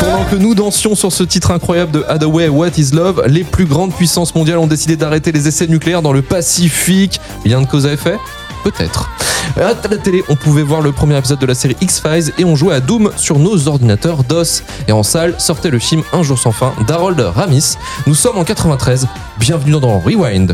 Pendant 0.00 0.24
que 0.30 0.36
nous 0.36 0.54
dansions 0.54 0.94
sur 0.94 1.10
ce 1.10 1.22
titre 1.22 1.52
incroyable 1.52 1.90
de 1.92 2.04
Hathaway, 2.06 2.48
What 2.48 2.72
is 2.76 2.90
Love, 2.92 3.24
les 3.26 3.44
plus 3.44 3.64
grandes 3.64 3.94
puissances 3.94 4.34
mondiales 4.34 4.58
ont 4.58 4.66
décidé 4.66 4.96
d'arrêter 4.96 5.32
les 5.32 5.48
essais 5.48 5.66
nucléaires 5.66 6.02
dans 6.02 6.12
le 6.12 6.20
Pacifique. 6.20 7.18
Lien 7.46 7.62
de 7.62 7.66
cause 7.66 7.86
à 7.86 7.92
effet 7.92 8.18
Peut-être. 8.62 9.08
À 9.56 9.60
la 9.60 9.74
télé, 9.98 10.22
on 10.28 10.36
pouvait 10.36 10.62
voir 10.62 10.82
le 10.82 10.92
premier 10.92 11.16
épisode 11.16 11.38
de 11.38 11.46
la 11.46 11.54
série 11.54 11.76
X-Files 11.80 12.32
et 12.38 12.44
on 12.44 12.56
jouait 12.56 12.74
à 12.74 12.80
Doom 12.80 13.10
sur 13.16 13.38
nos 13.38 13.68
ordinateurs 13.68 14.24
DOS. 14.24 14.62
Et 14.86 14.92
en 14.92 15.02
salle 15.02 15.34
sortait 15.38 15.70
le 15.70 15.78
film 15.78 16.02
Un 16.12 16.22
jour 16.22 16.38
sans 16.38 16.52
fin 16.52 16.74
d'Harold 16.86 17.20
Ramis. 17.20 17.76
Nous 18.06 18.14
sommes 18.14 18.36
en 18.36 18.44
93. 18.44 19.06
Bienvenue 19.38 19.80
dans 19.80 19.98
Rewind. 19.98 20.52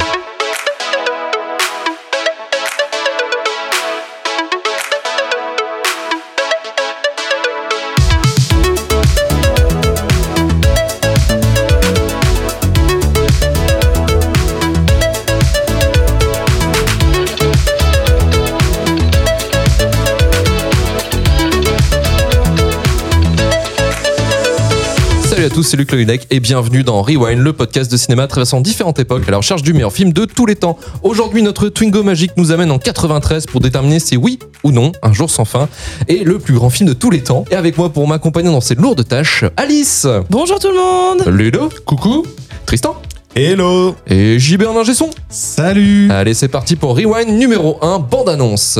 Salut 25.40 25.52
à 25.52 25.54
tous, 25.54 25.62
c'est 25.62 25.78
Luc 25.78 25.90
Leguenec 25.90 26.26
et 26.28 26.38
bienvenue 26.38 26.82
dans 26.82 27.00
Rewind, 27.00 27.38
le 27.38 27.54
podcast 27.54 27.90
de 27.90 27.96
cinéma 27.96 28.26
traversant 28.26 28.60
différentes 28.60 28.98
époques 28.98 29.26
à 29.26 29.30
la 29.30 29.38
recherche 29.38 29.62
du 29.62 29.72
meilleur 29.72 29.90
film 29.90 30.12
de 30.12 30.26
tous 30.26 30.44
les 30.44 30.54
temps. 30.54 30.78
Aujourd'hui, 31.02 31.40
notre 31.40 31.70
Twingo 31.70 32.02
magique 32.02 32.32
nous 32.36 32.52
amène 32.52 32.70
en 32.70 32.78
93 32.78 33.46
pour 33.46 33.62
déterminer 33.62 34.00
si 34.00 34.18
oui 34.18 34.38
ou 34.64 34.70
non 34.70 34.92
Un 35.02 35.14
jour 35.14 35.30
sans 35.30 35.46
fin 35.46 35.70
est 36.08 36.24
le 36.24 36.38
plus 36.38 36.52
grand 36.52 36.68
film 36.68 36.90
de 36.90 36.92
tous 36.92 37.10
les 37.10 37.22
temps. 37.22 37.46
Et 37.50 37.54
avec 37.54 37.78
moi 37.78 37.88
pour 37.88 38.06
m'accompagner 38.06 38.50
dans 38.50 38.60
ces 38.60 38.74
lourdes 38.74 39.08
tâches, 39.08 39.46
Alice, 39.56 40.06
Bonjour 40.28 40.58
tout 40.58 40.68
le 40.68 40.74
monde 40.74 41.34
Ludo, 41.34 41.70
coucou, 41.86 42.26
Tristan 42.66 43.00
Hello 43.34 43.96
et 44.06 44.38
J. 44.38 44.58
Bernard 44.58 44.84
Gesson. 44.84 45.08
Salut 45.30 46.10
Allez, 46.10 46.34
c'est 46.34 46.48
parti 46.48 46.76
pour 46.76 46.94
Rewind 46.94 47.30
numéro 47.30 47.78
1, 47.80 47.98
bande-annonce. 47.98 48.78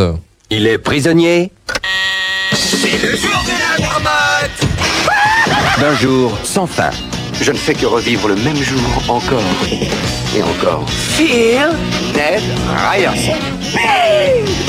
Il 0.50 0.66
est 0.66 0.76
prisonnier 0.76 1.52
d'un 5.80 5.94
jour 5.94 6.36
sans 6.44 6.66
fin. 6.66 6.90
Je 7.40 7.50
ne 7.52 7.56
fais 7.56 7.72
que 7.72 7.86
revivre 7.86 8.28
le 8.28 8.36
même 8.36 8.56
jour 8.56 8.80
encore 9.08 9.40
et 10.36 10.42
encore. 10.42 10.84
Phil, 10.88 11.58
Ned, 12.14 12.42
Ryerson. 12.90 13.32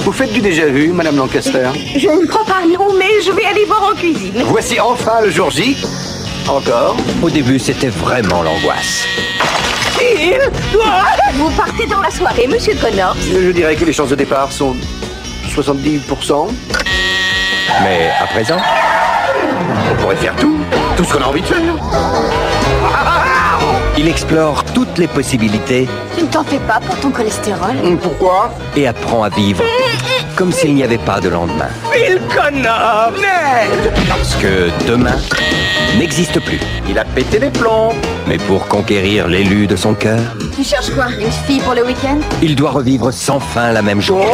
Vous 0.04 0.12
faites 0.14 0.32
du 0.32 0.40
déjà 0.40 0.68
vu, 0.68 0.88
Madame 0.94 1.18
Lancaster 1.18 1.70
Je 1.98 2.08
ne 2.08 2.26
crois 2.26 2.46
pas, 2.46 2.62
non, 2.66 2.94
mais 2.98 3.22
je 3.26 3.32
vais 3.32 3.46
aller 3.46 3.66
voir 3.66 3.92
en 3.92 3.96
cuisine. 3.96 4.42
Voici 4.46 4.80
enfin 4.80 5.22
le 5.22 5.30
jour 5.30 5.50
J. 5.52 5.76
Encore. 6.48 6.96
Au 7.22 7.30
début, 7.30 7.60
c'était 7.60 7.90
vraiment 7.90 8.42
l'angoisse. 8.42 9.06
Phil 10.00 10.40
Vous 11.36 11.50
partez 11.52 11.88
dans 11.88 12.00
la 12.02 12.10
soirée, 12.10 12.48
monsieur 12.48 12.74
Connors. 12.76 13.18
Je 13.20 13.52
dirais 13.52 13.76
que 13.76 13.84
les 13.84 13.94
chances 13.94 14.10
de 14.10 14.16
départ 14.16 14.52
sont 14.52 14.76
70%. 15.54 16.48
Mais 17.84 18.10
à 18.22 18.28
présent, 18.28 18.58
on 19.92 20.02
pourrait 20.02 20.16
faire 20.16 20.36
tout, 20.36 20.58
tout 21.02 21.08
ce 21.08 21.14
qu'on 21.16 21.24
a 21.24 21.28
envie 21.28 21.42
de 21.42 21.48
faire. 21.48 21.76
Il 23.98 24.08
explore 24.08 24.64
toutes 24.66 25.00
les 25.00 25.08
possibilités. 25.08 25.88
Tu 26.16 26.24
ne 26.24 26.30
t'en 26.30 26.44
fais 26.44 26.60
pas 26.60 26.80
pour 26.80 26.96
ton 27.00 27.10
cholestérol. 27.10 27.76
Pourquoi 28.04 28.54
Et 28.76 28.88
apprend 28.88 29.24
à 29.24 29.30
vivre 29.30 29.64
comme 30.42 30.52
s'il 30.52 30.74
n'y 30.74 30.84
avait 30.84 30.98
pas 30.98 31.20
de 31.20 31.30
lendemain. 31.30 31.68
Phil 31.94 32.20
Connor 32.30 33.12
Ned 33.12 33.94
Parce 34.10 34.34
que 34.38 34.72
demain 34.88 35.16
n'existe 36.00 36.44
plus. 36.44 36.60
Il 36.90 36.98
a 36.98 37.06
pété 37.06 37.38
les 37.38 37.52
plombs. 37.52 37.94
Mais 38.28 38.38
pour 38.38 38.68
conquérir 38.68 39.28
l'élu 39.28 39.68
de 39.68 39.76
son 39.76 39.94
cœur, 39.94 40.20
Tu 40.56 40.64
cherches 40.64 40.90
quoi 40.96 41.10
Une 41.12 41.30
fille 41.30 41.60
pour 41.60 41.76
le 41.76 41.86
week-end? 41.86 42.18
il 42.42 42.56
doit 42.56 42.72
revivre 42.72 43.14
sans 43.14 43.40
fin 43.40 43.72
la 43.72 43.84
même 43.84 44.02
journée. 44.02 44.26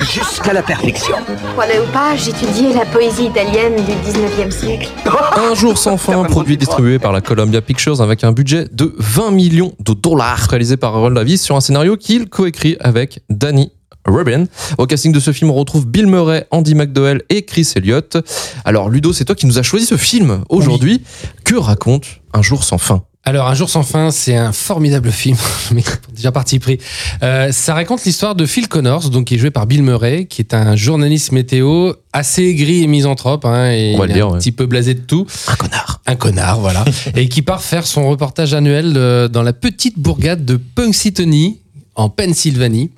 Jusqu'à 0.00 0.52
la 0.52 0.62
perfection. 0.62 1.14
Voilà 1.54 1.74
ou 1.80 1.86
pas, 1.92 2.16
j'étudiais 2.16 2.72
la 2.74 2.84
poésie 2.86 3.26
italienne 3.26 3.76
du 3.76 3.92
19e 4.10 4.50
siècle. 4.50 4.88
Un 5.36 5.54
jour 5.54 5.78
sans 5.78 5.96
fin, 5.96 6.24
produit 6.24 6.56
distribué 6.56 6.98
par 6.98 7.12
la 7.12 7.20
Columbia 7.20 7.60
Pictures 7.60 8.00
avec 8.00 8.24
un 8.24 8.32
budget 8.32 8.66
de 8.72 8.92
20 8.98 9.30
millions 9.30 9.72
de 9.78 9.92
dollars, 9.92 10.48
réalisé 10.50 10.76
par 10.76 10.96
Harold 10.96 11.14
Davis 11.14 11.42
sur 11.42 11.54
un 11.54 11.60
scénario 11.60 11.96
qu'il 11.96 12.28
coécrit 12.28 12.76
avec 12.80 13.20
Danny 13.30 13.70
Rubin. 14.06 14.44
Au 14.78 14.86
casting 14.86 15.12
de 15.12 15.20
ce 15.20 15.32
film, 15.32 15.50
on 15.50 15.54
retrouve 15.54 15.86
Bill 15.86 16.06
Murray, 16.06 16.46
Andy 16.50 16.74
McDowell 16.74 17.22
et 17.30 17.44
Chris 17.44 17.72
Elliott. 17.74 18.16
Alors 18.64 18.88
Ludo, 18.90 19.12
c'est 19.12 19.24
toi 19.24 19.34
qui 19.34 19.46
nous 19.46 19.58
as 19.58 19.62
choisi 19.62 19.86
ce 19.86 19.96
film 19.96 20.44
aujourd'hui. 20.48 21.02
Que 21.44 21.56
raconte 21.56 22.06
Un 22.32 22.42
jour 22.42 22.64
sans 22.64 22.78
fin 22.78 23.04
Alors, 23.24 23.48
Un 23.48 23.54
jour 23.54 23.70
sans 23.70 23.82
fin, 23.82 24.10
c'est 24.10 24.36
un 24.36 24.52
formidable 24.52 25.10
film, 25.10 25.36
mais 25.72 25.82
déjà 26.14 26.32
parti 26.32 26.58
pris. 26.58 26.78
Euh, 27.22 27.50
ça 27.50 27.74
raconte 27.74 28.04
l'histoire 28.04 28.34
de 28.34 28.44
Phil 28.44 28.68
Connors, 28.68 29.08
donc 29.08 29.26
qui 29.26 29.36
est 29.36 29.38
joué 29.38 29.50
par 29.50 29.66
Bill 29.66 29.82
Murray, 29.82 30.26
qui 30.26 30.42
est 30.42 30.52
un 30.52 30.76
journaliste 30.76 31.32
météo 31.32 31.92
assez 32.12 32.42
aigri 32.42 32.82
et 32.82 32.86
misanthrope, 32.86 33.46
hein, 33.46 33.72
et 33.72 33.92
il 33.92 34.12
dire, 34.12 34.28
un 34.28 34.32
ouais. 34.32 34.38
petit 34.38 34.52
peu 34.52 34.66
blasé 34.66 34.94
de 34.94 35.00
tout. 35.00 35.26
Un 35.48 35.56
connard. 35.56 36.00
Un 36.06 36.16
connard, 36.16 36.60
voilà. 36.60 36.84
et 37.16 37.28
qui 37.28 37.40
part 37.40 37.62
faire 37.62 37.86
son 37.86 38.08
reportage 38.08 38.52
annuel 38.52 38.94
euh, 38.96 39.28
dans 39.28 39.42
la 39.42 39.54
petite 39.54 39.98
bourgade 39.98 40.44
de 40.44 40.56
Punxsutawney, 40.56 41.60
en 41.96 42.08
Pennsylvanie, 42.08 42.90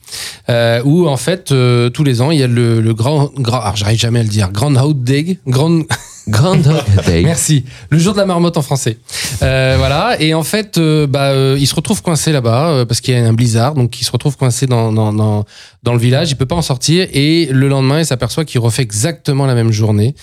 euh, 0.48 0.82
où 0.84 1.06
en 1.08 1.16
fait 1.16 1.52
euh, 1.52 1.90
tous 1.90 2.04
les 2.04 2.22
ans 2.22 2.30
il 2.30 2.38
y 2.40 2.42
a 2.42 2.46
le, 2.46 2.80
le 2.80 2.94
grand, 2.94 3.30
grand 3.34 3.60
alors 3.60 3.76
j'arrive 3.76 3.98
jamais 3.98 4.20
à 4.20 4.22
le 4.22 4.28
dire, 4.28 4.50
Grand 4.52 4.74
Out 4.76 5.02
Day, 5.02 5.38
Grand 5.46 5.82
Groundhog 6.28 6.82
Day. 7.06 7.22
Merci. 7.22 7.64
Le 7.90 7.98
jour 7.98 8.12
de 8.12 8.18
la 8.18 8.26
marmotte 8.26 8.56
en 8.56 8.62
français. 8.62 8.98
Euh, 9.42 9.76
voilà. 9.78 10.20
Et 10.20 10.34
en 10.34 10.42
fait, 10.42 10.76
euh, 10.78 11.06
bah, 11.06 11.30
euh, 11.30 11.56
il 11.58 11.66
se 11.66 11.74
retrouve 11.74 12.02
coincé 12.02 12.32
là-bas 12.32 12.68
euh, 12.70 12.84
parce 12.84 13.00
qu'il 13.00 13.14
y 13.14 13.16
a 13.16 13.24
un 13.24 13.32
blizzard. 13.32 13.74
Donc, 13.74 14.00
il 14.00 14.04
se 14.04 14.10
retrouve 14.10 14.36
coincé 14.36 14.66
dans, 14.66 14.92
dans, 14.92 15.12
dans, 15.12 15.44
dans 15.82 15.92
le 15.92 15.98
village. 15.98 16.30
Il 16.30 16.36
peut 16.36 16.46
pas 16.46 16.56
en 16.56 16.62
sortir. 16.62 17.06
Et 17.12 17.46
le 17.52 17.68
lendemain, 17.68 18.00
il 18.00 18.06
s'aperçoit 18.06 18.44
qu'il 18.44 18.60
refait 18.60 18.82
exactement 18.82 19.46
la 19.46 19.54
même 19.54 19.70
journée. 19.70 20.14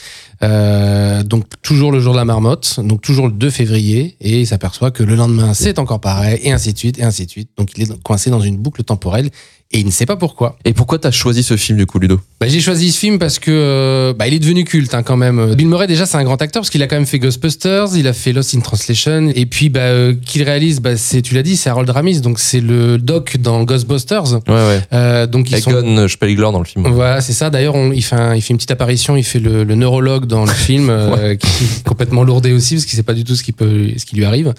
Euh, 0.41 1.23
donc, 1.23 1.45
toujours 1.61 1.91
le 1.91 2.01
jour 2.01 2.13
de 2.13 2.17
la 2.19 2.25
marmotte. 2.25 2.81
Donc, 2.81 3.01
toujours 3.01 3.27
le 3.27 3.33
2 3.33 3.49
février. 3.49 4.17
Et 4.19 4.41
il 4.41 4.47
s'aperçoit 4.47 4.91
que 4.91 5.03
le 5.03 5.15
lendemain, 5.15 5.53
c'est 5.53 5.79
encore 5.79 6.01
pareil. 6.01 6.39
Et 6.43 6.51
ainsi 6.51 6.73
de 6.73 6.77
suite, 6.77 6.99
et 6.99 7.03
ainsi 7.03 7.25
de 7.25 7.31
suite. 7.31 7.49
Donc, 7.57 7.69
il 7.77 7.83
est 7.83 8.03
coincé 8.03 8.29
dans 8.29 8.41
une 8.41 8.57
boucle 8.57 8.83
temporelle. 8.83 9.29
Et 9.73 9.79
il 9.79 9.85
ne 9.87 9.91
sait 9.91 10.05
pas 10.05 10.15
pourquoi. 10.15 10.55
Et 10.65 10.73
pourquoi 10.73 10.99
t'as 10.99 11.09
choisi 11.11 11.41
ce 11.43 11.57
film 11.57 11.77
du 11.79 11.85
coup, 11.87 11.97
Ludo? 11.99 12.19
Bah, 12.39 12.47
j'ai 12.47 12.59
choisi 12.61 12.91
ce 12.91 12.99
film 12.99 13.17
parce 13.17 13.39
que 13.39 13.49
euh, 13.51 14.13
bah, 14.13 14.27
il 14.27 14.33
est 14.33 14.39
devenu 14.39 14.63
culte 14.65 14.93
hein, 14.93 15.01
quand 15.03 15.17
même. 15.17 15.55
Bill 15.55 15.67
Murray 15.67 15.87
déjà 15.87 16.05
c'est 16.05 16.17
un 16.17 16.23
grand 16.23 16.41
acteur 16.41 16.61
parce 16.61 16.69
qu'il 16.69 16.83
a 16.83 16.87
quand 16.87 16.95
même 16.95 17.05
fait 17.05 17.17
Ghostbusters, 17.19 17.87
il 17.95 18.07
a 18.07 18.13
fait 18.13 18.33
Lost 18.33 18.53
in 18.55 18.59
Translation 18.59 19.31
et 19.33 19.45
puis 19.45 19.69
bah, 19.69 19.79
euh, 19.81 20.13
qu'il 20.25 20.43
réalise 20.43 20.79
bah, 20.79 20.95
c'est 20.97 21.21
tu 21.21 21.33
l'as 21.35 21.41
dit 21.43 21.57
c'est 21.57 21.69
Harold 21.69 21.89
Ramis 21.89 22.21
donc 22.21 22.39
c'est 22.39 22.59
le 22.59 22.97
doc 22.97 23.37
dans 23.37 23.63
Ghostbusters. 23.63 24.33
Ouais, 24.33 24.53
ouais. 24.53 24.81
Euh, 24.93 25.25
donc 25.25 25.49
ils 25.49 25.55
Avec 25.55 25.63
sont 25.63 26.07
Spelglor 26.07 26.51
dans 26.51 26.59
le 26.59 26.65
film. 26.65 26.87
voilà, 26.89 27.21
c'est 27.21 27.33
ça. 27.33 27.49
D'ailleurs, 27.49 27.75
on- 27.75 27.91
il, 27.91 28.03
fait 28.03 28.15
un- 28.15 28.35
il 28.35 28.41
fait 28.41 28.51
une 28.51 28.57
petite 28.57 28.71
apparition. 28.71 29.15
Il 29.15 29.23
fait 29.23 29.39
le, 29.39 29.63
le 29.63 29.75
neurologue 29.75 30.25
dans 30.25 30.45
le 30.45 30.51
film, 30.51 30.89
euh, 30.91 31.35
qui 31.35 31.47
est 31.47 31.83
complètement 31.83 32.23
lourdé 32.23 32.51
aussi, 32.53 32.75
parce 32.75 32.85
qu'il 32.85 32.95
sait 32.95 33.03
pas 33.03 33.13
du 33.13 33.23
tout 33.23 33.35
ce 33.35 33.43
qui 33.43 33.51
peut, 33.53 33.87
ce 33.97 34.05
qui 34.05 34.15
lui 34.15 34.25
arrive. 34.25 34.53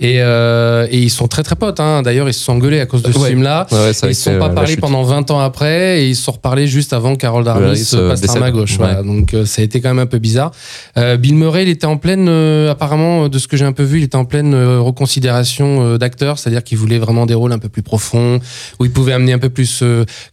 Et, 0.00 0.16
euh, 0.20 0.86
et 0.90 0.98
ils 0.98 1.10
sont 1.10 1.28
très 1.28 1.42
très 1.42 1.54
potes. 1.56 1.80
Hein. 1.80 2.02
D'ailleurs, 2.02 2.28
ils 2.28 2.34
se 2.34 2.40
sont 2.42 2.52
engueulés 2.54 2.80
à 2.80 2.86
cause 2.86 3.02
de 3.02 3.12
ce 3.12 3.18
Ouais. 3.18 3.28
film-là. 3.28 3.66
Ouais, 3.70 3.92
ils 4.08 4.14
sont 4.14 4.38
pas 4.38 4.48
euh, 4.62 4.66
la 4.74 4.76
pendant 4.80 5.02
20 5.02 5.30
ans 5.30 5.38
après, 5.40 6.02
et 6.02 6.08
ils 6.08 6.16
se 6.16 6.22
sont 6.24 6.32
reparlés 6.32 6.66
juste 6.66 6.92
avant 6.92 7.16
il 7.72 7.78
se 7.78 7.96
passe 8.08 8.20
l'arme 8.26 8.42
à 8.42 8.50
gauche. 8.50 8.72
Ouais. 8.72 8.76
Voilà. 8.78 9.02
Donc 9.02 9.34
euh, 9.34 9.44
ça 9.44 9.62
a 9.62 9.64
été 9.64 9.80
quand 9.80 9.88
même 9.90 9.98
un 9.98 10.06
peu 10.06 10.18
bizarre. 10.18 10.52
Euh, 10.96 11.16
Bill 11.16 11.34
Murray, 11.34 11.64
il 11.64 11.68
était 11.68 11.86
en 11.86 11.96
pleine, 11.96 12.26
euh, 12.28 12.70
apparemment, 12.70 13.28
de 13.28 13.38
ce 13.38 13.48
que 13.48 13.56
j'ai 13.56 13.64
un 13.64 13.72
peu 13.72 13.82
vu, 13.82 13.98
il 13.98 14.04
était 14.04 14.16
en 14.16 14.24
pleine 14.24 14.54
reconsidération 15.06 15.96
d'acteur, 15.98 16.38
c'est-à-dire 16.38 16.64
qu'il 16.64 16.78
voulait 16.78 16.98
vraiment 16.98 17.26
des 17.26 17.34
rôles 17.34 17.52
un 17.52 17.58
peu 17.58 17.68
plus 17.68 17.82
profonds, 17.82 18.40
où 18.78 18.84
il 18.84 18.90
pouvait 18.90 19.12
amener 19.12 19.32
un 19.32 19.38
peu 19.38 19.50
plus 19.50 19.82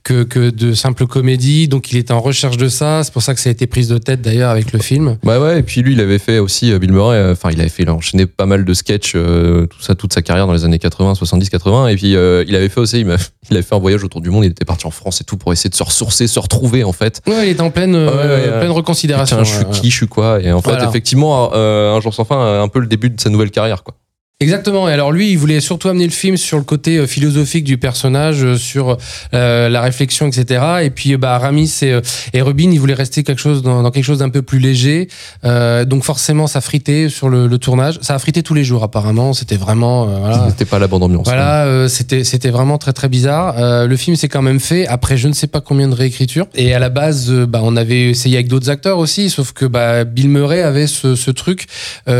que, 0.03 0.23
que 0.23 0.49
de 0.49 0.73
simples 0.73 1.05
comédies. 1.07 1.67
Donc 1.67 1.91
il 1.91 1.97
était 1.97 2.13
en 2.13 2.21
recherche 2.21 2.57
de 2.57 2.67
ça. 2.69 3.01
C'est 3.03 3.13
pour 3.13 3.21
ça 3.21 3.33
que 3.33 3.39
ça 3.39 3.49
a 3.49 3.51
été 3.51 3.67
prise 3.67 3.87
de 3.89 3.97
tête 3.97 4.21
d'ailleurs 4.21 4.49
avec 4.49 4.71
le 4.73 4.79
film. 4.79 5.17
Bah 5.23 5.39
ouais, 5.39 5.59
et 5.59 5.63
puis 5.63 5.81
lui, 5.81 5.93
il 5.93 5.99
avait 5.99 6.19
fait 6.19 6.39
aussi, 6.39 6.77
Bill 6.79 6.91
Murray, 6.91 7.31
enfin, 7.31 7.49
il 7.51 7.59
avait 7.59 7.69
fait, 7.69 7.83
il 7.83 7.89
a 7.89 7.93
enchaîné 7.93 8.25
pas 8.25 8.45
mal 8.45 8.65
de 8.65 8.73
sketchs, 8.73 9.13
tout 9.13 9.81
ça, 9.81 9.95
toute 9.95 10.13
sa 10.13 10.21
carrière 10.21 10.47
dans 10.47 10.53
les 10.53 10.65
années 10.65 10.79
80, 10.79 11.15
70, 11.15 11.49
80, 11.49 11.87
et 11.87 11.95
puis 11.95 12.11
il 12.11 12.55
avait 12.55 12.69
fait 12.69 12.79
aussi, 12.79 12.99
il, 12.99 13.05
m'a- 13.05 13.15
il 13.49 13.55
avait 13.55 13.63
fait 13.63 13.75
un 13.75 13.79
voyage 13.79 14.02
autour 14.05 14.21
du 14.21 14.29
monde, 14.29 14.45
il 14.45 14.51
était 14.51 14.65
parti 14.65 14.85
en 14.85 14.91
France 14.91 15.21
et 15.21 15.23
tout 15.23 15.37
pour 15.37 15.51
essayer 15.53 15.69
de 15.69 15.75
se 15.75 15.83
ressourcer, 15.83 16.27
se 16.27 16.39
retrouver 16.39 16.83
en 16.83 16.93
fait. 16.93 17.21
Ouais, 17.27 17.47
il 17.47 17.51
était 17.51 17.61
en 17.61 17.71
pleine, 17.71 17.95
euh, 17.95 18.59
pleine 18.59 18.71
reconsidération. 18.71 19.37
Putain, 19.37 19.49
je 19.49 19.55
suis 19.55 19.81
qui, 19.81 19.89
je 19.91 19.95
suis 19.95 20.07
quoi, 20.07 20.41
et 20.41 20.51
en 20.51 20.61
fait, 20.61 20.69
Voilà. 20.71 20.87
effectivement, 20.89 21.51
euh, 21.53 21.95
un 21.95 21.99
jour 22.01 22.13
sans 22.13 22.25
fin, 22.25 22.39
euh, 22.39 22.61
un 22.63 22.67
peu 22.67 22.79
le 22.79 22.87
début 22.87 23.09
de 23.09 23.19
sa 23.19 23.29
nouvelle 23.29 23.51
carrière, 23.51 23.83
quoi. 23.83 23.95
Exactement. 24.43 24.89
Et 24.89 24.93
alors 24.93 25.11
lui, 25.11 25.31
il 25.31 25.37
voulait 25.37 25.59
surtout 25.59 25.89
amener 25.89 26.05
le 26.05 26.11
film 26.11 26.37
sur 26.37 26.57
le 26.57 26.63
côté 26.63 26.97
euh, 26.97 27.07
philosophique 27.07 27.63
du 27.63 27.77
personnage, 27.77 28.43
euh, 28.43 28.57
sur 28.57 28.97
euh, 29.33 29.69
la 29.69 29.81
réflexion, 29.81 30.27
etc. 30.27 30.63
Et 30.83 30.89
puis, 30.89 31.17
bah, 31.17 31.37
Ramis 31.37 31.79
et, 31.81 31.99
et 32.33 32.41
Rubin, 32.41 32.71
ils 32.71 32.79
voulaient 32.79 32.93
rester 32.93 33.23
quelque 33.23 33.41
chose 33.41 33.61
dans, 33.61 33.81
dans 33.81 33.91
quelque 33.91 34.03
chose 34.03 34.19
d'un 34.19 34.29
peu 34.29 34.41
plus 34.41 34.59
léger. 34.59 35.07
Euh, 35.45 35.85
donc 35.85 36.03
forcément, 36.03 36.47
ça 36.47 36.61
fritait 36.61 37.09
sur 37.09 37.29
le, 37.29 37.47
le 37.47 37.57
tournage. 37.57 37.99
Ça 38.01 38.15
a 38.15 38.19
frité 38.19 38.43
tous 38.43 38.53
les 38.53 38.63
jours, 38.63 38.83
apparemment. 38.83 39.33
C'était 39.33 39.57
vraiment, 39.57 40.07
euh, 40.07 40.17
voilà. 40.19 40.47
C'était 40.49 40.65
pas 40.65 40.79
la 40.79 40.87
bande 40.87 41.03
ambiance. 41.03 41.25
Voilà, 41.25 41.65
euh, 41.65 41.87
c'était 41.87 42.23
c'était 42.23 42.49
vraiment 42.49 42.77
très 42.77 42.93
très 42.93 43.09
bizarre. 43.09 43.55
Euh, 43.57 43.87
le 43.87 43.95
film 43.95 44.15
s'est 44.15 44.29
quand 44.29 44.41
même 44.41 44.59
fait 44.59 44.87
après 44.87 45.17
je 45.17 45.27
ne 45.27 45.33
sais 45.33 45.47
pas 45.47 45.61
combien 45.61 45.87
de 45.87 45.95
réécritures. 45.95 46.47
Et 46.55 46.73
à 46.73 46.79
la 46.79 46.89
base, 46.89 47.31
bah, 47.31 47.61
on 47.63 47.75
avait 47.75 48.09
essayé 48.09 48.35
avec 48.35 48.47
d'autres 48.47 48.69
acteurs 48.69 48.97
aussi, 48.97 49.29
sauf 49.29 49.53
que 49.53 49.65
bah, 49.65 50.03
Bill 50.03 50.29
Murray 50.29 50.61
avait 50.61 50.87
ce, 50.87 51.15
ce 51.15 51.31
truc 51.31 51.67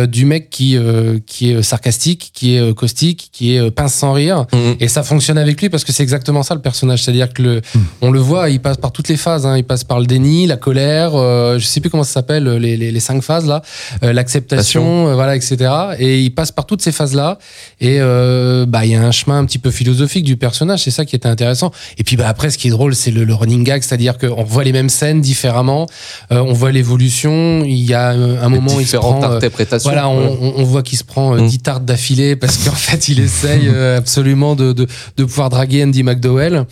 du 0.07 0.25
mec 0.25 0.49
qui 0.49 0.77
euh, 0.77 1.19
qui 1.25 1.51
est 1.51 1.61
sarcastique, 1.63 2.12
qui 2.33 2.55
est 2.55 2.59
euh, 2.59 2.73
caustique, 2.73 3.29
qui 3.31 3.55
est 3.55 3.59
euh, 3.59 3.71
pince 3.71 3.93
sans 3.93 4.13
rire. 4.13 4.45
Mhm. 4.53 4.75
Et 4.79 4.87
ça 4.87 5.03
fonctionne 5.03 5.37
avec 5.37 5.61
lui 5.61 5.69
parce 5.69 5.83
que 5.83 5.91
c'est 5.91 6.03
exactement 6.03 6.43
ça 6.43 6.53
le 6.55 6.61
personnage. 6.61 7.03
C'est-à-dire 7.03 7.31
que 7.33 7.41
le, 7.41 7.61
on 8.01 8.11
le 8.11 8.19
voit, 8.19 8.49
il 8.49 8.59
passe 8.59 8.77
par 8.77 8.91
toutes 8.91 9.07
les 9.09 9.17
phases. 9.17 9.45
Hein. 9.45 9.57
Il 9.57 9.63
passe 9.63 9.83
par 9.83 9.99
le 9.99 10.05
déni, 10.05 10.45
la 10.47 10.57
colère, 10.57 11.11
euh, 11.15 11.57
je 11.59 11.65
sais 11.65 11.79
plus 11.81 11.89
comment 11.89 12.03
ça 12.03 12.13
s'appelle, 12.13 12.47
les, 12.47 12.77
les, 12.77 12.91
les 12.91 12.99
cinq 12.99 13.21
phases 13.23 13.45
là, 13.47 13.61
euh, 14.03 14.13
l'acceptation, 14.13 15.07
euh, 15.09 15.15
voilà, 15.15 15.35
etc. 15.35 15.71
Et 15.99 16.21
il 16.21 16.31
passe 16.31 16.51
par 16.51 16.65
toutes 16.65 16.81
ces 16.81 16.91
phases 16.91 17.13
là. 17.15 17.37
Et 17.79 17.97
euh, 17.99 18.65
bah 18.67 18.85
il 18.85 18.91
y 18.91 18.95
a 18.95 19.01
un 19.03 19.11
chemin 19.11 19.37
un 19.39 19.45
petit 19.45 19.59
peu 19.59 19.71
philosophique 19.71 20.23
du 20.23 20.37
personnage. 20.37 20.83
C'est 20.83 20.91
ça 20.91 21.05
qui 21.05 21.15
était 21.15 21.29
intéressant. 21.29 21.71
Et 21.97 22.03
puis 22.03 22.15
bah 22.17 22.27
après, 22.27 22.49
ce 22.49 22.57
qui 22.57 22.67
est 22.67 22.71
drôle, 22.71 22.95
c'est 22.95 23.11
le, 23.11 23.23
le 23.23 23.33
running 23.33 23.63
gag, 23.63 23.81
c'est-à-dire 23.83 24.17
qu'on 24.17 24.43
voit 24.43 24.63
les 24.63 24.71
mêmes 24.71 24.89
scènes 24.89 25.21
différemment. 25.21 25.87
Euh, 26.31 26.39
on 26.39 26.53
voit 26.53 26.71
l'évolution. 26.71 27.63
Il 27.65 27.83
y 27.83 27.93
a 27.93 28.11
euh, 28.11 28.41
un 28.43 28.49
moment, 28.49 28.71
il 28.79 28.85
se 28.85 28.93
Différentes 28.97 29.21
prend. 29.21 29.31
euh, 29.31 29.37
interprétations. 29.37 29.89
voilà, 29.89 30.09
on, 30.09 30.63
voit 30.63 30.83
qu'il 30.83 30.97
se 30.97 31.03
prend 31.03 31.35
euh, 31.35 31.41
Mm. 31.43 31.47
10 31.47 31.59
tartes 31.59 31.85
d'affilée 31.85 32.02
parce 32.35 32.57
qu'en 32.57 32.75
fait, 32.75 33.07
il 33.07 33.19
essaye 33.19 33.67
euh, 33.67 33.97
absolument 33.97 34.55
de, 34.55 34.73
de, 34.73 34.87
de 35.17 35.23
pouvoir 35.23 35.49
draguer 35.49 35.83
Andy 35.83 36.03
McDowell. 36.03 36.65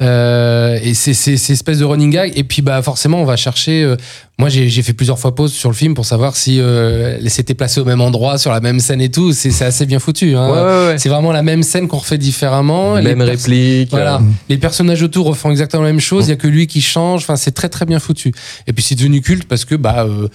Euh, 0.00 0.78
et 0.82 0.94
c'est 0.94 1.14
c'est 1.14 1.52
espèce 1.52 1.78
de 1.78 1.84
running 1.84 2.10
gag. 2.10 2.32
Et 2.36 2.44
puis, 2.44 2.62
bah, 2.62 2.80
forcément, 2.82 3.20
on 3.20 3.24
va 3.24 3.36
chercher. 3.36 3.94
Moi, 4.38 4.50
j'ai 4.50 4.68
fait 4.82 4.92
plusieurs 4.92 5.18
fois 5.18 5.34
pause 5.34 5.50
sur 5.50 5.70
le 5.70 5.74
film 5.74 5.94
pour 5.94 6.04
savoir 6.04 6.36
si 6.36 6.60
euh, 6.60 7.18
c'était 7.28 7.54
placé 7.54 7.80
au 7.80 7.86
même 7.86 8.02
endroit, 8.02 8.36
sur 8.36 8.50
la 8.52 8.60
même 8.60 8.80
scène 8.80 9.00
et 9.00 9.08
tout. 9.10 9.32
C'est 9.32 9.62
assez 9.62 9.86
bien 9.86 9.98
foutu. 9.98 10.36
Hein. 10.36 10.46
Ouais, 10.50 10.58
ouais, 10.60 10.86
ouais. 10.92 10.98
C'est 10.98 11.08
vraiment 11.08 11.32
la 11.32 11.42
même 11.42 11.62
scène 11.62 11.88
qu'on 11.88 11.96
refait 11.96 12.18
différemment. 12.18 12.96
Les 12.96 13.02
Même 13.14 13.18
pers- 13.18 13.28
réplique. 13.28 13.90
Voilà, 13.90 14.16
euh, 14.16 14.20
les 14.50 14.58
personnages 14.58 15.02
autour 15.02 15.24
refont 15.26 15.50
exactement 15.50 15.84
la 15.84 15.88
même 15.88 16.00
chose. 16.00 16.26
Il 16.26 16.30
y 16.30 16.32
a 16.32 16.36
que 16.36 16.48
lui 16.48 16.66
qui 16.66 16.82
change. 16.82 17.22
Enfin, 17.22 17.36
c'est 17.36 17.52
très 17.52 17.70
très 17.70 17.86
bien 17.86 17.98
foutu. 17.98 18.34
Et 18.66 18.74
puis 18.74 18.84
c'est 18.84 18.94
devenu 18.94 19.22
culte 19.22 19.48
parce 19.48 19.64
que 19.64 19.74
bah 19.74 20.04
euh, 20.06 20.28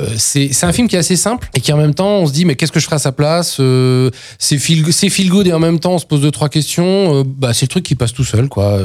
euh, 0.00 0.08
c'est 0.16 0.50
un 0.64 0.72
film 0.72 0.88
qui 0.88 0.96
est 0.96 0.98
assez 0.98 1.14
simple 1.14 1.48
et 1.54 1.60
qui 1.60 1.72
en 1.72 1.76
même 1.76 1.94
temps 1.94 2.18
on 2.18 2.26
se 2.26 2.32
dit 2.32 2.44
mais 2.44 2.56
qu'est-ce 2.56 2.72
que 2.72 2.80
je 2.80 2.84
ferai 2.86 2.96
à 2.96 2.98
sa 2.98 3.12
place 3.12 3.58
euh, 3.60 4.10
C'est 4.40 4.58
feel 4.58 4.84
feel 4.92 5.28
good 5.30 5.46
et 5.46 5.52
en 5.52 5.60
même 5.60 5.78
temps 5.78 5.92
on 5.92 5.98
se 6.00 6.06
pose 6.06 6.20
deux 6.20 6.32
trois 6.32 6.48
questions. 6.48 7.22
Bah 7.24 7.52
c'est 7.54 7.66
le 7.66 7.68
truc 7.70 7.84
qui 7.84 7.94
passe 7.94 8.12
tout 8.12 8.24
seul 8.24 8.48
quoi. 8.48 8.80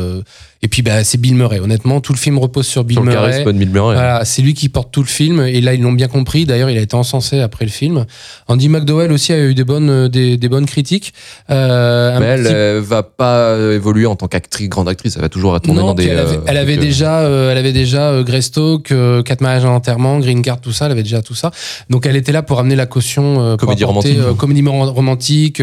Et 0.61 0.67
puis 0.67 0.81
bah 0.83 1.03
c'est 1.03 1.17
Bill 1.17 1.35
Murray. 1.35 1.59
Honnêtement, 1.59 2.01
tout 2.01 2.13
le 2.13 2.17
film 2.19 2.37
repose 2.37 2.67
sur 2.67 2.83
Bill 2.83 2.97
Sur 2.97 3.03
le 3.05 3.11
Murray. 3.11 3.31
charisme 3.31 3.53
de 3.53 3.57
Bill 3.57 3.69
Murray. 3.69 3.95
Voilà, 3.95 4.25
c'est 4.25 4.41
lui 4.43 4.53
qui 4.53 4.58
porte 4.67 4.91
tout 4.91 5.01
le 5.01 5.07
film 5.07 5.39
et 5.39 5.61
là 5.61 5.73
ils 5.73 5.81
l'ont 5.81 5.93
bien 5.93 6.09
compris. 6.09 6.43
D'ailleurs, 6.45 6.69
il 6.69 6.77
a 6.77 6.81
été 6.81 6.95
encensé 6.95 7.39
après 7.39 7.63
le 7.63 7.71
film. 7.71 8.05
Andy 8.49 8.67
McDowell 8.67 9.13
aussi 9.13 9.31
a 9.31 9.39
eu 9.39 9.53
des 9.53 9.63
bonnes 9.63 9.89
euh, 9.89 10.07
des, 10.09 10.35
des 10.35 10.49
bonnes 10.49 10.65
critiques. 10.65 11.13
Euh, 11.49 12.19
Mais 12.19 12.25
elle 12.25 12.43
petit 12.81 12.89
va 12.89 13.03
pas 13.03 13.55
évoluer 13.73 14.05
en 14.05 14.15
tant 14.15 14.27
qu'actrice, 14.27 14.67
grande 14.69 14.89
actrice. 14.89 15.15
Elle 15.15 15.21
va 15.21 15.29
toujours 15.29 15.53
non, 15.67 15.73
dans 15.75 15.93
des. 15.93 16.07
elle 16.07 16.19
avait, 16.19 16.37
euh, 16.37 16.41
elle 16.47 16.57
avait 16.57 16.77
déjà, 16.77 17.19
euh, 17.21 17.51
elle 17.51 17.57
avait 17.57 17.73
déjà 17.73 18.21
Greystoke, 18.23 18.91
euh, 18.91 19.21
Quatre 19.23 19.41
mariages 19.41 19.63
à 19.65 19.67
l'enterrement, 19.67 20.19
Green 20.19 20.41
Card, 20.41 20.59
tout 20.61 20.71
ça. 20.71 20.85
Elle 20.87 20.93
avait 20.93 21.03
déjà 21.03 21.21
tout 21.21 21.35
ça. 21.35 21.51
Donc 21.89 22.05
elle 22.05 22.15
était 22.15 22.31
là 22.31 22.41
pour 22.41 22.59
amener 22.59 22.75
la 22.75 22.85
caution. 22.87 23.35
pour 23.57 23.67
Comédie 23.67 23.83
apporter, 23.83 24.13
romantique. 24.13 24.37
comédie 24.37 24.61
rom- 24.63 24.89
romantique, 24.89 25.61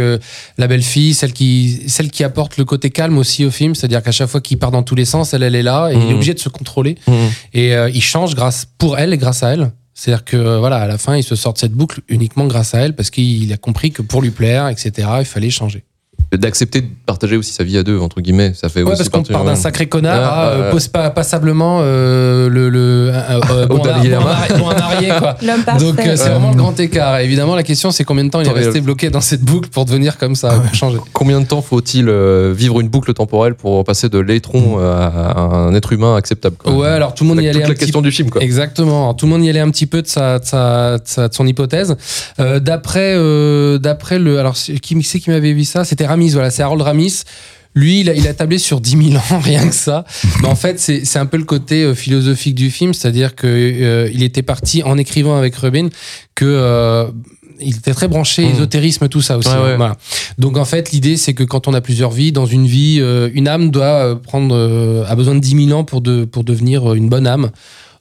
la 0.58 0.66
belle 0.68 0.82
fille, 0.82 1.14
celle 1.14 1.32
qui, 1.32 1.80
celle 1.88 2.10
qui 2.10 2.22
apporte 2.22 2.56
le 2.56 2.64
côté 2.64 2.90
calme 2.90 3.18
aussi 3.18 3.44
au 3.44 3.50
film. 3.50 3.74
C'est-à-dire 3.74 4.02
qu'à 4.02 4.12
chaque 4.12 4.28
fois 4.28 4.40
qu'il 4.40 4.58
part 4.58 4.70
dans 4.70 4.82
tous 4.82 4.94
les 4.94 5.04
sens, 5.04 5.34
elle, 5.34 5.42
elle 5.42 5.54
est 5.54 5.62
là 5.62 5.88
et 5.90 5.94
il 5.94 6.00
est 6.02 6.04
Mhm. 6.06 6.14
obligé 6.14 6.34
de 6.34 6.38
se 6.38 6.48
contrôler. 6.48 6.96
Mhm. 7.08 7.14
Et 7.54 7.72
il 7.94 8.02
change 8.02 8.34
grâce 8.34 8.66
pour 8.78 8.85
elle 8.94 9.12
et 9.12 9.18
grâce 9.18 9.42
à 9.42 9.52
elle. 9.52 9.72
C'est-à-dire 9.94 10.24
que 10.24 10.36
euh, 10.36 10.58
voilà, 10.58 10.76
à 10.76 10.86
la 10.86 10.98
fin, 10.98 11.16
il 11.16 11.22
se 11.22 11.34
sort 11.34 11.54
de 11.54 11.58
cette 11.58 11.72
boucle 11.72 12.00
uniquement 12.08 12.46
grâce 12.46 12.74
à 12.74 12.80
elle 12.80 12.94
parce 12.94 13.10
qu'il 13.10 13.52
a 13.52 13.56
compris 13.56 13.90
que 13.90 14.02
pour 14.02 14.20
lui 14.22 14.30
plaire, 14.30 14.68
etc., 14.68 15.08
il 15.20 15.24
fallait 15.24 15.50
changer. 15.50 15.84
D'accepter 16.32 16.80
de 16.80 16.86
partager 17.06 17.36
aussi 17.36 17.52
sa 17.52 17.62
vie 17.64 17.78
à 17.78 17.82
deux, 17.82 17.98
entre 17.98 18.20
guillemets. 18.20 18.52
Ça 18.54 18.68
fait 18.68 18.82
Ouais, 18.82 18.92
aussi 18.92 18.98
parce 18.98 19.08
qu'on 19.10 19.22
part 19.22 19.44
d'un 19.44 19.54
sacré 19.54 19.86
connard 19.86 20.18
Ah, 20.20 20.42
à 20.42 20.48
euh, 20.48 20.62
euh, 20.64 20.70
pose 20.72 20.88
pas 20.88 21.08
passablement 21.10 21.78
euh, 21.82 22.48
le, 22.48 22.68
le 22.68 23.10
euh, 23.12 23.40
bon, 23.68 23.76
un, 23.84 23.98
bon, 24.00 24.58
bon, 24.58 25.18
quoi. 25.18 25.36
Donc 25.78 26.00
euh, 26.00 26.16
c'est 26.16 26.28
vraiment 26.28 26.50
le 26.50 26.56
grand 26.56 26.78
écart. 26.80 27.20
Et 27.20 27.24
évidemment, 27.24 27.54
la 27.54 27.62
question 27.62 27.90
c'est 27.90 28.04
combien 28.04 28.24
de 28.24 28.30
temps 28.30 28.40
il 28.40 28.48
est 28.48 28.52
resté 28.52 28.80
bloqué 28.80 29.10
dans 29.10 29.20
cette 29.20 29.42
boucle 29.42 29.68
pour 29.70 29.84
devenir 29.84 30.18
comme 30.18 30.34
ça, 30.34 30.50
pour 30.58 30.74
changer. 30.74 30.98
Combien 31.12 31.40
de 31.40 31.46
temps 31.46 31.62
faut-il 31.62 32.10
vivre 32.52 32.80
une 32.80 32.88
boucle 32.88 33.14
temporelle 33.14 33.54
pour 33.54 33.84
passer 33.84 34.08
de 34.08 34.18
l'étron 34.18 34.78
euh, 34.78 34.92
à 34.96 35.40
un 35.40 35.74
être 35.74 35.92
humain 35.92 36.16
acceptable 36.16 36.56
quoi? 36.56 36.72
Ouais, 36.72 36.88
alors 36.88 37.14
tout 37.14 37.24
le 37.24 37.28
monde 37.28 37.38
C'est 37.38 37.44
y 37.44 37.48
allait 37.48 37.58
toute 37.60 37.64
un 37.64 37.68
la 37.68 37.74
petit 37.74 37.80
question 37.84 38.02
du 38.02 38.10
film, 38.10 38.30
quoi. 38.30 38.42
Exactement. 38.42 39.04
Alors, 39.04 39.16
tout 39.16 39.26
le 39.26 39.32
monde 39.32 39.44
y 39.44 39.48
allait 39.50 39.60
un 39.60 39.70
petit 39.70 39.86
peu 39.86 40.02
de 40.02 40.06
sa, 40.06 40.38
de 40.38 40.44
sa, 40.44 40.98
de 40.98 41.02
sa- 41.04 41.28
de 41.28 41.34
son 41.34 41.46
hypothèse. 41.46 41.96
Euh, 42.40 42.58
d'après, 42.60 43.14
euh, 43.16 43.78
d'après 43.78 44.18
le, 44.18 44.38
alors 44.38 44.54
qui 44.54 45.02
c'est 45.02 45.20
qui 45.20 45.30
m'avait 45.30 45.52
vu 45.52 45.64
ça? 45.64 45.84
C'était 45.84 46.04
Ramis. 46.16 46.30
Voilà, 46.30 46.50
c'est 46.50 46.62
Harold 46.62 46.82
Ramis. 46.82 47.22
Lui, 47.74 48.00
il 48.00 48.08
a, 48.10 48.14
il 48.14 48.26
a 48.26 48.32
tablé 48.32 48.56
sur 48.56 48.80
10 48.80 49.10
000 49.12 49.16
ans, 49.16 49.38
rien 49.44 49.68
que 49.68 49.74
ça. 49.74 50.04
Mais 50.40 50.48
en 50.48 50.54
fait, 50.54 50.80
c'est 50.80 51.18
un 51.18 51.26
peu 51.26 51.36
le 51.36 51.44
côté 51.44 51.82
euh, 51.84 51.94
philosophique 51.94 52.54
du 52.54 52.70
film, 52.70 52.94
c'est-à-dire 52.94 53.34
que 53.34 53.46
euh, 53.46 54.08
il 54.14 54.22
était 54.22 54.40
parti 54.42 54.82
en 54.82 54.96
écrivant 54.96 55.36
avec 55.36 55.54
Rubin 55.56 55.88
que 56.34 56.46
euh, 56.46 57.06
il 57.60 57.76
était 57.76 57.92
très 57.92 58.08
branché 58.08 58.44
Mhm. 58.46 58.52
ésotérisme 58.54 59.08
tout 59.08 59.20
ça 59.20 59.36
aussi. 59.36 59.48
Ouais, 59.48 59.54
hein, 59.56 59.64
ouais. 59.64 59.76
voilà. 59.76 59.96
Donc 60.38 60.56
en 60.56 60.64
fait, 60.64 60.90
l'idée 60.92 61.18
c'est 61.18 61.34
que 61.34 61.44
quand 61.44 61.68
on 61.68 61.74
a 61.74 61.80
plusieurs 61.82 62.10
vies, 62.12 62.32
dans 62.32 62.46
une 62.46 62.66
vie, 62.66 62.98
euh, 63.00 63.28
une 63.34 63.46
âme 63.48 63.70
doit 63.70 64.20
prendre 64.22 64.54
euh, 64.56 65.04
a 65.06 65.14
besoin 65.14 65.34
de 65.34 65.40
10 65.40 65.66
000 65.66 65.78
ans 65.78 65.84
pour 65.84 66.00
de 66.00 66.24
pour 66.24 66.44
devenir 66.44 66.94
une 66.94 67.08
bonne 67.10 67.26
âme. 67.26 67.50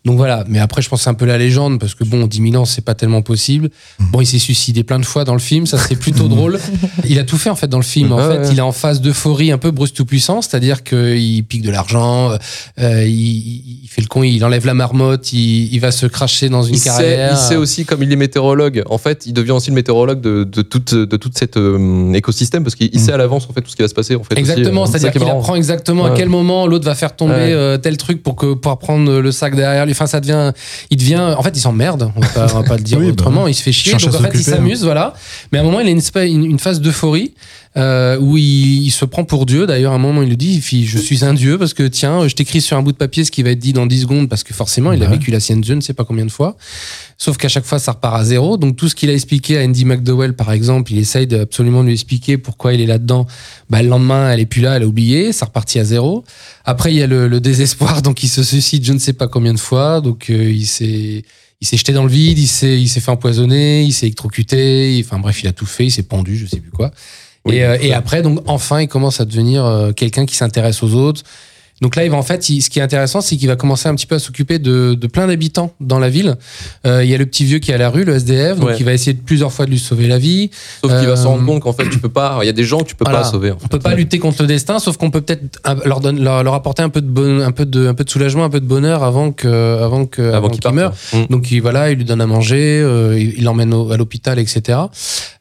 Donc 0.05 0.17
voilà, 0.17 0.43
mais 0.47 0.59
après 0.59 0.81
je 0.81 0.89
pense 0.89 1.01
c'est 1.01 1.09
un 1.09 1.15
peu 1.15 1.25
la 1.25 1.37
légende 1.37 1.79
parce 1.79 1.95
que 1.95 2.03
bon, 2.03 2.27
10 2.27 2.51
000 2.51 2.61
ans 2.61 2.65
c'est 2.65 2.83
pas 2.85 2.93
tellement 2.93 3.21
possible. 3.23 3.69
Bon, 4.11 4.21
il 4.21 4.25
s'est 4.27 4.39
suicidé 4.39 4.83
plein 4.83 4.99
de 4.99 5.05
fois 5.05 5.23
dans 5.23 5.33
le 5.33 5.39
film, 5.39 5.65
ça 5.65 5.77
c'est 5.77 5.95
plutôt 5.95 6.27
drôle. 6.35 6.59
Il 7.07 7.17
a 7.19 7.23
tout 7.23 7.37
fait 7.37 7.49
en 7.49 7.55
fait 7.55 7.67
dans 7.67 7.79
le 7.79 7.83
film. 7.83 8.11
En 8.11 8.17
fait, 8.19 8.37
ouais. 8.37 8.49
il 8.51 8.57
est 8.59 8.61
en 8.61 8.71
phase 8.71 9.01
d'euphorie 9.01 9.51
un 9.51 9.57
peu 9.57 9.71
Bruce 9.71 9.93
tout 9.93 10.05
puissant, 10.05 10.41
c'est-à-dire 10.41 10.83
qu'il 10.83 11.43
pique 11.45 11.63
de 11.63 11.71
l'argent, 11.71 12.31
euh, 12.79 13.03
il, 13.05 13.81
il 13.83 13.87
fait 13.89 14.01
le 14.01 14.07
con, 14.07 14.23
il 14.23 14.43
enlève 14.45 14.65
la 14.65 14.73
marmotte, 14.75 15.33
il, 15.33 15.73
il 15.73 15.79
va 15.79 15.91
se 15.91 16.05
cracher 16.05 16.49
dans 16.49 16.61
une 16.63 16.75
il 16.75 16.79
sait, 16.79 16.89
carrière. 16.89 17.31
il 17.31 17.37
sait 17.37 17.55
aussi, 17.55 17.85
comme 17.85 18.03
il 18.03 18.11
est 18.11 18.15
météorologue, 18.15 18.83
en 18.89 18.97
fait, 18.99 19.25
il 19.25 19.33
devient 19.33 19.51
aussi 19.51 19.69
le 19.71 19.75
météorologue 19.75 20.21
de, 20.21 20.43
de 20.43 20.61
toute, 20.61 20.93
de 20.93 21.17
toute 21.17 21.37
cette 21.37 21.57
euh, 21.57 22.13
écosystème 22.13 22.63
parce 22.63 22.75
qu'il 22.75 22.89
il 22.93 22.99
sait 22.99 23.11
à 23.11 23.17
l'avance 23.17 23.47
en 23.49 23.53
fait 23.53 23.61
tout 23.61 23.69
ce 23.71 23.75
qui 23.75 23.81
va 23.81 23.87
se 23.87 23.93
passer. 23.93 24.15
En 24.15 24.23
fait, 24.23 24.37
Exactement, 24.37 24.83
euh, 24.83 24.85
c'est-à-dire 24.85 25.11
qu'il 25.11 25.23
apprend 25.23 25.55
exactement 25.55 26.05
à 26.05 26.11
quel 26.11 26.29
moment 26.29 26.67
l'autre 26.67 26.85
va 26.85 26.93
faire 26.95 27.15
tomber 27.15 27.33
Ouais. 27.35 27.53
euh, 27.53 27.77
tel 27.77 27.97
truc 27.97 28.21
pour 28.21 28.35
que 28.35 28.53
pour 28.53 28.77
prendre 28.77 29.19
le 29.19 29.31
sac 29.31 29.55
derrière 29.55 29.85
lui. 29.85 29.94
Enfin, 29.95 30.07
ça 30.07 30.19
devient, 30.19 30.51
il 30.89 30.97
devient, 30.97 31.33
en 31.37 31.41
fait, 31.41 31.55
il 31.55 31.59
s'emmerde. 31.61 32.11
On 32.15 32.21
on 32.21 32.45
va 32.45 32.63
pas 32.63 32.77
le 32.77 32.83
dire 32.83 32.97
Oui, 32.99 33.05
bah 33.07 33.11
autrement. 33.13 33.43
ouais. 33.45 33.51
Il 33.51 33.53
se 33.53 33.63
fait 33.63 33.71
chier. 33.71 33.93
Donc 33.93 34.01
en 34.03 34.11
fait, 34.11 34.17
il 34.17 34.21
s'occuper, 34.23 34.43
s'amuse, 34.43 34.83
voilà. 34.83 35.13
Mais 35.51 35.59
à 35.59 35.61
un 35.61 35.63
moment, 35.63 35.79
il 35.79 35.87
a 35.87 36.23
une 36.25 36.59
phase 36.59 36.81
d'euphorie. 36.81 37.33
Euh, 37.77 38.17
où 38.19 38.37
il, 38.37 38.83
il 38.83 38.91
se 38.91 39.03
prend 39.03 39.25
pour 39.25 39.45
Dieu. 39.45 39.67
D'ailleurs, 39.67 39.91
à 39.91 39.95
un 39.95 39.99
moment, 39.99 40.21
il 40.21 40.29
le 40.29 40.37
dit, 40.37 40.61
je 40.61 40.97
suis 40.97 41.25
un 41.25 41.33
Dieu 41.33 41.57
parce 41.57 41.73
que 41.73 41.83
tiens, 41.83 42.25
je 42.25 42.33
t'écris 42.33 42.61
sur 42.61 42.77
un 42.77 42.81
bout 42.81 42.93
de 42.93 42.97
papier 42.97 43.25
ce 43.25 43.31
qui 43.31 43.43
va 43.43 43.49
être 43.49 43.59
dit 43.59 43.73
dans 43.73 43.85
10 43.85 44.01
secondes 44.01 44.29
parce 44.29 44.45
que 44.45 44.53
forcément, 44.53 44.93
il 44.93 45.03
a 45.03 45.07
vécu 45.07 45.29
la 45.29 45.41
sienne 45.41 45.61
je 45.61 45.73
ne 45.73 45.81
sais 45.81 45.93
pas 45.93 46.05
combien 46.05 46.25
de 46.25 46.31
fois. 46.31 46.55
Sauf 47.17 47.35
qu'à 47.35 47.49
chaque 47.49 47.65
fois, 47.65 47.77
ça 47.77 47.91
repart 47.91 48.15
à 48.15 48.23
zéro. 48.23 48.55
Donc 48.55 48.77
tout 48.77 48.87
ce 48.87 48.95
qu'il 48.95 49.09
a 49.09 49.13
expliqué 49.13 49.59
à 49.59 49.63
Andy 49.65 49.83
McDowell, 49.83 50.37
par 50.37 50.53
exemple, 50.53 50.93
il 50.93 50.99
essaye 50.99 51.27
de 51.27 51.39
absolument 51.39 51.83
lui 51.83 51.91
expliquer 51.91 52.37
pourquoi 52.37 52.73
il 52.73 52.79
est 52.79 52.85
là-dedans. 52.85 53.25
Bah, 53.69 53.83
le 53.83 53.89
lendemain, 53.89 54.31
elle 54.31 54.39
est 54.39 54.45
plus 54.45 54.61
là, 54.61 54.77
elle 54.77 54.83
a 54.83 54.87
oublié, 54.87 55.33
ça 55.33 55.45
repartit 55.45 55.79
à 55.79 55.83
zéro. 55.83 56.23
Après, 56.63 56.93
il 56.93 56.97
y 56.97 57.03
a 57.03 57.07
le, 57.07 57.27
le 57.27 57.39
désespoir, 57.41 58.01
donc 58.01 58.23
il 58.23 58.29
se 58.29 58.41
suicide 58.41 58.85
je 58.85 58.93
ne 58.93 58.99
sais 58.99 59.13
pas 59.13 59.27
combien 59.27 59.53
de 59.53 59.59
fois. 59.59 59.99
Donc 59.99 60.29
euh, 60.29 60.49
il 60.49 60.65
s'est 60.65 61.23
il 61.61 61.67
s'est 61.67 61.77
jeté 61.77 61.91
dans 61.91 62.03
le 62.03 62.09
vide, 62.09 62.37
il 62.37 62.47
s'est 62.47 62.79
il 62.79 62.87
s'est 62.87 63.01
fait 63.01 63.11
empoisonner, 63.11 63.83
il 63.83 63.91
s'est 63.91 64.05
électrocuté. 64.05 65.01
Enfin 65.05 65.19
bref, 65.19 65.43
il 65.43 65.47
a 65.47 65.53
tout 65.53 65.65
fait, 65.65 65.85
il 65.85 65.91
s'est 65.91 66.03
pendu, 66.03 66.37
je 66.37 66.45
sais 66.45 66.61
plus 66.61 66.71
quoi. 66.71 66.91
Oui, 67.45 67.55
et, 67.57 67.65
euh, 67.65 67.77
et 67.79 67.93
après, 67.93 68.21
donc 68.21 68.39
enfin, 68.47 68.81
il 68.81 68.87
commence 68.87 69.19
à 69.19 69.25
devenir 69.25 69.65
euh, 69.65 69.91
quelqu'un 69.91 70.25
qui 70.25 70.35
s'intéresse 70.35 70.83
aux 70.83 70.93
autres. 70.95 71.23
Donc 71.81 71.95
là, 71.97 72.05
il 72.05 72.11
va 72.11 72.15
en 72.17 72.23
fait, 72.23 72.47
il- 72.49 72.61
ce 72.61 72.69
qui 72.69 72.79
est 72.79 72.81
intéressant, 72.81 73.19
c'est 73.21 73.35
qu'il 73.35 73.47
va 73.49 73.55
commencer 73.57 73.89
un 73.89 73.95
petit 73.95 74.05
peu 74.07 74.15
à 74.15 74.19
s'occuper 74.19 74.59
de, 74.59 74.93
de 74.93 75.07
plein 75.07 75.27
d'habitants 75.27 75.73
dans 75.81 75.99
la 75.99 76.07
ville. 76.09 76.35
Euh, 76.87 77.03
il 77.03 77.09
y 77.09 77.13
a 77.13 77.17
le 77.17 77.25
petit 77.25 77.43
vieux 77.43 77.59
qui 77.59 77.71
est 77.71 77.73
à 77.73 77.77
la 77.77 77.89
rue, 77.89 78.05
le 78.05 78.15
SDF, 78.15 78.57
donc 78.59 78.69
Ouais. 78.69 78.75
il 78.79 78.85
va 78.85 78.93
essayer 78.93 79.13
de 79.13 79.21
plusieurs 79.21 79.51
fois 79.51 79.65
de 79.65 79.71
lui 79.71 79.79
sauver 79.79 80.07
la 80.07 80.17
vie. 80.17 80.51
Sauf 80.81 80.91
qu'il 80.97 81.07
va 81.07 81.13
Euh, 81.13 81.15
se 81.17 81.27
rendre 81.27 81.45
compte 81.45 81.61
qu'en 81.61 81.73
fait, 81.73 81.89
tu 81.89 81.99
peux 81.99 82.07
pas. 82.09 82.39
Il 82.41 82.45
y 82.45 82.49
a 82.49 82.53
des 82.53 82.63
gens 82.63 82.79
que 82.79 82.85
tu 82.87 82.95
peux 82.95 83.03
Voilà. 83.03 83.19
pas 83.19 83.25
sauver. 83.29 83.51
en 83.51 83.55
On 83.55 83.59
fait. 83.59 83.67
peut 83.67 83.79
pas 83.79 83.93
lutter 83.93 84.19
contre 84.19 84.41
le 84.41 84.47
destin, 84.47 84.79
sauf 84.79 84.95
qu'on 84.97 85.11
peut 85.11 85.19
peut-être 85.21 85.59
euh, 85.67 85.75
leur, 85.85 85.99
donner- 85.99 86.21
leur, 86.21 86.43
leur 86.43 86.53
apporter 86.53 86.81
un 86.81 86.89
peu 86.89 87.01
de 87.01 87.07
bon, 87.09 87.41
un 87.41 87.51
peu 87.51 87.65
de, 87.65 87.87
un 87.87 87.93
peu 87.93 88.03
de 88.05 88.09
soulagement, 88.09 88.45
un 88.45 88.49
peu 88.49 88.61
de 88.61 88.65
bonheur 88.67 89.03
avant 89.03 89.31
que, 89.33 89.47
avant 89.83 90.05
que, 90.05 90.21
avant 90.21 90.37
avant 90.37 90.49
qu'il 90.49 90.71
meure. 90.71 90.93
Mm. 91.13 91.25
Donc 91.29 91.51
il, 91.51 91.59
voilà, 91.61 91.91
il 91.91 91.97
lui 91.97 92.05
donne 92.05 92.21
à 92.21 92.25
manger, 92.27 92.79
euh, 92.81 93.19
il 93.19 93.43
l'emmène 93.43 93.73
à 93.91 93.97
l'hôpital, 93.97 94.39
etc. 94.39 94.79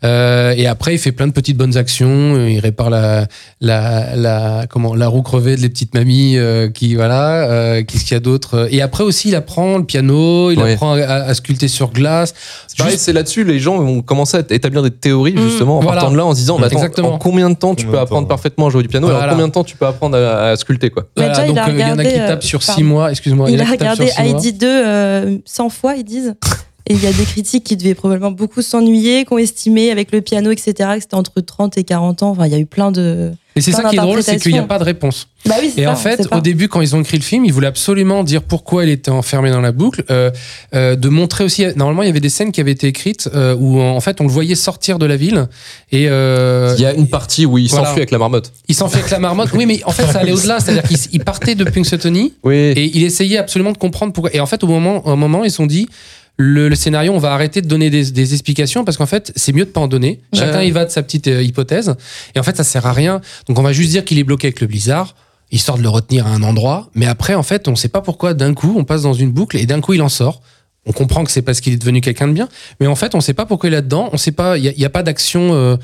Euh, 0.02 0.52
et 0.56 0.66
après, 0.66 0.94
il 0.94 0.98
fait 0.98 1.12
plein 1.12 1.26
de 1.28 1.32
petites 1.32 1.56
bonnes 1.56 1.76
actions. 1.76 2.34
euh, 2.34 2.50
Il 2.50 2.58
répare 2.58 2.90
la, 2.90 3.26
la, 3.60 4.16
la, 4.16 4.66
comment, 4.68 4.94
la 4.94 5.06
roue 5.08 5.22
crevée 5.22 5.54
de 5.56 5.60
les 5.60 5.68
petites 5.68 5.94
mamies. 5.94 6.23
Euh, 6.36 6.68
qui 6.70 6.94
voilà. 6.94 7.48
euh, 7.50 7.82
Qu'est-ce 7.86 8.04
qu'il 8.04 8.12
y 8.12 8.16
a 8.16 8.20
d'autre 8.20 8.68
Et 8.70 8.80
après 8.82 9.04
aussi, 9.04 9.28
il 9.28 9.34
apprend 9.34 9.78
le 9.78 9.84
piano, 9.84 10.50
il 10.50 10.58
Ouais. 10.58 10.72
apprend 10.72 10.94
à, 10.94 10.98
à 11.04 11.34
sculpter 11.34 11.68
sur 11.68 11.90
glace. 11.92 12.34
C'est 12.66 12.82
Juste- 12.88 13.08
là-dessus, 13.12 13.44
les 13.44 13.58
gens 13.58 13.76
ont 13.76 14.02
commencé 14.02 14.36
à 14.36 14.40
établir 14.50 14.82
des 14.82 14.90
théories, 14.90 15.34
Mmh, 15.34 15.48
justement, 15.48 15.78
en 15.78 15.80
voilà. 15.80 16.00
partant 16.00 16.12
de 16.12 16.16
là, 16.16 16.24
en 16.26 16.32
se 16.32 16.36
disant, 16.38 16.58
bah, 16.58 16.66
attends, 16.66 16.76
Exactement. 16.76 17.14
en 17.14 17.18
combien 17.18 17.50
de 17.50 17.54
temps 17.56 17.74
tu 17.74 17.86
peux 17.86 17.98
apprendre 17.98 18.22
temps 18.26 18.34
parfaitement 18.34 18.66
à 18.66 18.70
jouer 18.70 18.82
du 18.82 18.88
piano 18.88 19.08
et 19.10 19.14
en 19.14 19.28
combien 19.28 19.48
de 19.48 19.52
temps 19.52 19.64
tu 19.64 19.76
peux 19.76 19.86
apprendre 19.86 20.16
à, 20.16 20.50
à 20.50 20.56
sculpter, 20.56 20.90
quoi. 20.90 21.04
Mais 21.16 21.24
Voilà, 21.24 21.34
déjà, 21.34 21.46
il 21.46 21.48
donc 21.48 21.58
a 21.58 21.68
euh, 21.68 21.72
il 21.72 21.80
y 21.80 21.84
en 21.84 21.98
a 21.98 22.04
qui 22.04 22.18
euh, 22.20 22.26
tapent 22.28 22.42
sur 22.42 22.60
pardon. 22.60 22.74
6 22.78 22.82
mois. 22.84 23.10
Excuse-moi. 23.10 23.50
Il 23.50 23.54
y 23.54 23.60
en 23.60 23.60
a 23.60 23.64
qui 23.64 23.70
tapent 23.78 23.80
regardé 23.80 24.06
sur 24.06 24.14
six 24.16 24.22
mois. 24.22 24.30
Heidi 24.40 24.52
2 24.52 24.66
euh, 24.68 25.36
100 25.44 25.68
fois, 25.70 25.94
ils 25.96 26.04
disent. 26.04 26.34
Et 26.86 26.92
il 26.94 27.02
y 27.02 27.06
a 27.06 27.12
des 27.12 27.24
critiques 27.24 27.64
qui 27.64 27.76
devaient 27.78 27.94
probablement 27.94 28.30
beaucoup 28.30 28.60
s'ennuyer, 28.60 29.24
qui 29.24 29.32
ont 29.32 29.38
estimé 29.38 29.90
avec 29.90 30.12
le 30.12 30.20
piano, 30.20 30.50
etc., 30.50 30.72
que 30.96 31.00
c'était 31.00 31.14
entre 31.14 31.40
30 31.40 31.78
et 31.78 31.84
40 31.84 32.22
ans. 32.22 32.30
Enfin, 32.30 32.44
il 32.46 32.52
y 32.52 32.54
a 32.54 32.58
eu 32.58 32.66
plein 32.66 32.92
de. 32.92 33.32
Et 33.56 33.60
c'est 33.62 33.72
ça 33.72 33.84
qui 33.88 33.96
est 33.96 34.00
drôle, 34.00 34.22
c'est 34.22 34.36
qu'il 34.38 34.52
n'y 34.52 34.58
a 34.58 34.64
pas 34.64 34.78
de 34.80 34.84
réponse. 34.84 35.28
Bah 35.46 35.54
oui, 35.62 35.70
c'est 35.74 35.82
Et 35.82 35.84
ça, 35.84 35.90
en 35.90 35.94
on 35.94 35.96
fait, 35.96 36.26
au 36.34 36.40
début, 36.40 36.68
quand 36.68 36.80
ils 36.82 36.94
ont 36.96 37.00
écrit 37.00 37.16
le 37.16 37.22
film, 37.22 37.44
ils 37.46 37.52
voulaient 37.52 37.68
absolument 37.68 38.22
dire 38.24 38.42
pourquoi 38.42 38.84
il 38.84 38.90
était 38.90 39.10
enfermé 39.12 39.50
dans 39.50 39.60
la 39.62 39.72
boucle, 39.72 40.04
euh, 40.10 40.30
euh, 40.74 40.94
de 40.96 41.08
montrer 41.08 41.44
aussi. 41.44 41.64
Normalement, 41.76 42.02
il 42.02 42.06
y 42.06 42.10
avait 42.10 42.20
des 42.20 42.28
scènes 42.28 42.52
qui 42.52 42.60
avaient 42.60 42.72
été 42.72 42.88
écrites 42.88 43.30
euh, 43.34 43.54
où 43.58 43.80
en 43.80 44.00
fait 44.00 44.20
on 44.20 44.24
le 44.24 44.30
voyait 44.30 44.54
sortir 44.56 44.98
de 44.98 45.06
la 45.06 45.16
ville 45.16 45.46
et 45.92 46.08
euh, 46.08 46.74
Il 46.76 46.82
y 46.82 46.86
a 46.86 46.92
une 46.94 47.08
partie 47.08 47.46
où 47.46 47.56
il 47.56 47.68
Voilà. 47.68 47.86
s'enfuit 47.86 48.00
avec 48.00 48.10
la 48.10 48.18
marmotte. 48.18 48.52
il 48.68 48.74
s'enfuit 48.74 48.98
avec 48.98 49.10
la 49.10 49.20
marmotte. 49.20 49.50
Oui, 49.54 49.64
mais 49.66 49.80
en 49.84 49.90
fait, 49.92 50.04
ça 50.12 50.18
allait 50.18 50.32
au-delà, 50.38 50.58
c'est-à-dire 50.60 50.82
qu'il 50.82 51.24
partait 51.24 51.54
de 51.54 51.64
Punxsutawney 51.64 52.32
Oui. 52.42 52.54
et 52.56 52.90
il 52.94 53.04
essayait 53.04 53.38
absolument 53.38 53.72
de 53.72 53.78
comprendre 53.78 54.12
pourquoi. 54.12 54.34
Et 54.34 54.40
en 54.40 54.46
fait, 54.46 54.62
au 54.64 54.66
moment, 54.66 55.06
au 55.06 55.16
moment, 55.16 55.44
ils 55.44 55.50
se 55.50 55.56
sont 55.56 55.66
dit. 55.66 55.88
Le, 56.36 56.68
le 56.68 56.74
scénario, 56.74 57.12
on 57.12 57.18
va 57.18 57.32
arrêter 57.32 57.62
de 57.62 57.68
donner 57.68 57.90
des, 57.90 58.10
des 58.10 58.32
explications 58.32 58.84
parce 58.84 58.96
qu'en 58.96 59.06
fait, 59.06 59.32
c'est 59.36 59.52
mieux 59.52 59.64
de 59.64 59.70
pas 59.70 59.80
en 59.80 59.86
donner. 59.88 60.20
Chacun 60.34 60.62
y 60.62 60.70
va 60.72 60.84
de 60.84 60.90
sa 60.90 61.02
petite 61.02 61.28
euh, 61.28 61.42
hypothèse. 61.42 61.94
Et 62.34 62.40
en 62.40 62.42
fait, 62.42 62.56
ça 62.56 62.64
sert 62.64 62.86
à 62.86 62.92
rien. 62.92 63.20
Donc, 63.46 63.58
on 63.58 63.62
va 63.62 63.72
juste 63.72 63.90
dire 63.90 64.04
qu'il 64.04 64.18
est 64.18 64.24
bloqué 64.24 64.48
avec 64.48 64.60
le 64.60 64.66
blizzard, 64.66 65.14
histoire 65.52 65.78
de 65.78 65.82
le 65.82 65.88
retenir 65.88 66.26
à 66.26 66.30
un 66.30 66.42
endroit. 66.42 66.90
Mais 66.94 67.06
après, 67.06 67.34
en 67.34 67.44
fait, 67.44 67.68
on 67.68 67.76
sait 67.76 67.88
pas 67.88 68.00
pourquoi 68.00 68.34
d'un 68.34 68.52
coup, 68.52 68.74
on 68.76 68.84
passe 68.84 69.02
dans 69.02 69.12
une 69.12 69.30
boucle 69.30 69.56
et 69.56 69.66
d'un 69.66 69.80
coup, 69.80 69.92
il 69.92 70.02
en 70.02 70.08
sort. 70.08 70.42
On 70.86 70.92
comprend 70.92 71.24
que 71.24 71.30
c'est 71.30 71.40
parce 71.42 71.60
qu'il 71.60 71.72
est 71.72 71.76
devenu 71.78 72.00
quelqu'un 72.02 72.28
de 72.28 72.32
bien, 72.34 72.48
mais 72.78 72.86
en 72.86 72.94
fait, 72.94 73.14
on 73.14 73.20
sait 73.22 73.32
pas 73.32 73.46
pourquoi 73.46 73.68
il 73.68 73.72
est 73.72 73.76
là-dedans. 73.76 74.10
On 74.12 74.18
sait 74.18 74.32
pas. 74.32 74.58
Il 74.58 74.64
y, 74.64 74.68
a- 74.68 74.72
il 74.72 74.80
y 74.80 74.84
a 74.84 74.90
pas 74.90 75.02
d'action. 75.02 75.50
euh, 75.54 75.76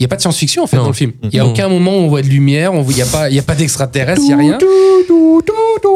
Il 0.00 0.02
y 0.02 0.04
a 0.04 0.08
pas 0.08 0.16
de 0.16 0.20
science-fiction 0.20 0.62
en 0.62 0.66
fait 0.68 0.76
Non. 0.76 0.82
dans 0.84 0.88
le 0.88 0.94
film. 0.94 1.12
Il 1.24 1.34
y 1.34 1.38
a 1.40 1.44
Non. 1.44 1.50
aucun 1.50 1.68
moment 1.68 1.92
où 1.96 2.00
on 2.02 2.08
voit 2.08 2.22
de 2.22 2.28
lumière. 2.28 2.72
On 2.72 2.82
voit- 2.82 2.92
Il 2.92 2.98
y 2.98 3.02
a 3.02 3.06
pas. 3.06 3.28
Il 3.30 3.34
y 3.36 3.38
a 3.38 3.42
pas 3.42 3.54
d'extraterrestres. 3.56 4.22
Il 4.24 4.30
y 4.30 4.32
a 4.32 4.36
rien. 4.36 4.58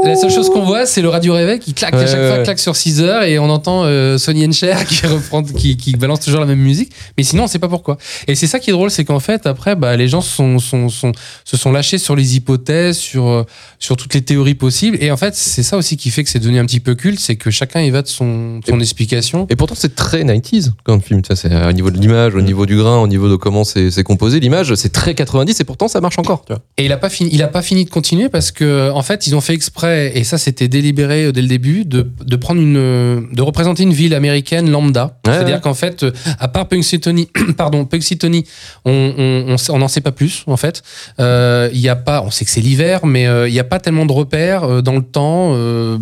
La 0.04 0.16
seule 0.16 0.30
chose 0.30 0.48
qu'on 0.50 0.64
voit, 0.64 0.86
c'est 0.86 1.02
le 1.02 1.08
radio 1.08 1.34
réveil 1.34 1.58
qui 1.58 1.74
claque 1.74 1.94
à 1.94 2.06
chaque 2.06 2.18
ouais, 2.20 2.28
fois, 2.28 2.36
ouais. 2.38 2.42
claque 2.44 2.58
sur 2.58 2.74
6 2.76 3.00
heures 3.00 3.22
et 3.22 3.38
on 3.38 3.48
entend 3.50 3.84
euh, 3.84 4.18
Sonny 4.18 4.46
Encher 4.46 4.74
qui 4.88 5.06
reprend, 5.06 5.42
qui, 5.42 5.76
qui 5.76 5.94
balance 5.96 6.20
toujours 6.20 6.40
la 6.40 6.46
même 6.46 6.58
musique. 6.58 6.92
Mais 7.16 7.24
sinon, 7.24 7.44
on 7.44 7.46
sait 7.46 7.58
pas 7.58 7.68
pourquoi. 7.68 7.98
Et 8.26 8.34
c'est 8.34 8.46
ça 8.46 8.58
qui 8.58 8.70
est 8.70 8.72
drôle, 8.72 8.90
c'est 8.90 9.04
qu'en 9.04 9.20
fait, 9.20 9.46
après, 9.46 9.76
bah, 9.76 9.96
les 9.96 10.08
gens 10.08 10.20
sont, 10.20 10.58
sont, 10.58 10.88
sont, 10.88 11.12
se 11.44 11.56
sont 11.56 11.72
lâchés 11.72 11.98
sur 11.98 12.16
les 12.16 12.36
hypothèses, 12.36 12.96
sur, 12.98 13.26
euh, 13.28 13.44
sur 13.78 13.96
toutes 13.96 14.14
les 14.14 14.22
théories 14.22 14.54
possibles. 14.54 14.98
Et 15.00 15.10
en 15.10 15.16
fait, 15.16 15.34
c'est 15.34 15.62
ça 15.62 15.76
aussi 15.76 15.96
qui 15.96 16.10
fait 16.10 16.24
que 16.24 16.30
c'est 16.30 16.38
devenu 16.40 16.58
un 16.58 16.66
petit 16.66 16.80
peu 16.80 16.94
culte, 16.94 17.20
c'est 17.20 17.36
que 17.36 17.50
chacun 17.50 17.80
y 17.80 17.90
va 17.90 18.02
de 18.02 18.08
son, 18.08 18.51
son 18.68 18.80
explication. 18.80 19.46
Et 19.50 19.56
pourtant, 19.56 19.74
c'est 19.76 19.94
très 19.94 20.22
90s 20.24 20.72
comme 20.84 21.00
film. 21.00 21.22
Ça, 21.26 21.36
c'est 21.36 21.54
au 21.66 21.72
niveau 21.72 21.90
de 21.90 21.98
l'image, 21.98 22.34
au 22.34 22.40
niveau 22.40 22.66
du 22.66 22.76
grain, 22.76 22.98
au 22.98 23.06
niveau 23.08 23.28
de 23.28 23.36
comment 23.36 23.64
c'est 23.64 23.90
c'est 23.90 24.02
composé. 24.04 24.40
L'image, 24.40 24.74
c'est 24.74 24.92
très 24.92 25.14
90 25.14 25.60
et 25.60 25.64
pourtant, 25.64 25.88
ça 25.88 26.00
marche 26.00 26.18
encore. 26.18 26.44
Tu 26.44 26.52
vois. 26.52 26.62
Et 26.78 26.84
il 26.84 26.92
a 26.92 26.96
pas 26.96 27.08
fini, 27.10 27.30
il 27.32 27.42
a 27.42 27.48
pas 27.48 27.62
fini 27.62 27.84
de 27.84 27.90
continuer 27.90 28.28
parce 28.28 28.50
que 28.50 28.90
en 28.90 29.02
fait 29.02 29.26
ils 29.26 29.34
ont 29.36 29.40
fait 29.40 29.54
exprès 29.54 30.12
et 30.14 30.24
ça 30.24 30.38
c'était 30.38 30.68
délibéré 30.68 31.24
euh, 31.26 31.32
dès 31.32 31.42
le 31.42 31.48
début 31.48 31.84
de, 31.84 32.10
de 32.24 32.36
prendre 32.36 32.60
une 32.60 32.76
euh, 32.76 33.20
de 33.32 33.42
représenter 33.42 33.82
une 33.82 33.92
ville 33.92 34.14
américaine 34.14 34.70
lambda. 34.70 35.18
Ouais, 35.26 35.32
C'est-à-dire 35.32 35.56
ouais. 35.56 35.60
qu'en 35.60 35.74
fait 35.74 36.02
euh, 36.02 36.12
à 36.38 36.48
part 36.48 36.68
Punxsutawney, 36.68 37.28
pardon 37.56 37.84
Punxsutawney, 37.84 38.44
on 38.84 39.12
on 39.18 39.44
on 39.52 39.56
sait- 39.58 39.72
on 39.72 39.78
n'en 39.78 39.88
sait 39.88 40.00
pas 40.00 40.12
plus 40.12 40.44
en 40.46 40.56
fait. 40.56 40.82
Euh, 41.20 41.68
Il 41.72 41.80
y 41.80 41.88
a 41.88 41.96
pas, 41.96 42.22
on 42.22 42.30
sait 42.30 42.44
que 42.44 42.50
c'est 42.50 42.60
l'hiver, 42.60 43.06
mais 43.06 43.26
euh, 43.26 43.48
il 43.48 43.54
y 43.54 43.60
a 43.60 43.64
pas 43.64 43.78
tellement 43.80 44.06
de 44.06 44.12
repères 44.12 44.64
euh, 44.64 44.82
dans 44.82 44.94
le 44.96 45.02
temps. 45.02 45.52
euh, 45.54 45.98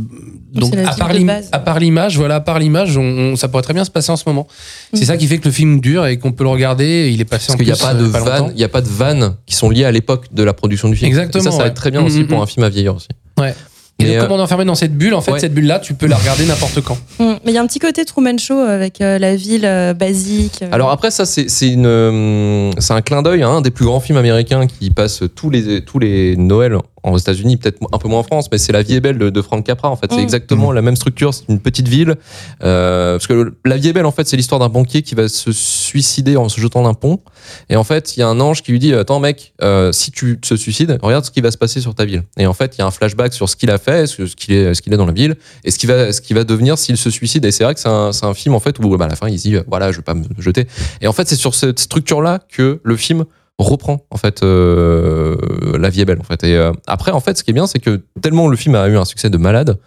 donc 0.53 0.75
à 0.77 0.83
part 0.95 1.11
à 1.53 1.59
part 1.61 1.79
l'image, 1.79 2.17
voilà, 2.17 2.40
à 2.41 2.43
part 2.43 2.59
l'image, 2.59 2.97
on, 2.97 3.03
on- 3.03 3.37
ça 3.37 3.49
pourrait 3.49 3.63
très 3.63 3.75
bien 3.75 3.85
se 3.85 3.91
passer 3.91 4.11
en 4.11 4.17
ce 4.17 4.25
moment. 4.27 4.47
C'est 4.93 5.01
Mhm. 5.01 5.07
ça 5.07 5.17
qui 5.17 5.27
fait 5.27 5.39
que 5.39 5.45
le 5.47 5.53
film 5.53 5.81
dure 5.81 6.07
et 6.07 6.19
qu'on 6.19 6.33
peut 6.33 6.45
le 6.45 6.51
regarder. 6.51 7.11
Il 7.13 7.21
est 7.21 7.25
passé 7.25 7.47
Parce 7.49 7.55
en 7.55 7.59
qu'il 7.59 7.67
n'y 7.67 7.73
a 7.73 7.77
plus, 7.77 7.83
pas 7.85 7.95
euh, 7.95 7.99
de 7.99 8.05
vannes, 8.05 8.53
il 8.55 8.61
y 8.61 8.65
a 8.65 8.69
pas 8.69 8.81
de 8.81 8.89
vannes 8.89 9.35
qui 9.47 9.55
sont 9.55 9.71
liées 9.71 9.85
à 9.85 9.93
l'époque 9.93 10.27
de 10.33 10.43
la 10.43 10.53
production 10.53 10.89
du 10.89 10.97
film. 10.97 11.09
Exactement, 11.09 11.43
Et 11.43 11.45
ça, 11.45 11.51
ça 11.51 11.57
va 11.59 11.63
ouais. 11.65 11.69
être 11.71 11.77
très 11.77 11.91
bien 11.91 12.03
aussi 12.05 12.21
Mm, 12.21 12.27
pour 12.27 12.39
mm, 12.39 12.43
un 12.43 12.47
film 12.47 12.65
à 12.65 12.69
vieillir 12.69 12.95
aussi. 12.97 13.09
Ouais. 13.39 13.55
Et 13.99 14.05
donc, 14.05 14.15
euh, 14.15 14.21
comme 14.23 14.33
on 14.33 14.39
est 14.39 14.43
enfermé 14.43 14.65
dans 14.65 14.75
cette 14.75 14.97
bulle, 14.97 15.13
en 15.13 15.21
fait, 15.21 15.33
ouais. 15.33 15.41
cette 15.41 15.53
bulle-là, 15.53 15.79
tu 15.79 15.93
peux 15.93 16.07
la 16.07 16.17
regarder 16.17 16.47
n'importe 16.47 16.81
quand. 16.81 16.97
Mm. 17.19 17.35
Mais 17.45 17.53
il 17.53 17.55
y 17.55 17.59
a 17.59 17.63
un 17.63 17.67
petit 17.67 17.79
côté 17.81 18.05
Truman 18.07 18.39
Show 18.39 18.55
avec 18.59 19.03
euh, 19.03 19.19
la 19.19 19.37
ville 19.37 19.67
euh, 19.67 19.93
basique. 19.93 20.61
euh. 20.63 20.69
Alors 20.73 20.91
après 20.91 21.11
ça 21.11 21.27
c'est 21.27 21.51
c'est 21.51 21.69
une 21.69 21.85
euh, 21.87 22.71
c'est 22.79 22.95
un 22.95 23.03
clin 23.03 23.21
d'œil 23.21 23.43
à 23.43 23.49
un 23.49 23.61
des 23.61 23.71
plus 23.71 23.85
grands 23.85 24.01
films 24.01 24.17
américains 24.17 24.67
qui 24.67 24.91
passe 24.91 25.23
tous 25.37 25.51
les 25.51 25.83
tous 25.85 25.99
les 25.99 26.35
Noëls 26.37 26.79
aux 27.03 27.19
États-Unis 27.19 27.57
peut-être 27.57 27.79
un 27.93 27.99
peu 27.99 28.09
moins 28.09 28.21
en 28.21 28.23
France 28.23 28.49
mais 28.53 28.59
c'est 28.59 28.73
La 28.73 28.83
Vie 28.83 28.95
est 28.95 29.01
belle 29.01 29.19
de, 29.19 29.31
de 29.31 29.43
Frank 29.43 29.65
Capra 29.65 29.89
en 29.91 29.97
fait. 29.97 30.07
C'est 30.11 30.19
Mm. 30.19 30.21
exactement 30.21 30.73
la 30.73 30.83
même 30.83 30.97
structure 30.97 31.33
c'est 31.35 31.49
une 31.49 31.61
petite 31.61 31.89
ville 31.89 32.17
euh, 32.63 33.15
parce 33.15 33.27
que 33.27 33.55
La 33.65 33.77
Vie 33.77 33.89
est 33.89 33.93
belle 33.93 34.07
en 34.07 34.11
fait 34.13 34.27
c'est 34.29 34.37
l'histoire 34.37 34.59
d'un 34.61 34.69
banquier 34.69 35.03
qui 35.03 35.15
va 35.15 35.29
se 35.29 35.53
suicider 35.53 36.37
en 36.37 36.49
se 36.49 36.61
jetant 36.61 36.83
d'un 36.83 36.95
pont. 36.95 37.21
Et 37.69 37.77
en 37.77 37.85
fait 37.85 38.17
il 38.17 38.21
y 38.21 38.23
a 38.23 38.29
un 38.29 38.41
ange 38.41 38.63
qui 38.63 38.73
lui 38.73 38.79
dit 38.79 38.93
attends 38.95 39.21
mec 39.21 39.55
euh, 39.63 39.93
si 39.93 40.11
tu 40.11 40.39
te 40.41 40.55
suicides 40.55 40.99
regarde 41.03 41.25
ce 41.25 41.31
qui 41.31 41.41
va 41.41 41.51
se 41.51 41.59
passer 41.59 41.81
sur 41.81 41.95
ta 41.95 42.05
ville 42.05 42.23
et 42.39 42.47
en 42.47 42.53
fait 42.55 42.77
il 42.77 42.81
y 42.81 42.83
a 42.83 42.87
un 42.87 42.91
flashback 42.91 43.33
sur 43.35 43.49
ce 43.49 43.57
qu'il 43.57 43.71
a 43.71 43.79
fait 43.79 44.07
ce 44.07 44.23
qu'il 44.37 44.55
est 44.55 44.75
ce 44.75 44.83
qu'il 44.83 44.93
est 44.93 44.97
dans 44.97 45.07
la 45.07 45.13
ville 45.13 45.37
et 45.65 45.71
ce 45.71 45.79
qui 45.79 45.87
va 45.87 46.13
ce 46.13 46.21
qui 46.21 46.35
va 46.35 46.45
devenir 46.45 46.77
s'il 46.79 46.97
se 46.97 47.11
suicide. 47.11 47.45
Et 47.45 47.51
c'est 47.53 47.65
vrai 47.65 47.75
que 47.75 47.81
c'est 47.81 47.89
un, 47.89 48.13
c'est 48.13 48.27
un 48.27 48.35
film 48.35 48.55
en 48.55 48.61
fait 48.61 48.79
où 48.79 48.97
bah, 48.97 49.07
à 49.07 49.09
la 49.09 49.17
fin 49.17 49.29
il 49.29 49.39
se 49.39 49.49
dit 49.49 49.57
voilà 49.67 49.91
je 49.93 49.97
vais 49.99 50.03
pas 50.03 50.15
me 50.15 50.25
jeter. 50.39 50.67
Et 51.01 51.07
en 51.09 51.13
fait 51.13 51.29
c'est 51.29 51.37
sur 51.37 51.55
cette 51.55 51.79
structure 51.79 52.21
là 52.23 52.39
que 52.49 52.81
le 52.83 52.97
film 52.97 53.25
reprend 53.63 54.01
en 54.11 54.17
fait 54.17 54.43
euh, 54.43 55.37
la 55.79 55.89
vie 55.91 56.01
est 56.01 56.05
belle 56.05 56.21
en 56.21 56.25
fait 56.25 56.45
et 56.45 56.57
euh, 56.57 56.73
après 56.87 57.13
en 57.13 57.21
fait 57.21 57.37
ce 57.39 57.45
qui 57.45 57.51
est 57.51 57.55
bien 57.55 57.67
c'est 57.67 57.79
que 57.79 58.01
tellement 58.21 58.49
le 58.49 58.57
film 58.57 58.75
a 58.75 58.89
eu 58.89 58.97
un 58.97 59.05
succès 59.05 59.31
de 59.31 59.37
malade 59.37 59.79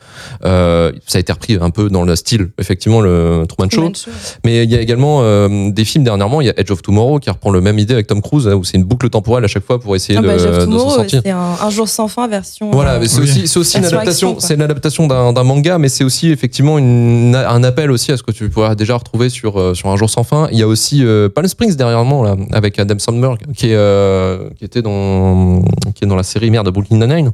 euh, 0.45 0.91
ça 1.07 1.17
a 1.17 1.21
été 1.21 1.31
repris 1.31 1.57
un 1.59 1.69
peu 1.69 1.89
dans 1.89 2.03
le 2.03 2.15
style 2.15 2.49
effectivement 2.59 3.01
le 3.01 3.45
Truman 3.47 3.69
Show 3.69 3.77
Truman 3.77 3.93
Show. 3.95 4.11
mais 4.45 4.63
il 4.63 4.71
y 4.71 4.75
a 4.75 4.81
également 4.81 5.21
des 5.69 5.85
films 5.85 6.03
dernièrement 6.03 6.41
il 6.41 6.47
y 6.47 6.49
a 6.49 6.53
Edge 6.57 6.71
of 6.71 6.81
Tomorrow 6.81 7.19
qui 7.19 7.29
reprend 7.29 7.51
le 7.51 7.61
même 7.61 7.79
idée 7.79 7.93
avec 7.93 8.07
Tom 8.07 8.21
Cruise 8.21 8.47
hein, 8.47 8.53
où 8.55 8.63
c'est 8.63 8.77
une 8.77 8.83
boucle 8.83 9.09
temporelle 9.09 9.43
à 9.43 9.47
chaque 9.47 9.65
fois 9.65 9.79
pour 9.79 9.95
essayer 9.95 10.17
Ah 10.19 10.21
bah, 10.21 10.33
de, 10.33 10.39
s'en 10.39 10.89
sortir 10.89 11.21
c'est 11.23 11.31
un, 11.31 11.55
un 11.61 11.69
jour 11.69 11.87
sans 11.87 12.07
fin 12.07 12.27
version. 12.27 12.71
voilà, 12.71 12.99
mais 12.99 13.07
c'est 13.07 13.19
Oui. 13.21 13.29
aussi, 13.29 13.47
c'est 13.47 13.59
aussi 13.59 13.77
une 13.77 13.85
adaptation, 13.85 14.29
action, 14.29 14.33
quoi. 14.33 14.41
c'est 14.47 14.53
une 14.55 14.61
adaptation 14.61 15.07
d'un 15.07 15.43
manga, 15.43 15.77
mais 15.77 15.89
c'est 15.89 16.03
aussi 16.03 16.31
effectivement 16.31 16.77
une, 16.77 17.35
un 17.35 17.63
appel 17.63 17.91
aussi 17.91 18.11
à 18.11 18.17
ce 18.17 18.23
que 18.23 18.31
tu 18.31 18.49
pourras 18.49 18.75
déjà 18.75 18.95
retrouver 18.97 19.29
sur 19.29 19.75
sur 19.75 19.89
un 19.89 19.95
jour 19.95 20.09
sans 20.09 20.23
fin. 20.23 20.47
Il 20.51 20.57
y 20.57 20.63
a 20.63 20.67
aussi 20.67 21.03
Palm 21.33 21.47
Springs 21.47 21.75
dernièrement 21.75 22.23
là, 22.23 22.35
avec 22.51 22.79
Adam 22.79 22.99
Sandberg 22.99 23.39
qui 23.55 23.62
euh, 23.72 24.50
qui 24.58 24.65
était 24.65 24.82
dans 24.82 25.63
qui 25.96 26.03
est 26.03 26.08
dans 26.08 26.15
la 26.15 26.24
série 26.24 26.51
merde 26.51 26.65
de 26.65 26.72
Brooklyn 26.72 26.98
Nine-Nine 26.98 27.32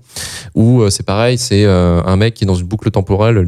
où 0.55 0.81
euh, 0.81 0.89
c'est 0.89 1.05
pareil, 1.05 1.37
c'est 1.37 1.65
euh, 1.65 2.01
un 2.05 2.15
mec 2.15 2.33
qui 2.35 2.43
est 2.43 2.47
dans 2.47 2.55
une 2.55 2.67
boucle 2.67 2.91
temporelle 2.91 3.43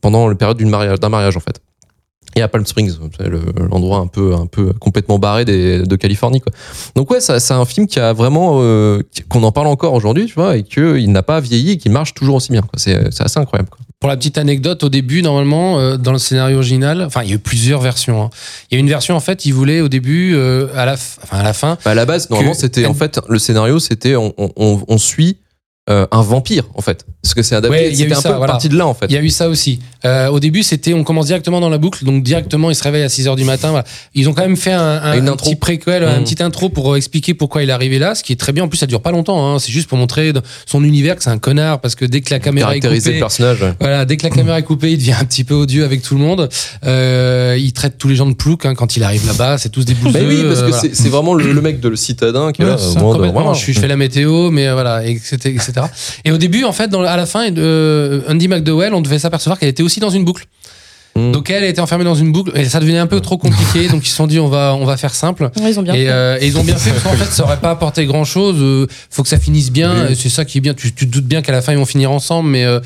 pendant 0.00 0.28
la 0.28 0.34
période 0.34 0.56
d'une 0.56 0.70
mariage 0.70 0.98
d'un 1.00 1.08
mariage 1.08 1.36
en 1.36 1.40
fait. 1.40 1.60
Et 2.36 2.42
à 2.42 2.48
Palm 2.48 2.64
Springs, 2.66 2.92
l'endroit 3.70 3.98
un 3.98 4.06
peu, 4.06 4.34
un 4.34 4.46
peu 4.46 4.72
complètement 4.74 5.18
barré 5.18 5.44
des- 5.44 5.82
de 5.82 5.96
Californie. 5.96 6.40
Quoi. 6.40 6.52
Donc 6.94 7.10
ouais, 7.10 7.20
c'est 7.20 7.54
un 7.54 7.64
film 7.64 7.86
qui 7.86 7.98
a 7.98 8.12
vraiment, 8.12 8.60
qu'on 9.28 9.42
en 9.42 9.50
parle 9.50 9.66
encore 9.66 9.94
aujourd'hui, 9.94 10.26
tu 10.26 10.34
vois, 10.34 10.56
et 10.56 10.62
qu'il 10.62 11.10
n'a 11.10 11.22
pas 11.22 11.40
vieilli 11.40 11.72
et 11.72 11.76
qui 11.78 11.88
marche 11.88 12.14
toujours 12.14 12.36
aussi 12.36 12.52
bien. 12.52 12.62
C'est 12.76 13.20
assez 13.20 13.40
incroyable. 13.40 13.70
Pour 14.00 14.08
la 14.08 14.16
petite 14.16 14.38
anecdote, 14.38 14.84
au 14.84 14.88
début, 14.88 15.22
normalement, 15.22 15.80
euh, 15.80 15.96
dans 15.96 16.12
le 16.12 16.18
scénario 16.18 16.58
original, 16.58 17.02
enfin, 17.02 17.24
il 17.24 17.30
y 17.30 17.32
a 17.32 17.34
eu 17.34 17.40
plusieurs 17.40 17.80
versions. 17.80 18.22
hein. 18.22 18.30
Il 18.70 18.74
y 18.74 18.76
a 18.76 18.80
une 18.80 18.88
version, 18.88 19.16
en 19.16 19.20
fait, 19.20 19.44
il 19.44 19.52
voulait 19.52 19.80
au 19.80 19.88
début, 19.88 20.34
euh, 20.36 20.68
à, 20.76 20.84
la 20.86 20.94
f- 20.94 21.16
enfin, 21.20 21.38
à 21.38 21.42
la 21.42 21.52
fin, 21.52 21.76
Bah, 21.84 21.90
à 21.90 21.94
la 21.96 22.06
base, 22.06 22.30
normalement, 22.30 22.54
c'était 22.54 22.86
en 22.86 22.94
fait 22.94 23.18
le 23.28 23.40
scénario, 23.40 23.80
c'était 23.80 24.14
on, 24.14 24.32
on- 24.38 24.52
on- 24.54 24.84
on 24.86 24.98
suit 24.98 25.38
euh, 25.88 26.06
un 26.10 26.22
vampire 26.22 26.64
en 26.74 26.82
fait, 26.82 27.06
parce 27.22 27.34
que 27.34 27.42
c'est 27.42 27.54
adapté. 27.54 27.76
Ouais, 27.78 27.94
c'était 27.94 28.12
un 28.12 28.20
ça, 28.20 28.30
peu 28.30 28.36
voilà. 28.36 28.52
parti 28.54 28.68
de 28.68 28.76
là 28.76 28.86
en 28.86 28.94
fait. 28.94 29.06
il 29.08 29.12
y 29.14 29.16
a 29.16 29.22
eu 29.22 29.30
ça 29.30 29.48
aussi. 29.48 29.80
Euh, 30.04 30.28
au 30.28 30.38
début, 30.38 30.62
c'était, 30.62 30.94
on 30.94 31.02
commence 31.02 31.26
directement 31.26 31.60
dans 31.60 31.70
la 31.70 31.78
boucle, 31.78 32.04
donc 32.04 32.22
directement, 32.22 32.70
il 32.70 32.74
se 32.76 32.82
réveille 32.84 33.02
à 33.02 33.08
6 33.08 33.26
heures 33.26 33.36
du 33.36 33.44
matin. 33.44 33.70
voilà. 33.70 33.84
Ils 34.14 34.28
ont 34.28 34.34
quand 34.34 34.42
même 34.42 34.56
fait 34.56 34.72
un, 34.72 34.80
un, 34.80 35.14
Une 35.18 35.28
un 35.28 35.32
intro. 35.32 35.46
petit 35.50 35.56
préquel, 35.56 36.04
un 36.04 36.18
Mhm. 36.18 36.24
petit 36.24 36.42
intro 36.42 36.68
pour 36.68 36.92
euh, 36.92 36.96
expliquer 36.96 37.34
pourquoi 37.34 37.62
il 37.62 37.70
est 37.70 37.72
arrivé 37.72 37.98
là, 37.98 38.14
ce 38.14 38.22
qui 38.22 38.32
est 38.32 38.36
très 38.36 38.52
bien. 38.52 38.64
En 38.64 38.68
plus, 38.68 38.78
ça 38.78 38.86
dure 38.86 39.00
pas 39.00 39.10
longtemps. 39.12 39.54
Hein. 39.54 39.58
C'est 39.58 39.72
juste 39.72 39.88
pour 39.88 39.98
montrer 39.98 40.32
son 40.66 40.84
univers 40.84 41.16
que 41.16 41.22
c'est 41.24 41.30
un 41.30 41.38
connard, 41.38 41.80
parce 41.80 41.94
que 41.94 42.04
dès 42.04 42.20
que 42.20 42.32
la 42.32 42.38
caméra 42.38 42.76
est 42.76 42.80
Caractériser 42.80 43.10
le 43.10 43.14
coupée, 43.16 43.20
personnage. 43.20 43.62
ouais. 43.62 43.72
Voilà, 43.80 44.04
dès 44.04 44.16
que 44.16 44.22
la 44.24 44.30
caméra 44.30 44.58
est 44.58 44.62
coupée, 44.62 44.92
il 44.92 44.98
devient 44.98 45.14
un 45.20 45.24
petit 45.24 45.42
peu 45.44 45.54
odieux 45.54 45.84
avec 45.84 46.02
tout 46.02 46.14
le 46.14 46.20
monde. 46.20 46.48
Euh, 46.84 47.56
il 47.58 47.72
traite 47.72 47.98
tous 47.98 48.08
les 48.08 48.14
gens 48.16 48.26
de 48.26 48.34
plouc 48.34 48.64
hein, 48.66 48.74
quand 48.74 48.96
il 48.96 49.02
arrive 49.02 49.26
là-bas. 49.26 49.58
C'est 49.58 49.68
tous 49.70 49.84
des 49.84 49.94
bouseux. 49.94 50.18
Mais 50.20 50.26
oui, 50.26 50.42
parce 50.46 50.60
euh, 50.60 50.66
que 50.66 50.70
voilà. 50.70 50.88
c'est 50.94 51.08
vraiment 51.08 51.34
le, 51.34 51.52
le 51.52 51.60
mec 51.60 51.80
de 51.80 51.88
le 51.88 51.96
citadin 51.96 52.52
qui 52.52 52.62
est 52.62 52.64
Ouais, 52.64 52.70
là. 52.72 52.78
c'est 52.78 53.00
au 53.02 53.12
ça, 53.14 53.18
de- 53.18 53.26
voilà. 53.32 53.52
je, 53.54 53.72
je 53.72 53.80
fais 53.80 53.88
la 53.88 53.96
météo, 53.96 54.50
mais 54.50 54.68
euh, 54.68 54.74
voilà, 54.74 55.04
etc., 55.06 55.36
etc. 55.46 55.72
Et 56.24 56.30
au 56.32 56.38
début, 56.38 56.64
en 56.64 56.72
fait, 56.72 56.88
dans, 56.88 57.02
à 57.02 57.16
la 57.16 57.26
fin, 57.26 57.50
euh, 57.56 58.20
Andy 58.28 58.48
McDowell, 58.48 58.94
on 58.94 59.00
devait 59.00 59.18
s'apercevoir 59.18 59.58
qu'elle 59.58 59.68
était 59.68 59.82
aussi 59.82 60.00
dans 60.00 60.10
une 60.10 60.24
boucle. 60.24 60.44
Mm. 61.16 61.32
Donc 61.32 61.50
elle 61.50 61.64
était 61.64 61.80
enfermée 61.80 62.04
dans 62.04 62.14
une 62.14 62.30
boucle 62.32 62.52
et 62.54 62.66
ça 62.66 62.78
devenait 62.80 62.98
un 62.98 63.06
peu 63.06 63.20
trop 63.20 63.38
compliqué. 63.38 63.88
donc 63.88 64.06
ils 64.06 64.10
se 64.10 64.14
sont 64.14 64.26
dit 64.28 64.38
on 64.38 64.46
va 64.48 64.74
on 64.78 64.84
va 64.84 64.96
faire 64.96 65.14
simple. 65.14 65.50
Ouais, 65.60 65.70
ils 65.72 65.78
ont 65.80 65.82
bien 65.82 65.94
Et, 65.94 66.04
fait. 66.04 66.10
euh, 66.10 66.38
et 66.40 66.46
ils 66.46 66.56
ont 66.58 66.62
bien 66.62 66.76
fait 66.76 66.90
parce 66.92 67.02
qu'en 67.02 67.12
fait 67.24 67.32
ça 67.32 67.42
aurait 67.44 67.56
pas 67.60 67.70
apporté 67.70 68.04
grand 68.06 68.24
chose. 68.24 68.86
faut 69.10 69.22
que 69.22 69.28
ça 69.28 69.38
finisse 69.38 69.72
bien. 69.72 70.08
Et 70.08 70.14
C'est 70.14 70.28
ça 70.28 70.44
qui 70.44 70.58
est 70.58 70.60
bien. 70.60 70.74
Tu, 70.74 70.92
tu 70.94 71.06
te 71.08 71.12
doutes 71.12 71.24
bien 71.26 71.42
qu'à 71.42 71.50
la 71.52 71.60
fin 71.62 71.72
ils 71.72 71.78
vont 71.78 71.86
finir 71.86 72.12
ensemble, 72.12 72.50
mais 72.50 72.64
euh, 72.64 72.78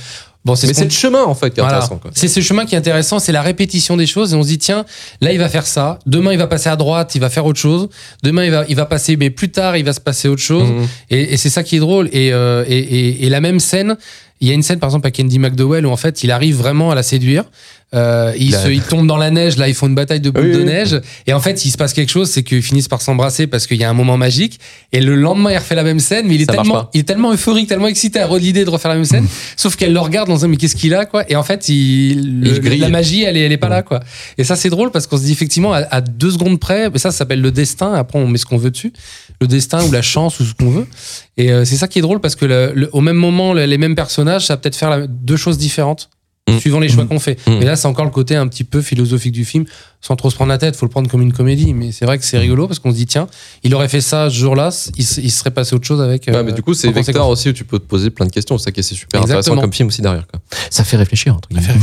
Bon, 0.44 0.56
c'est 0.56 0.66
Mais 0.66 0.72
ce 0.72 0.80
c'est 0.80 0.84
le 0.87 0.90
chemin 0.90 1.22
en 1.25 1.34
fait 1.37 1.50
qui 1.50 1.61
est 1.61 1.62
Voilà. 1.62 1.76
intéressant. 1.78 1.99
quoi. 1.99 2.11
C'est 2.14 2.26
ce 2.28 2.40
chemin 2.40 2.64
qui 2.66 2.75
est 2.75 2.78
intéressant, 2.78 3.20
c'est 3.20 3.30
la 3.32 3.42
répétition 3.42 3.96
des 3.96 4.06
choses. 4.06 4.32
Et 4.32 4.37
on 4.37 4.42
se 4.42 4.49
dit, 4.49 4.58
tiens, 4.58 4.84
là, 5.20 5.32
il 5.32 5.38
va 5.38 5.49
faire 5.49 5.66
ça. 5.66 6.00
Demain, 6.06 6.32
il 6.32 6.38
va 6.38 6.49
passer 6.49 6.68
à 6.68 6.75
droite, 6.76 7.14
il 7.14 7.20
va 7.20 7.30
faire 7.30 7.46
autre 7.46 7.61
chose. 7.61 7.88
Demain, 8.25 8.44
il 8.44 8.50
va, 8.50 8.64
il 8.68 8.75
va 8.75 8.87
passer, 8.87 9.16
mais 9.16 9.30
plus 9.30 9.50
tard, 9.52 9.76
il 9.76 9.84
va 9.84 9.92
se 9.92 10.00
passer 10.00 10.26
autre 10.28 10.42
chose. 10.42 10.68
Mhm. 10.68 10.88
Et, 11.11 11.34
et 11.34 11.37
c'est 11.37 11.50
ça 11.50 11.62
qui 11.62 11.76
est 11.76 11.80
drôle. 11.80 12.08
Et, 12.12 12.32
euh, 12.32 12.64
et, 12.66 12.76
et, 12.78 13.26
et 13.26 13.28
la 13.28 13.40
même 13.40 13.61
scène, 13.61 13.96
il 14.40 14.49
y 14.49 14.50
a 14.50 14.54
une 14.54 14.64
scène, 14.64 14.80
par 14.80 14.88
exemple, 14.88 15.06
à 15.06 15.12
Candy 15.12 15.38
McDowell, 15.38 15.87
où 15.87 15.90
en 15.90 15.96
fait, 15.96 16.25
il 16.25 16.32
arrive 16.32 16.56
vraiment 16.56 16.90
à 16.90 16.96
la 16.96 17.04
séduire. 17.04 17.44
Euh, 17.94 18.32
il, 18.38 18.54
se, 18.54 18.68
il 18.68 18.80
tombe 18.80 19.06
dans 19.06 19.18
la 19.18 19.30
neige, 19.30 19.58
là, 19.58 19.68
ils 19.68 19.75
font 19.75 19.87
une 19.87 19.94
bataille 19.94 20.20
de 20.20 20.30
boules 20.30 20.46
Oui, 20.46 20.52
de 20.52 20.58
oui. 20.58 20.64
neige. 20.64 21.00
Et 21.26 21.34
en 21.34 21.40
fait, 21.40 21.64
il 21.66 21.70
se 21.70 21.76
passe 21.76 21.92
quelque 21.92 22.08
chose, 22.11 22.30
c'est 22.30 22.42
qu'ils 22.42 22.62
finissent 22.62 22.88
par 22.88 23.02
s'embrasser 23.02 23.46
parce 23.46 23.66
qu'il 23.66 23.76
y 23.76 23.84
a 23.84 23.90
un 23.90 23.94
moment 23.94 24.16
magique. 24.16 24.58
Et 24.92 25.00
le 25.02 25.14
lendemain, 25.14 25.50
il 25.50 25.58
refait 25.58 25.75
la 25.75 25.82
même 25.82 25.99
scène, 26.00 26.26
mais 26.26 26.37
il 26.37 26.40
est, 26.42 26.46
Ça 26.46 26.52
tellement, 26.54 26.88
il 26.94 27.00
est 27.00 27.02
tellement 27.02 27.32
euphorique, 27.32 27.68
tellement 27.68 27.88
excité 27.88 28.20
à 28.20 28.28
l'idée 28.38 28.64
de 28.64 28.70
refaire 28.70 28.88
la 28.90 28.94
même 28.96 29.04
scène. 29.04 29.26
Sauf 29.56 29.76
qu'elle 29.76 29.92
le 29.92 30.00
regarde 30.00 30.28
dans 30.28 30.42
un, 30.44 30.49
mais 30.49 30.56
qu'est-ce 30.56 30.75
qu'il 30.76 30.94
a, 30.94 31.04
quoi. 31.04 31.30
Et 31.30 31.37
en 31.37 31.42
fait, 31.42 31.68
il, 31.68 32.40
le- 32.40 32.76
la 32.76 32.88
magie, 32.88 33.25
elle 33.25 33.37
est, 33.37 33.40
elle 33.42 33.52
est 33.52 33.56
pas 33.58 33.68
là, 33.68 33.82
quoi. 33.82 34.00
Et 34.38 34.44
ça, 34.44 34.56
c'est 34.56 34.70
drôle 34.70 34.90
parce 34.90 35.06
qu'on 35.06 35.18
se 35.18 35.25
dit 35.25 35.32
effectivement, 35.32 35.75
à, 35.75 35.78
à 35.90 36.00
deux 36.00 36.30
secondes 36.30 36.58
près, 36.58 36.88
mais 36.88 36.99
ça, 36.99 37.11
ça 37.11 37.18
s'appelle 37.18 37.42
le 37.42 37.50
destin. 37.50 37.92
Après, 37.92 38.18
on 38.18 38.26
met 38.26 38.38
ce 38.38 38.46
qu'on 38.46 38.56
veut 38.56 38.70
dessus. 38.70 38.92
Le 39.40 39.46
destin 39.46 39.84
ou 39.84 39.92
la 39.92 40.02
chance 40.02 40.40
ou 40.40 40.44
ce 40.44 40.54
qu'on 40.54 40.70
veut. 40.70 40.87
Et 41.37 41.52
euh, 41.52 41.64
c'est 41.66 41.76
ça 41.76 41.88
qui 41.88 41.99
est 41.99 42.02
drôle 42.02 42.20
parce 42.20 42.37
que 42.37 42.46
le- 42.46 42.72
le- 42.75 42.88
au 42.92 43.00
même 43.02 43.16
moment, 43.16 43.52
le- 43.52 43.66
les 43.66 43.78
mêmes 43.78 43.94
personnages, 43.96 44.46
ça 44.46 44.54
va 44.54 44.58
peut-être 44.58 44.76
faire 44.76 44.88
la- 44.90 45.06
deux 45.06 45.37
choses 45.37 45.58
différentes. 45.58 46.08
Mm. 46.50 46.58
Suivant 46.58 46.80
les 46.80 46.88
choix 46.88 47.06
qu'on 47.06 47.20
fait. 47.20 47.38
Mm. 47.46 47.58
Mais 47.61 47.64
là, 47.64 47.76
c'est 47.76 47.87
encore 47.87 48.04
le 48.04 48.11
côté 48.11 48.34
un 48.34 48.49
petit 48.49 48.64
peu 48.64 48.82
philosophique 48.82 49.30
du 49.32 49.44
film, 49.44 49.64
sans 50.00 50.16
trop 50.16 50.28
se 50.28 50.34
prendre 50.34 50.49
la 50.50 50.58
tête. 50.58 50.75
Faut 50.75 50.84
le 50.87 50.90
prendre 50.90 51.08
comme 51.08 51.22
une 51.22 51.32
comédie. 51.32 51.72
Mais 51.72 51.92
c'est 51.92 52.04
vrai 52.04 52.18
que 52.18 52.25
c'est 52.25 52.38
rigolo 52.38 52.66
parce 52.66 52.80
qu'on 52.80 52.90
se 52.90 52.96
dit, 52.96 53.06
tiens, 53.06 53.28
il 53.62 53.72
aurait 53.76 53.88
fait 53.88 54.00
ça 54.00 54.28
ce 54.28 54.34
jour-là, 54.34 54.70
il, 54.96 55.04
se- 55.04 55.20
il 55.20 55.30
serait 55.30 55.52
passé 55.52 55.75
autre 55.76 55.87
chose 55.87 56.00
avec. 56.00 56.26
Ouais, 56.26 56.34
euh, 56.34 56.42
mais 56.42 56.52
du 56.52 56.62
coup, 56.62 56.75
c'est 56.75 56.90
vecteur 56.90 57.28
aussi 57.28 57.49
où 57.49 57.52
tu 57.52 57.64
peux 57.64 57.78
te 57.78 57.84
poser 57.87 58.11
plein 58.11 58.26
de 58.26 58.32
questions. 58.32 58.58
C'est 58.58 58.64
ça 58.64 58.72
qui 58.72 58.80
est 58.80 58.82
super 58.82 59.20
Exactement. 59.20 59.38
intéressant 59.38 59.61
comme 59.61 59.72
film 59.72 59.88
aussi 59.88 60.02
derrière. 60.02 60.26
Quoi. 60.26 60.40
Ça 60.68 60.82
fait 60.82 60.96
réfléchir. 60.96 61.34
Entre 61.37 61.49
guillemets. 61.49 61.75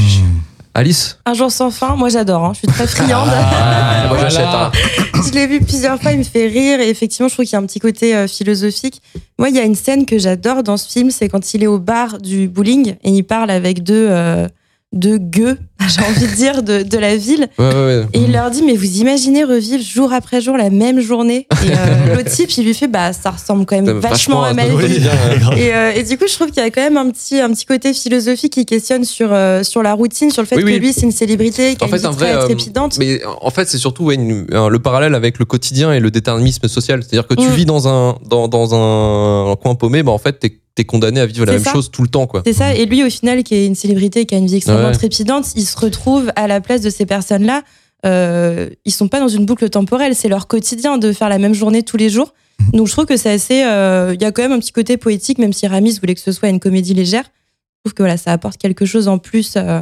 Alice 0.79 1.19
Un 1.25 1.33
jour 1.33 1.51
sans 1.51 1.71
fin, 1.71 1.97
moi 1.97 2.07
j'adore, 2.07 2.45
hein. 2.45 2.51
je 2.53 2.59
suis 2.59 2.67
très 2.69 2.87
friande. 2.87 3.27
Ah, 3.33 4.05
moi 4.07 4.17
j'achète. 4.17 4.45
hein. 4.45 4.71
je 5.27 5.31
l'ai 5.33 5.45
vu 5.45 5.59
plusieurs 5.59 6.01
fois, 6.01 6.13
il 6.13 6.19
me 6.19 6.23
fait 6.23 6.47
rire 6.47 6.79
et 6.79 6.87
effectivement, 6.89 7.27
je 7.27 7.33
trouve 7.33 7.45
qu'il 7.45 7.51
y 7.53 7.55
a 7.57 7.59
un 7.59 7.65
petit 7.65 7.79
côté 7.81 8.15
euh, 8.15 8.27
philosophique. 8.29 9.01
Moi, 9.37 9.49
il 9.49 9.55
y 9.57 9.59
a 9.59 9.63
une 9.63 9.75
scène 9.75 10.05
que 10.05 10.17
j'adore 10.17 10.63
dans 10.63 10.77
ce 10.77 10.89
film, 10.89 11.11
c'est 11.11 11.27
quand 11.27 11.53
il 11.53 11.63
est 11.63 11.67
au 11.67 11.79
bar 11.79 12.19
du 12.19 12.47
bowling 12.47 12.95
et 13.03 13.09
il 13.09 13.23
parle 13.23 13.51
avec 13.51 13.83
deux, 13.83 14.07
euh, 14.09 14.47
deux 14.93 15.17
gueux, 15.17 15.57
j'ai 15.87 16.01
envie 16.01 16.27
de 16.27 16.35
dire, 16.35 16.63
de, 16.63 16.83
de 16.83 16.97
la 16.97 17.15
ville. 17.15 17.47
Ouais, 17.57 17.65
ouais, 17.67 17.73
ouais. 17.73 18.05
Et 18.13 18.19
il 18.19 18.31
leur 18.31 18.51
dit, 18.51 18.61
mais 18.63 18.75
vous 18.75 18.97
imaginez 18.99 19.43
revivre 19.43 19.81
jour 19.83 20.11
après 20.13 20.41
jour 20.41 20.57
la 20.57 20.69
même 20.69 20.99
journée 20.99 21.47
Et 21.63 21.71
euh, 21.71 22.15
l'autre 22.15 22.29
type, 22.29 22.49
il 22.57 22.65
lui 22.65 22.73
fait, 22.73 22.87
bah 22.87 23.13
ça 23.13 23.31
ressemble 23.31 23.65
quand 23.65 23.81
même 23.81 23.99
vachement, 23.99 24.43
à 24.43 24.53
ma 24.53 24.65
vie. 24.67 24.75
ouais. 24.75 24.89
Et, 25.57 25.73
euh, 25.73 25.91
et 25.95 26.03
du 26.03 26.17
coup, 26.17 26.25
je 26.27 26.33
trouve 26.33 26.47
qu'il 26.51 26.61
y 26.61 26.65
a 26.65 26.69
quand 26.69 26.81
même 26.81 26.97
un 26.97 27.09
petit, 27.09 27.39
un 27.39 27.49
petit 27.51 27.65
côté 27.65 27.93
philosophique 27.93 28.53
qui 28.53 28.65
questionne 28.65 29.03
sur, 29.03 29.29
euh, 29.31 29.63
sur 29.63 29.81
la 29.83 29.93
routine, 29.93 30.31
sur 30.31 30.41
le 30.41 30.47
fait 30.47 30.55
Oui, 30.57 30.63
que 30.63 30.67
oui. 30.67 30.79
lui, 30.79 30.93
c'est 30.93 31.01
une 31.01 31.11
célébrité, 31.11 31.75
qui 31.75 31.83
a 31.83 31.87
En 31.87 31.89
fait, 31.89 32.05
un 32.05 32.11
vrai, 32.11 32.33
euh, 32.33 32.45
trépidante. 32.45 32.97
Mais 32.99 33.21
en 33.41 33.49
fait, 33.49 33.67
c'est 33.69 33.77
surtout 33.77 34.11
une- 34.11 34.45
le 34.49 34.77
parallèle 34.79 35.15
avec 35.15 35.39
le 35.39 35.45
quotidien 35.45 35.91
et 35.93 35.99
le 35.99 36.11
déterminisme 36.11 36.67
social. 36.67 37.01
C'est-à-dire 37.03 37.27
que 37.27 37.33
tu 37.35 37.47
Mm. 37.47 37.51
vis 37.51 37.65
dans 37.65 37.87
un, 37.87 38.15
dans, 38.29 38.47
dans 38.47 38.75
un, 38.75 39.55
coin 39.55 39.75
paumé, 39.75 40.03
bah, 40.03 40.11
en 40.11 40.17
fait, 40.17 40.39
t'es 40.39 40.57
es 40.77 40.85
condamné 40.85 41.19
à 41.19 41.25
vivre 41.25 41.45
la 41.45 41.51
même 41.53 41.61
ça. 41.63 41.73
chose 41.73 41.91
tout 41.91 42.03
le 42.03 42.07
temps. 42.07 42.25
C'est 42.45 42.53
ça. 42.53 42.73
Et 42.73 42.85
lui, 42.85 43.03
au 43.03 43.09
final, 43.09 43.43
qui 43.43 43.53
est 43.53 43.65
une 43.65 43.75
célébrité, 43.75 44.25
qui 44.25 44.33
a 44.33 44.37
une 44.37 44.47
vie 44.47 44.55
extrêmement 44.55 44.87
Ouais. 44.87 44.93
trépidante, 44.93 45.47
il 45.57 45.65
se 45.69 45.77
retrouve 45.77 46.31
à 46.35 46.47
la 46.47 46.61
place 46.61 46.81
de 46.81 46.89
ces 46.89 47.05
personnes-là. 47.05 47.63
Euh, 48.05 48.69
ils 48.85 48.93
sont 48.93 49.07
pas 49.07 49.19
dans 49.19 49.27
une 49.27 49.45
boucle 49.45 49.69
temporelle. 49.69 50.15
C'est 50.15 50.29
leur 50.29 50.47
quotidien 50.47 50.97
de 50.97 51.11
faire 51.11 51.29
la 51.29 51.37
même 51.37 51.53
journée 51.53 51.83
tous 51.83 51.97
les 51.97 52.09
jours. 52.09 52.33
Donc, 52.73 52.87
je 52.87 52.91
trouve 52.91 53.05
que 53.05 53.17
c'est 53.17 53.31
assez. 53.31 53.63
euh, 53.63 54.13
Il 54.13 54.21
y 54.21 54.25
a 54.25 54.31
quand 54.31 54.41
même 54.41 54.51
un 54.51 54.59
petit 54.59 54.71
côté 54.71 54.97
poétique, 54.97 55.37
même 55.37 55.53
si 55.53 55.67
Ramis 55.67 55.97
voulait 55.99 56.15
que 56.15 56.21
ce 56.21 56.31
soit 56.31 56.49
une 56.49 56.59
comédie 56.59 56.93
légère. 56.93 57.23
Je 57.23 57.89
trouve 57.89 57.93
que 57.93 58.03
voilà, 58.03 58.17
ça 58.17 58.31
apporte 58.31 58.57
quelque 58.57 58.85
chose 58.85 59.07
en 59.07 59.17
plus 59.17 59.53
euh, 59.55 59.81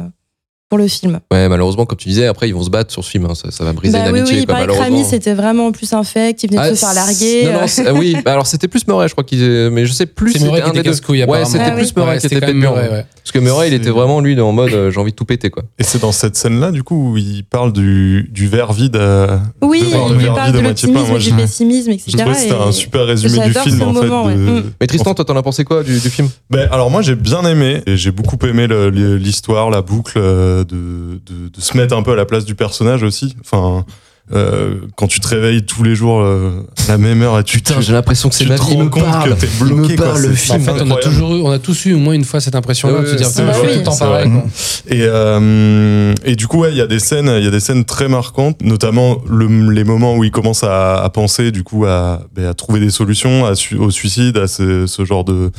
pour 0.68 0.78
le 0.78 0.86
film. 0.86 1.20
Ouais, 1.32 1.48
malheureusement, 1.48 1.86
comme 1.86 1.96
tu 1.96 2.08
disais, 2.08 2.26
après, 2.26 2.48
ils 2.48 2.54
vont 2.54 2.62
se 2.62 2.68
battre 2.70 2.92
sur 2.92 3.02
ce 3.02 3.10
film. 3.10 3.24
hein. 3.26 3.34
Ça, 3.34 3.50
ça 3.50 3.64
va 3.64 3.72
briser 3.72 3.94
Bah 3.98 4.08
une 4.08 4.14
oui, 4.16 4.20
oui, 4.26 4.36
il 4.40 4.46
quoi, 4.46 5.04
c'était 5.04 5.32
vraiment 5.34 5.72
plus 5.72 5.92
infect, 5.94 6.42
il 6.42 6.50
venait 6.50 6.60
Ah, 6.62 6.70
de 6.70 6.74
se 6.74 6.80
faire 6.84 6.94
larguer. 6.94 7.44
Non, 7.46 7.52
non, 7.52 7.58
euh. 7.60 7.84
ah 7.86 7.94
oui, 7.94 8.16
bah 8.24 8.32
alors 8.32 8.46
c'était 8.46 8.68
plus 8.68 8.86
Murray, 8.86 9.08
je 9.08 9.12
crois 9.14 9.24
qu'il 9.24 9.38
mais 9.72 9.86
je 9.86 9.92
sais 9.92 10.06
plus. 10.06 10.32
C'est 10.32 10.40
Murray 10.40 10.56
c'était 10.58 10.62
qui 10.62 10.68
un 10.68 10.72
était 10.72 10.78
des 10.82 10.84
deux. 10.84 10.90
casse-couille, 10.90 11.24
Ouais, 11.24 11.44
c'était 11.46 11.58
Ah 11.64 11.68
oui. 11.74 11.82
plus 11.82 11.96
Murray 11.96 12.08
Ouais, 12.10 12.16
qui 12.16 12.22
c'était 12.22 12.36
était. 12.36 12.52
Murray, 12.52 12.88
ouais. 12.90 13.06
Parce 13.22 13.32
que 13.32 13.38
Murray, 13.38 13.68
il 13.68 13.74
était 13.74 13.90
vraiment 13.90 14.20
lui 14.20 14.38
en 14.40 14.52
mode 14.52 14.72
euh, 14.72 14.90
j'ai 14.90 15.00
envie 15.00 15.10
de 15.12 15.16
tout 15.16 15.24
péter 15.24 15.50
quoi. 15.50 15.62
Et 15.78 15.84
c'est 15.84 16.00
dans 16.00 16.12
cette 16.12 16.36
scène-là, 16.36 16.70
du 16.70 16.82
coup, 16.82 17.12
où 17.12 17.16
il 17.16 17.44
parle 17.44 17.72
du, 17.72 18.28
du 18.32 18.46
verre 18.48 18.72
vide. 18.72 18.96
à- 18.96 19.40
Oui, 19.62 19.82
il 19.86 20.26
parle 20.34 20.52
de 20.52 20.60
l'optimisme, 20.60 21.18
du 21.18 21.32
pessimisme, 21.32 21.90
etc. 21.92 22.12
C'était 22.34 22.54
un 22.54 22.72
super 22.72 23.06
résumé 23.06 23.46
du 23.46 23.52
film, 23.54 23.82
en 23.82 23.94
fait. 23.94 24.34
Mm. 24.36 24.62
Mais 24.80 24.86
Tristan, 24.86 25.14
toi, 25.14 25.24
t'en 25.24 25.36
as 25.36 25.42
pensé 25.42 25.64
quoi 25.64 25.82
du, 25.82 25.98
film? 25.98 26.28
Ben, 26.50 26.68
alors 26.70 26.90
moi 26.90 27.02
j'ai 27.02 27.14
bien 27.14 27.42
aimé 27.44 27.82
et 27.86 27.96
j'ai 27.96 28.10
beaucoup 28.10 28.36
aimé 28.46 28.66
l'histoire, 28.92 29.70
la 29.70 29.82
boucle 29.82 30.14
euh, 30.16 30.57
de, 30.64 31.20
de, 31.26 31.60
se 31.60 31.76
mettre 31.76 31.96
un 31.96 32.02
peu 32.02 32.12
à 32.12 32.16
la 32.16 32.24
place 32.24 32.44
du 32.44 32.54
personnage 32.54 33.02
aussi. 33.02 33.36
Enfin, 33.40 33.84
euh, 34.34 34.74
quand 34.96 35.06
tu 35.06 35.20
te 35.20 35.28
réveilles 35.28 35.64
tous 35.64 35.82
les 35.82 35.94
jours 35.94 36.20
euh, 36.20 36.66
à 36.86 36.92
la 36.92 36.98
même 36.98 37.22
heure 37.22 37.38
et 37.38 37.44
tu 37.44 37.58
Putain, 37.58 37.80
j'ai 37.80 37.92
l'impression 37.92 38.28
que 38.28 38.34
c'est 38.34 38.46
ma 38.46 38.56
te 38.58 38.62
vie. 38.62 38.68
Il 38.72 38.76
rends 38.76 38.84
me 38.84 38.88
compte 38.90 39.04
parle. 39.04 39.34
que 39.34 39.40
t'es 39.40 39.48
Il 39.60 39.64
me 39.66 39.74
bloqué, 39.74 39.96
quoi. 39.96 40.06
parle, 40.06 40.22
le 40.22 40.36
C'est- 40.36 40.50
En 40.52 40.54
film. 40.60 40.64
fait, 40.76 40.82
on 40.84 40.90
a 40.90 40.96
toujours 40.96 41.34
eu, 41.36 41.40
on 41.42 41.50
a 41.50 41.58
tous 41.58 41.86
eu 41.86 41.94
au 41.94 41.98
moins 41.98 42.14
une 42.14 42.24
fois 42.24 42.40
cette 42.40 42.54
impression-là, 42.54 42.94
Ouais, 42.98 43.02
de 43.02 43.06
se 43.06 43.14
dire, 43.16 43.26
je 43.26 43.32
fais 43.60 43.72
tout 43.72 43.78
le 43.78 43.82
temps 43.84 43.96
pareil. 43.96 44.30
quoi. 44.30 44.44
Et, 44.88 45.02
euh, 45.02 46.14
et 46.24 46.36
du 46.36 46.46
coup, 46.46 46.58
ouais, 46.60 46.70
il 46.72 46.76
y 46.76 46.80
a 46.80 46.86
des 46.86 46.98
scènes, 46.98 47.32
il 47.38 47.44
y 47.44 47.48
a 47.48 47.50
des 47.50 47.60
scènes 47.60 47.84
très 47.84 48.08
marquantes, 48.08 48.60
notamment 48.62 49.18
le- 49.28 49.70
les 49.70 49.84
moments 49.84 50.16
où 50.16 50.24
il 50.24 50.30
commence 50.30 50.62
à, 50.64 51.02
à 51.02 51.08
penser, 51.10 51.50
du 51.50 51.62
coup, 51.64 51.84
à, 51.86 52.22
ben, 52.34 52.46
à 52.46 52.54
trouver 52.54 52.80
des 52.80 52.90
solutions 52.90 53.46
à 53.46 53.54
su- 53.54 53.76
au 53.76 53.90
suicide, 53.90 54.36
à 54.38 54.46
ce, 54.46 54.86
ce 54.86 55.04
genre 55.04 55.24
de, 55.24 55.50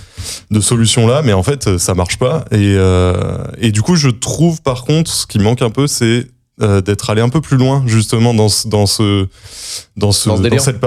de 0.52 0.60
solutions-là. 0.60 1.22
Mais 1.24 1.34
en 1.34 1.44
fait, 1.44 1.78
ça 1.78 1.94
marche 1.96 2.18
pas. 2.18 2.46
Et, 2.52 2.76
euh, 2.78 3.14
et 3.60 3.72
du 3.72 3.82
coup, 3.82 3.96
je 3.96 4.10
trouve, 4.10 4.62
par 4.62 4.84
contre, 4.84 5.12
ce 5.12 5.26
qui 5.28 5.40
manque 5.40 5.62
un 5.62 5.70
peu, 5.70 5.88
c'est 5.88 6.28
euh, 6.62 6.82
d'être 6.82 7.10
allé 7.10 7.22
un 7.22 7.30
peu 7.30 7.42
plus 7.42 7.58
loin, 7.58 7.84
justement, 7.88 8.34
dans 8.34 8.50
ce, 8.50 8.68
dans 8.68 8.86
ce, 8.86 9.28
dans 9.98 10.12
ce, 10.12 10.30
Dans 10.30 10.36
ce 10.36 10.42
dans, 10.42 10.44
délire. 10.44 10.62
cette 10.62 10.80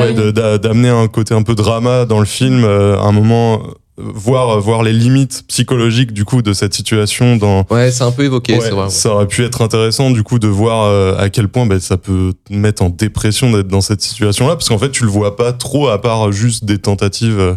ouais, 0.00 0.14
de- 0.14 0.30
d'a- 0.30 0.58
d'amener 0.58 0.88
un 0.88 1.08
côté 1.08 1.34
un 1.34 1.42
peu 1.42 1.54
drama 1.54 2.04
dans 2.04 2.18
le 2.20 2.26
film, 2.26 2.64
euh, 2.64 2.96
à 2.98 3.02
un 3.04 3.12
moment. 3.12 3.62
Euh, 3.98 4.02
Voir, 4.14 4.60
voir 4.60 4.82
les 4.82 4.92
limites 4.92 5.44
psychologiques 5.48 6.12
du 6.12 6.24
coup 6.24 6.42
de 6.42 6.52
cette 6.52 6.74
situation 6.74 7.36
dans, 7.36 7.64
Ouais, 7.70 7.90
c'est 7.90 8.04
un 8.04 8.10
peu 8.10 8.24
évoqué, 8.24 8.54
Ouais, 8.54 8.60
c'est 8.60 8.70
vrai. 8.70 8.90
Ça 8.90 9.10
aurait 9.14 9.26
pu 9.26 9.44
être 9.44 9.62
intéressant 9.62 10.10
du 10.10 10.22
coup 10.22 10.38
de 10.38 10.48
voir 10.48 10.84
euh, 10.84 11.16
à 11.18 11.28
quel 11.30 11.48
point 11.48 11.66
ben, 11.66 11.80
ça 11.80 11.96
peut 11.96 12.32
te 12.48 12.52
mettre 12.52 12.82
en 12.82 12.90
dépression 12.90 13.50
d'être 13.50 13.68
dans 13.68 13.80
cette 13.80 14.02
situation-là, 14.02 14.54
parce 14.56 14.68
qu'en 14.68 14.78
fait 14.78 14.90
tu 14.90 15.04
le 15.04 15.10
vois 15.10 15.36
pas 15.36 15.52
trop 15.52 15.88
à 15.88 16.00
part 16.00 16.30
juste 16.32 16.64
des 16.64 16.78
tentatives. 16.78 17.38
euh, 17.38 17.54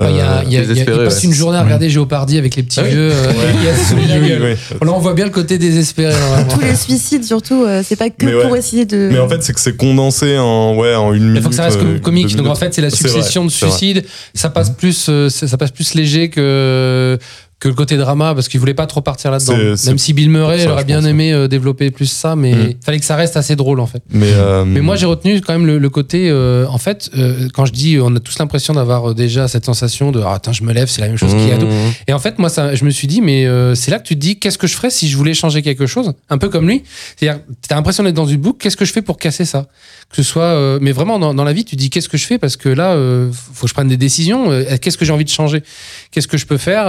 y 0.00 0.04
a- 0.04 0.08
y 0.08 0.20
a- 0.20 0.42
il 0.44 0.52
y 0.52 0.56
a- 0.56 0.62
il 0.62 0.84
passe 0.84 1.24
une 1.24 1.32
journée 1.32 1.58
à 1.58 1.62
regarder 1.64 1.88
Géopardy 1.90 2.38
avec 2.38 2.56
les 2.56 2.62
petits 2.62 2.80
Ah 2.80 2.84
oui. 2.84 2.90
vieux. 2.90 3.10
euh, 3.12 3.30
a 3.30 4.18
oui, 4.18 4.32
oui. 4.40 4.76
Là, 4.86 4.92
on 4.92 4.98
voit 4.98 5.14
bien 5.14 5.24
le 5.24 5.30
côté 5.30 5.58
désespéré. 5.58 6.14
Tous 6.52 6.60
les 6.60 6.74
suicides, 6.76 7.24
surtout, 7.24 7.64
euh, 7.64 7.82
c'est 7.84 7.96
pas 7.96 8.10
que 8.10 8.24
Mais 8.24 8.34
ouais. 8.34 8.42
pour 8.46 8.56
essayer 8.56 8.84
de. 8.84 9.08
Mais 9.12 9.18
en 9.18 9.28
fait, 9.28 9.42
c'est 9.42 9.52
que 9.52 9.60
c'est 9.60 9.76
condensé 9.76 10.38
en 10.38 10.74
ouais 10.76 10.94
en 10.94 11.12
une 11.12 11.24
minute. 11.24 11.38
Il 11.38 11.42
faut 11.42 11.48
que 11.50 11.54
ça 11.54 11.64
reste 11.64 11.78
euh, 11.78 11.94
com- 11.94 12.00
comique. 12.00 12.34
Donc 12.36 12.46
en 12.48 12.54
fait, 12.54 12.72
c'est 12.74 12.82
la 12.82 12.90
succession 12.90 13.44
de 13.44 13.50
suicides. 13.50 14.04
Ça 14.34 14.50
passe 14.50 14.70
plus, 14.70 15.06
euh, 15.08 15.28
ça 15.28 15.46
ça 15.48 15.56
passe 15.56 15.69
plus 15.72 15.94
léger 15.94 16.30
que 16.30 17.18
que 17.60 17.68
le 17.68 17.74
côté 17.74 17.96
drama 17.98 18.34
parce 18.34 18.48
qu'il 18.48 18.58
voulait 18.58 18.74
pas 18.74 18.86
trop 18.86 19.02
partir 19.02 19.30
là-dedans. 19.30 19.56
Même 19.86 19.98
si 19.98 20.12
Bill 20.14 20.30
Murray 20.30 20.60
ça, 20.60 20.72
aurait 20.72 20.84
bien 20.84 21.00
pense. 21.00 21.06
aimé 21.08 21.32
euh, 21.32 21.46
développer 21.46 21.90
plus 21.90 22.06
ça, 22.10 22.34
mais 22.34 22.54
Mm. 22.54 22.70
il 22.70 22.76
fallait 22.84 22.98
que 22.98 23.04
ça 23.04 23.16
reste 23.16 23.36
assez 23.36 23.54
drôle 23.54 23.80
en 23.80 23.86
fait. 23.86 24.02
Mais, 24.10 24.32
euh, 24.32 24.64
Mais 24.64 24.80
moi, 24.80 24.96
j'ai 24.96 25.06
retenu 25.06 25.40
quand 25.42 25.52
même 25.52 25.66
le, 25.66 25.78
le 25.78 25.90
côté. 25.90 26.30
euh, 26.30 26.66
en 26.68 26.78
fait, 26.78 27.10
euh, 27.16 27.48
quand 27.52 27.66
je 27.66 27.72
dis, 27.72 27.98
on 28.02 28.16
a 28.16 28.18
tous 28.20 28.38
l'impression 28.38 28.72
d'avoir 28.74 29.10
euh, 29.10 29.14
déjà 29.14 29.46
cette 29.46 29.66
sensation 29.66 30.10
de 30.10 30.20
ah, 30.20 30.32
attends, 30.34 30.52
je 30.54 30.64
me 30.64 30.72
lève, 30.72 30.88
c'est 30.88 31.02
la 31.02 31.08
même 31.08 31.18
chose 31.18 31.32
qu'il 31.32 31.48
y 31.48 31.52
a. 31.52 31.58
Mmh. 31.58 31.68
Et 32.08 32.12
en 32.14 32.18
fait, 32.18 32.38
moi, 32.38 32.48
ça, 32.48 32.74
je 32.74 32.84
me 32.84 32.90
suis 32.90 33.06
dit, 33.06 33.20
mais 33.20 33.46
euh, 33.46 33.74
c'est 33.74 33.90
là 33.90 33.98
que 33.98 34.06
tu 34.06 34.14
te 34.14 34.20
dis, 34.20 34.38
qu'est-ce 34.38 34.56
que 34.58 34.66
je 34.66 34.74
ferais 34.74 34.90
si 34.90 35.08
je 35.08 35.16
voulais 35.18 35.34
changer 35.34 35.60
quelque 35.60 35.86
chose? 35.86 36.12
Un 36.30 36.38
peu 36.38 36.48
comme 36.48 36.66
lui. 36.66 36.82
C'est-à-dire, 37.16 37.42
t'as 37.68 37.74
l'impression 37.74 38.02
d'être 38.04 38.14
dans 38.14 38.26
une 38.26 38.40
boucle, 38.40 38.58
qu'est-ce 38.62 38.76
que 38.78 38.86
je 38.86 38.92
fais 38.92 39.02
pour 39.02 39.18
casser 39.18 39.44
ça? 39.44 39.66
Que 40.08 40.16
ce 40.16 40.22
soit. 40.22 40.42
euh, 40.44 40.78
mais 40.80 40.92
vraiment, 40.92 41.18
dans, 41.18 41.34
dans 41.34 41.44
la 41.44 41.52
vie, 41.52 41.64
tu 41.66 41.76
te 41.76 41.80
dis, 41.80 41.90
qu'est-ce 41.90 42.08
que 42.08 42.16
je 42.16 42.24
fais? 42.26 42.38
Parce 42.38 42.56
que 42.56 42.70
là, 42.70 42.92
euh, 42.94 43.30
faut 43.52 43.64
que 43.66 43.68
je 43.68 43.74
prenne 43.74 43.88
des 43.88 43.98
décisions. 43.98 44.48
Qu'est-ce 44.80 44.96
que 44.96 45.04
j'ai 45.04 45.12
envie 45.12 45.24
de 45.26 45.30
changer? 45.30 45.62
Qu'est-ce 46.10 46.26
que 46.28 46.38
je 46.38 46.46
peux 46.46 46.56
faire? 46.56 46.86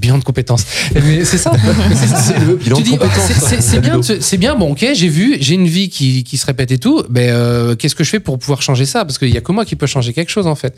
Bilan 0.00 0.18
de 0.18 0.24
compétences. 0.24 0.64
Mais 0.94 1.24
c'est 1.24 1.38
ça. 1.38 1.52
Mais 1.54 1.94
c'est- 1.94 2.16
c'est- 2.16 2.38
le 2.40 2.56
bilan 2.56 2.76
tu 2.76 2.82
de 2.82 2.88
dis, 2.88 2.96
compétences. 2.96 3.26
c'est- 3.26 3.34
c'est 3.56 3.60
c'est 3.62 3.80
bien, 3.80 4.00
c'est 4.02 4.36
bien. 4.38 4.54
Bon, 4.56 4.72
ok, 4.72 4.86
j'ai 4.94 5.08
vu, 5.08 5.36
j'ai 5.40 5.54
une 5.54 5.66
vie 5.68 5.88
qui, 5.90 6.24
qui 6.24 6.36
se 6.38 6.46
répète 6.46 6.70
et 6.72 6.78
tout. 6.78 7.02
Ben, 7.08 7.28
euh, 7.30 7.76
qu'est-ce 7.76 7.94
que 7.94 8.04
je 8.04 8.10
fais 8.10 8.20
pour 8.20 8.38
pouvoir 8.38 8.62
changer 8.62 8.86
ça? 8.86 9.04
Parce 9.04 9.18
qu'il 9.18 9.28
y 9.32 9.36
a 9.36 9.40
que 9.40 9.52
moi 9.52 9.64
qui 9.64 9.76
peux 9.76 9.86
changer 9.86 10.12
quelque 10.12 10.30
chose 10.30 10.46
en 10.46 10.54
fait. 10.54 10.74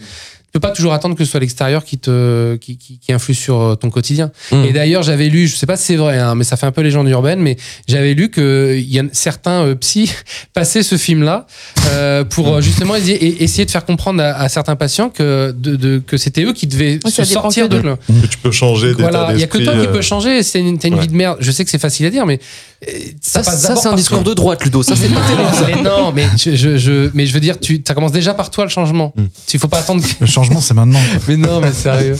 Tu 0.53 0.61
peux 0.61 0.69
pas 0.69 0.75
toujours 0.75 0.93
attendre 0.93 1.15
que 1.17 1.25
ce 1.25 1.31
soit 1.31 1.41
l'extérieur 1.41 1.83
qui 1.83 1.97
te 1.97 2.57
qui, 2.57 2.77
qui, 2.77 2.99
qui 2.99 3.11
influe 3.15 3.33
sur 3.35 3.59
euh, 3.59 3.75
ton 3.75 3.88
quotidien. 3.88 4.31
Mm. 4.51 4.65
Et 4.65 4.73
d'ailleurs, 4.75 5.03
j'avais 5.03 5.29
lu, 5.31 5.47
je 5.49 5.57
sais 5.57 5.65
pas 5.65 5.79
si 5.79 5.85
c'est 5.85 5.97
vrai, 5.97 6.19
hein, 6.19 6.35
mais 6.35 6.45
ça 6.45 6.59
fait 6.59 6.67
un 6.67 6.73
peu 6.73 6.83
légende 6.83 7.09
urbaine, 7.09 7.41
mais 7.41 7.57
j'avais 7.88 8.12
lu 8.12 8.29
que 8.29 8.77
il 8.79 8.93
y 8.93 8.99
a 8.99 9.03
certains 9.12 9.65
euh, 9.65 9.75
psys 9.75 10.12
passaient 10.53 10.83
ce 10.83 10.99
film-là 10.99 11.47
euh, 11.88 12.23
pour 12.25 12.49
euh, 12.49 12.61
justement 12.61 12.95
essayer, 12.97 13.65
de 13.65 13.71
faire 13.71 13.87
comprendre 13.87 14.23
à, 14.23 14.33
à 14.43 14.51
certains 14.51 14.77
patients 14.77 15.09
que 15.09 15.55
de, 15.57 15.75
de- 15.77 16.03
que 16.07 16.19
c'était 16.19 16.43
eux 16.45 16.53
qui 16.53 16.67
devaient 16.67 16.99
se 17.09 17.25
sortir 17.25 17.71
de 17.71 17.79
d'eux. 17.81 17.97
que 18.21 18.27
tu 18.27 18.37
peux 18.37 18.51
changer 18.53 18.93
voilà, 18.93 19.31
il 19.33 19.41
y 19.41 19.43
a 19.45 19.47
que 19.47 19.57
toi 19.57 19.73
qui 19.73 19.79
euh, 19.79 19.93
peux 19.93 20.03
changer. 20.03 20.43
C'est 20.43 20.61
une, 20.61 20.77
t'as 20.79 20.88
une 20.88 20.97
ouais. 20.97 21.01
vie 21.01 21.09
de 21.09 21.15
merde. 21.17 21.38
Je 21.41 21.51
sais 21.51 21.65
que 21.65 21.71
c'est 21.71 21.79
facile 21.79 22.05
à 22.05 22.11
dire, 22.11 22.27
mais 22.27 22.38
euh, 22.87 22.93
Ça, 23.23 23.43
ça, 23.43 23.75
c'est 23.75 23.88
un 23.88 23.95
discours 23.95 24.23
de 24.23 24.35
droite, 24.35 24.62
Ludo. 24.65 24.83
Ça, 24.83 24.97
c'est 24.97 25.09
pas 25.15 25.21
mais 25.67 25.81
non, 25.83 26.12
mais 26.12 26.27
je, 26.37 26.55
je, 26.55 26.77
je- 26.77 27.11
mais 27.15 27.25
je 27.25 27.33
veux 27.33 27.41
dire, 27.41 27.59
tu, 27.59 27.83
ça 27.88 27.95
commence 27.95 28.12
déjà 28.12 28.35
par 28.35 28.51
toi 28.51 28.65
le 28.65 28.71
changement. 28.71 29.15
Il 29.55 29.59
faut 29.59 29.69
pas 29.69 29.79
attendre. 29.79 30.03
que- 30.03 30.27
changement, 30.44 30.61
c'est 30.61 30.74
maintenant. 30.74 31.00
Mais 31.28 31.37
non, 31.37 31.61
mais 31.61 31.72
sérieux. 31.72 32.16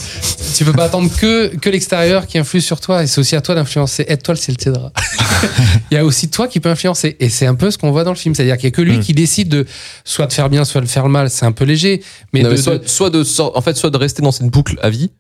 tu 0.57 0.65
peux 0.65 0.73
pas 0.73 0.85
attendre 0.85 1.11
que, 1.17 1.55
que 1.57 1.71
l'extérieur 1.71 2.27
qui 2.27 2.39
influe 2.39 2.61
sur 2.61 2.81
toi. 2.81 3.03
Et 3.03 3.07
c'est 3.07 3.21
aussi 3.21 3.37
à 3.37 3.41
toi 3.41 3.55
d'influencer. 3.55 4.05
Aide-toi 4.09 4.35
le 4.35 4.41
ciel 4.41 4.57
t'aidera. 4.57 4.93
Il 5.91 5.95
y 5.95 5.99
a 5.99 6.05
aussi 6.05 6.29
toi 6.31 6.49
qui 6.49 6.61
peux 6.61 6.69
influencer. 6.71 7.17
Et 7.21 7.29
c'est 7.29 7.47
un 7.47 7.55
peu 7.55 7.71
ce 7.71 7.79
qu'on 7.79 7.91
voit 7.91 8.05
dans 8.05 8.11
le 8.13 8.17
film. 8.17 8.35
C'est-à-dire 8.35 8.57
qu'il 8.57 8.65
y 8.65 8.73
a 8.73 8.77
que 8.77 8.83
lui 8.83 8.99
Mm. 8.99 9.01
qui 9.01 9.15
décide 9.15 9.49
de 9.49 9.67
soit 10.05 10.27
de 10.27 10.33
faire 10.33 10.49
bien, 10.51 10.65
soit 10.65 10.81
de 10.81 10.87
faire 10.87 11.05
le 11.05 11.11
mal. 11.11 11.31
C'est 11.31 11.47
un 11.47 11.53
peu 11.53 11.65
léger. 11.65 12.03
Mais, 12.33 12.43
Non, 12.43 12.49
de, 12.51 12.55
mais 12.55 12.61
soit, 12.61 12.79
de- 12.79 12.87
soit 12.89 13.11
de 13.11 13.25
en 13.57 13.61
fait, 13.61 13.77
soit 13.77 13.91
de 13.91 13.97
rester 13.97 14.23
dans 14.23 14.33
cette 14.33 14.49
boucle 14.49 14.79
à 14.83 14.91
vie. 14.91 15.11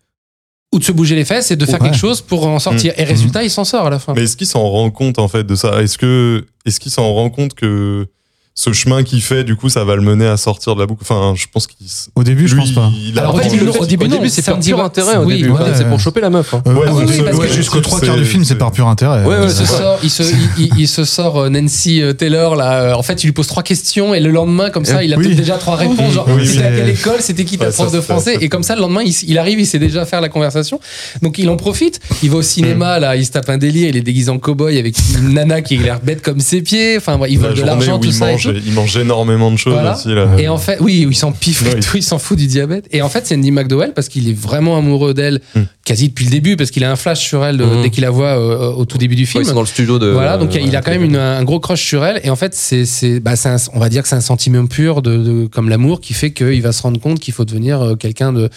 ou 0.74 0.78
de 0.78 0.84
se 0.84 0.92
bouger 0.92 1.14
les 1.16 1.26
fesses 1.26 1.50
et 1.50 1.56
de 1.56 1.66
faire 1.66 1.80
Ouais. 1.82 1.88
quelque 1.90 1.98
chose 1.98 2.22
pour 2.22 2.46
en 2.46 2.58
sortir. 2.58 2.94
Et 2.96 3.04
résultat, 3.04 3.42
il 3.44 3.50
s'en 3.50 3.64
sort 3.64 3.86
à 3.86 3.90
la 3.90 3.98
fin. 3.98 4.14
Mais 4.14 4.22
est-ce 4.22 4.38
qu'il 4.38 4.46
s'en 4.46 4.62
rend 4.66 4.90
compte 4.90 5.18
en 5.18 5.28
fait 5.28 5.44
de 5.44 5.54
ça? 5.54 5.82
Est-ce 5.82 5.98
que 5.98 6.46
est-ce 6.64 6.80
qu'il 6.80 6.90
s'en 6.90 7.12
rend 7.12 7.28
compte 7.28 7.52
que 7.52 8.06
ce 8.54 8.70
chemin 8.72 9.02
qu'il 9.02 9.22
fait, 9.22 9.44
du 9.44 9.56
coup, 9.56 9.68
ça 9.70 9.82
va 9.84 9.96
le 9.96 10.02
mener 10.02 10.26
à 10.26 10.36
sortir 10.36 10.74
de 10.74 10.80
la 10.80 10.86
boucle 10.86 11.00
Enfin, 11.02 11.32
je 11.36 11.46
pense 11.50 11.66
qu'il. 11.66 11.86
Au 12.14 12.22
début, 12.22 12.46
je 12.48 12.54
lui, 12.54 12.60
pense 12.62 12.72
pas. 12.72 12.90
il 12.94 13.18
a 13.18 13.22
Alors, 13.22 13.34
En 13.34 13.38
fait, 13.38 13.48
au 13.48 13.52
il 13.54 13.68
au 13.68 13.72
fait- 13.72 13.86
début, 13.86 14.08
début, 14.08 14.28
c'est 14.28 14.42
ça 14.42 14.52
par 14.52 14.60
pur 14.60 14.84
intérêt. 14.84 15.16
Au 15.16 15.24
oui, 15.24 15.38
début, 15.38 15.50
ouais. 15.52 15.60
c'est 15.74 15.88
pour 15.88 15.98
choper 15.98 16.20
la 16.20 16.28
meuf. 16.28 16.52
hein. 16.52 16.62
Euh, 16.66 16.74
Ouais, 16.74 16.80
ah 16.86 16.92
c'est 17.08 17.20
oui, 17.32 17.48
jusqu'aux 17.50 17.76
c'est- 17.76 17.82
trois 17.82 18.00
quarts 18.00 18.16
du 18.16 18.24
c'est- 18.24 18.30
film, 18.30 18.44
c'est 18.44 18.50
c'est- 18.52 18.58
par 18.58 18.70
pur 18.72 18.86
intérêt. 18.88 19.22
Ouais, 19.24 19.36
ouais, 19.38 19.44
il, 19.44 19.50
c'est 19.50 19.64
se 19.64 19.72
ça. 19.72 19.78
sort, 19.78 19.98
il, 20.02 20.10
se, 20.10 20.22
il, 20.22 20.48
il- 20.66 20.70
il 20.80 20.88
se 20.88 21.04
sort 21.04 21.38
euh, 21.40 21.48
Nancy 21.48 22.02
euh, 22.02 22.12
Taylor 22.12 22.54
là. 22.56 22.82
euh, 22.82 22.92
En 22.94 23.02
fait, 23.02 23.22
il 23.24 23.26
lui 23.28 23.32
pose 23.32 23.46
trois 23.46 23.62
questions 23.62 24.12
et 24.14 24.20
le 24.20 24.30
lendemain, 24.30 24.68
comme 24.70 24.84
ça, 24.84 25.02
il 25.02 25.12
a 25.14 25.16
peut-être 25.16 25.34
déjà 25.36 25.56
trois 25.56 25.76
réponses. 25.76 26.12
Genre, 26.12 26.26
Oui, 26.28 26.46
c'était 26.46 26.64
à 26.64 26.70
quelle 26.72 26.88
école, 26.90 27.20
c'était 27.20 27.44
qui 27.44 27.56
ta 27.56 27.70
prof 27.70 27.90
de 27.90 27.96
c'est- 28.00 28.02
français 28.02 28.36
c'est- 28.38 28.44
Et 28.44 28.48
comme 28.50 28.62
ça, 28.62 28.74
le 28.74 28.82
lendemain, 28.82 29.02
il, 29.02 29.38
arrive, 29.38 29.60
il 29.60 29.66
sait 29.66 29.78
déjà 29.78 30.04
faire 30.04 30.20
la 30.20 30.28
conversation. 30.28 30.78
Donc 31.22 31.38
il 31.38 31.48
en 31.48 31.56
profite. 31.56 32.00
Il 32.22 32.30
va 32.30 32.36
au 32.36 32.42
cinéma 32.42 32.98
là, 32.98 33.16
il 33.16 33.24
se 33.24 33.30
tape 33.30 33.48
un 33.48 33.58
délire. 33.58 33.88
Il 33.88 33.96
est 33.96 34.02
déguisé 34.02 34.30
en 34.30 34.38
cow-boy 34.38 34.78
avec 34.78 34.94
une 35.18 35.32
nana 35.34 35.62
qui 35.62 35.78
a 35.78 35.80
l'air 35.80 36.00
bête 36.00 36.20
comme 36.22 36.40
ses 36.40 36.60
pieds. 36.60 36.98
Enfin, 36.98 37.18
il 37.28 37.38
vole 37.38 37.54
de 37.54 37.62
l'argent, 37.62 37.98
tout 37.98 38.12
ça. 38.12 38.26
Mange, 38.48 38.62
il 38.66 38.72
mange 38.72 38.96
énormément 38.96 39.50
de 39.50 39.57
choses 39.57 39.72
Voilà. 39.74 39.94
aussi 39.94 40.09
là. 40.14 40.28
Et 40.38 40.48
en 40.48 40.59
fait, 40.59 40.78
oui, 40.81 41.07
il 41.09 41.14
s'en 41.16 41.33
piffe 41.33 41.64
et 41.66 41.81
tout, 41.81 41.96
il 41.96 42.02
s'en 42.02 42.18
fout 42.18 42.38
du 42.38 42.46
diabète. 42.46 42.87
Et 42.90 43.02
en 43.02 43.09
fait, 43.09 43.26
c'est 43.26 43.35
Andy 43.37 43.50
McDowell 43.50 43.92
parce 43.94 44.09
qu'il 44.09 44.28
est 44.28 44.33
vraiment 44.38 44.76
amoureux 44.76 45.14
d'elle, 45.14 45.40
Mm. 45.55 45.61
quasi 45.85 46.09
depuis 46.09 46.24
le 46.26 46.31
début, 46.31 46.57
parce 46.57 46.70
qu'il 46.70 46.85
a 46.85 46.90
un 46.90 46.96
flash 46.96 47.20
sur 47.20 47.44
elle 47.44 47.57
Mm. 47.57 47.83
dès 47.83 47.90
qu'il 47.90 48.02
la 48.02 48.11
voit 48.11 48.38
euh, 48.38 48.72
au 48.72 48.85
tout 48.85 48.98
début 48.98 49.14
du 49.16 49.22
Ouais, 49.22 49.26
film. 49.26 49.42
Ils 49.42 49.46
sont 49.46 49.55
dans 49.55 49.61
le 49.61 49.66
studio 49.66 49.98
de. 49.98 50.07
Voilà, 50.09 50.38
donc 50.38 50.55
il 50.55 50.61
a 50.61 50.78
ouais, 50.78 50.83
quand 50.85 50.90
même 50.92 51.05
une- 51.05 51.16
un 51.16 51.42
gros 51.44 51.61
crush 51.61 51.83
sur 51.85 52.05
elle. 52.05 52.20
Et 52.24 52.31
en 52.31 52.37
fait, 52.37 52.55
c'est, 52.55 52.85
c'est, 52.87 53.20
bah, 53.20 53.37
c'est 53.37 53.48
un- 53.48 53.57
on 53.74 53.78
va 53.78 53.88
dire 53.88 54.02
que 54.02 54.09
c'est 54.09 54.16
un 54.16 54.20
sentiment 54.20 54.66
pur, 54.66 55.02
de, 55.02 55.16
de- 55.16 55.46
comme 55.46 55.68
l'amour, 55.68 56.00
qui 56.00 56.14
fait 56.14 56.33
qu'il 56.33 56.62
va 56.62 56.72
se 56.72 56.83
rendre 56.83 57.00
compte 57.00 57.20
qu'il 57.20 57.35
faut 57.35 57.44
devenir 57.44 57.81
euh, 57.83 57.94
quelqu'un 57.96 58.33
de 58.33 58.48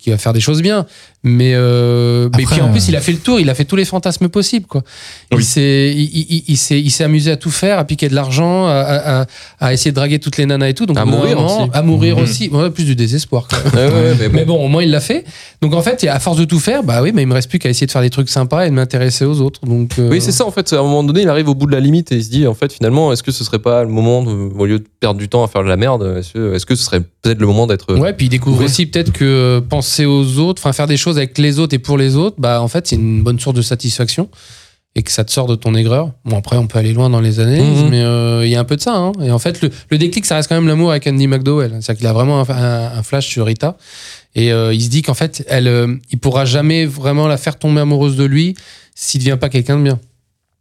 qui 0.00 0.10
va 0.10 0.18
faire 0.18 0.32
des 0.32 0.40
choses 0.40 0.62
bien. 0.62 0.84
Mais, 1.22 1.52
euh, 1.54 2.30
mais 2.36 2.44
puis 2.46 2.62
en 2.62 2.70
plus, 2.70 2.80
euh, 2.84 2.86
il 2.88 2.96
a 2.96 3.00
fait 3.02 3.12
le 3.12 3.18
tour, 3.18 3.38
il 3.40 3.50
a 3.50 3.54
fait 3.54 3.66
tous 3.66 3.76
les 3.76 3.84
fantasmes 3.84 4.28
possibles. 4.30 4.66
Quoi. 4.66 4.82
Il, 5.32 5.44
s'est, 5.44 5.92
il, 5.94 6.26
il- 6.30 6.44
il 6.48 6.56
s'est, 6.56 6.80
il 6.80 6.90
s'est 6.90 7.04
amusé 7.04 7.30
à 7.30 7.36
tout 7.36 7.50
faire, 7.50 7.78
à 7.78 7.84
piquer 7.84 8.08
de 8.08 8.14
l'argent, 8.14 8.66
à, 8.66 9.26
à- 9.60 9.72
essayer 9.74 9.90
de 9.90 9.96
draguer 9.96 10.18
toutes 10.18 10.38
les 10.38 10.46
nanas 10.46 10.68
et 10.68 10.74
tout. 10.74 10.86
Donc, 10.86 10.96
À 10.96 11.04
mourir 11.04 11.36
moment, 11.36 11.62
aussi. 11.64 11.70
À 11.74 11.82
mourir 11.82 12.16
Mhm. 12.16 12.22
aussi. 12.22 12.48
Ouais, 12.48 12.70
plus 12.70 12.84
du 12.84 12.96
désespoir. 12.96 13.48
Quoi. 13.48 13.58
Ouais, 13.74 13.88
ouais, 13.92 14.14
mais 14.18 14.28
bon. 14.28 14.34
Mais 14.34 14.44
bon, 14.46 14.64
au 14.64 14.68
moins 14.68 14.82
il 14.82 14.90
l'a 14.90 15.00
fait. 15.00 15.24
Donc 15.60 15.74
en 15.74 15.82
fait, 15.82 16.02
à 16.04 16.18
force 16.20 16.38
de 16.38 16.44
tout 16.46 16.58
faire, 16.58 16.82
bah 16.82 17.02
oui, 17.02 17.12
mais 17.14 17.22
il 17.22 17.26
me 17.28 17.34
reste 17.34 17.50
plus 17.50 17.58
qu'à 17.58 17.68
essayer 17.68 17.86
de 17.86 17.92
faire 17.92 18.00
des 18.00 18.08
trucs 18.10 18.30
sympas 18.30 18.64
et 18.66 18.70
de 18.70 18.74
m'intéresser 18.74 19.26
aux 19.26 19.40
autres. 19.42 19.60
Donc 19.66 19.98
euh, 19.98 20.08
Oui, 20.08 20.22
c'est 20.22 20.32
ça 20.32 20.46
en 20.46 20.50
fait. 20.50 20.72
À 20.72 20.78
un 20.78 20.82
moment 20.82 21.04
donné, 21.04 21.20
il 21.22 21.28
arrive 21.28 21.50
au 21.50 21.54
bout 21.54 21.66
de 21.66 21.72
la 21.72 21.80
limite 21.80 22.12
et 22.12 22.16
il 22.16 22.24
se 22.24 22.30
dit 22.30 22.46
en 22.46 22.54
fait, 22.54 22.72
finalement, 22.72 23.12
est-ce 23.12 23.22
que 23.22 23.30
ce 23.30 23.44
serait 23.44 23.58
pas 23.58 23.82
le 23.82 23.90
moment, 23.90 24.22
de- 24.22 24.30
au 24.58 24.64
lieu 24.64 24.78
de 24.78 24.86
perdre 25.00 25.20
du 25.20 25.28
temps 25.28 25.44
à 25.44 25.48
faire 25.48 25.62
de 25.62 25.68
la 25.68 25.76
merde, 25.76 26.14
est-ce 26.18 26.32
que, 26.32 26.54
est-ce 26.54 26.64
que 26.64 26.74
ce 26.74 26.84
serait 26.84 27.00
peut-être 27.22 27.40
le 27.40 27.46
moment 27.46 27.66
d'être. 27.66 27.94
Ouais, 27.94 28.14
puis 28.14 28.26
il 28.26 28.30
découvre 28.30 28.60
Ouais. 28.60 28.64
aussi 28.64 28.86
peut-être 28.86 29.12
que 29.12 29.62
penser 29.68 30.06
aux 30.06 30.38
autres, 30.38 30.62
enfin 30.62 30.72
faire 30.72 30.86
des 30.86 30.96
choses 30.96 31.09
avec 31.16 31.38
les 31.38 31.58
autres 31.58 31.74
et 31.74 31.78
pour 31.78 31.98
les 31.98 32.16
autres, 32.16 32.36
bah 32.38 32.60
en 32.62 32.68
fait 32.68 32.86
c'est 32.86 32.96
une 32.96 33.22
bonne 33.22 33.38
source 33.40 33.56
de 33.56 33.62
satisfaction 33.62 34.28
et 34.96 35.02
que 35.04 35.12
ça 35.12 35.24
te 35.24 35.30
sort 35.30 35.46
de 35.46 35.54
ton 35.54 35.74
aigreur. 35.76 36.10
Bon 36.24 36.36
après 36.38 36.56
on 36.56 36.66
peut 36.66 36.78
aller 36.78 36.92
loin 36.92 37.08
dans 37.10 37.20
les 37.20 37.38
analyses, 37.40 37.82
Mhm. 37.84 37.88
mais 37.90 38.00
euh, 38.02 38.44
il 38.44 38.50
y 38.50 38.56
a 38.56 38.60
un 38.60 38.64
peu 38.64 38.74
de 38.76 38.80
ça. 38.80 38.96
hein. 38.96 39.12
Et 39.22 39.30
en 39.30 39.38
fait 39.38 39.60
le, 39.62 39.70
le 39.90 39.98
déclic 39.98 40.26
ça 40.26 40.34
reste 40.36 40.48
quand 40.48 40.56
même 40.56 40.66
l'amour 40.66 40.90
avec 40.90 41.06
Andy 41.06 41.26
McDowell. 41.28 41.70
C'est-à-dire 41.80 41.96
qu'il 41.98 42.06
a 42.08 42.12
vraiment 42.12 42.40
un, 42.40 42.50
un- 42.50 42.98
un 42.98 43.02
flash 43.02 43.26
sur 43.28 43.46
Rita 43.46 43.76
et 44.34 44.52
euh, 44.52 44.74
il 44.74 44.82
se 44.82 44.88
dit 44.90 45.02
qu'en 45.02 45.14
fait 45.14 45.44
elle, 45.48 45.68
euh, 45.68 45.94
il 46.10 46.18
pourra 46.18 46.44
jamais 46.44 46.86
vraiment 46.86 47.26
la 47.28 47.36
faire 47.36 47.56
tomber 47.58 47.80
amoureuse 47.80 48.16
de 48.16 48.24
lui 48.24 48.54
s'il 48.96 49.20
devient 49.20 49.38
pas 49.40 49.48
quelqu'un 49.48 49.78
de 49.78 49.82
bien. 49.84 50.00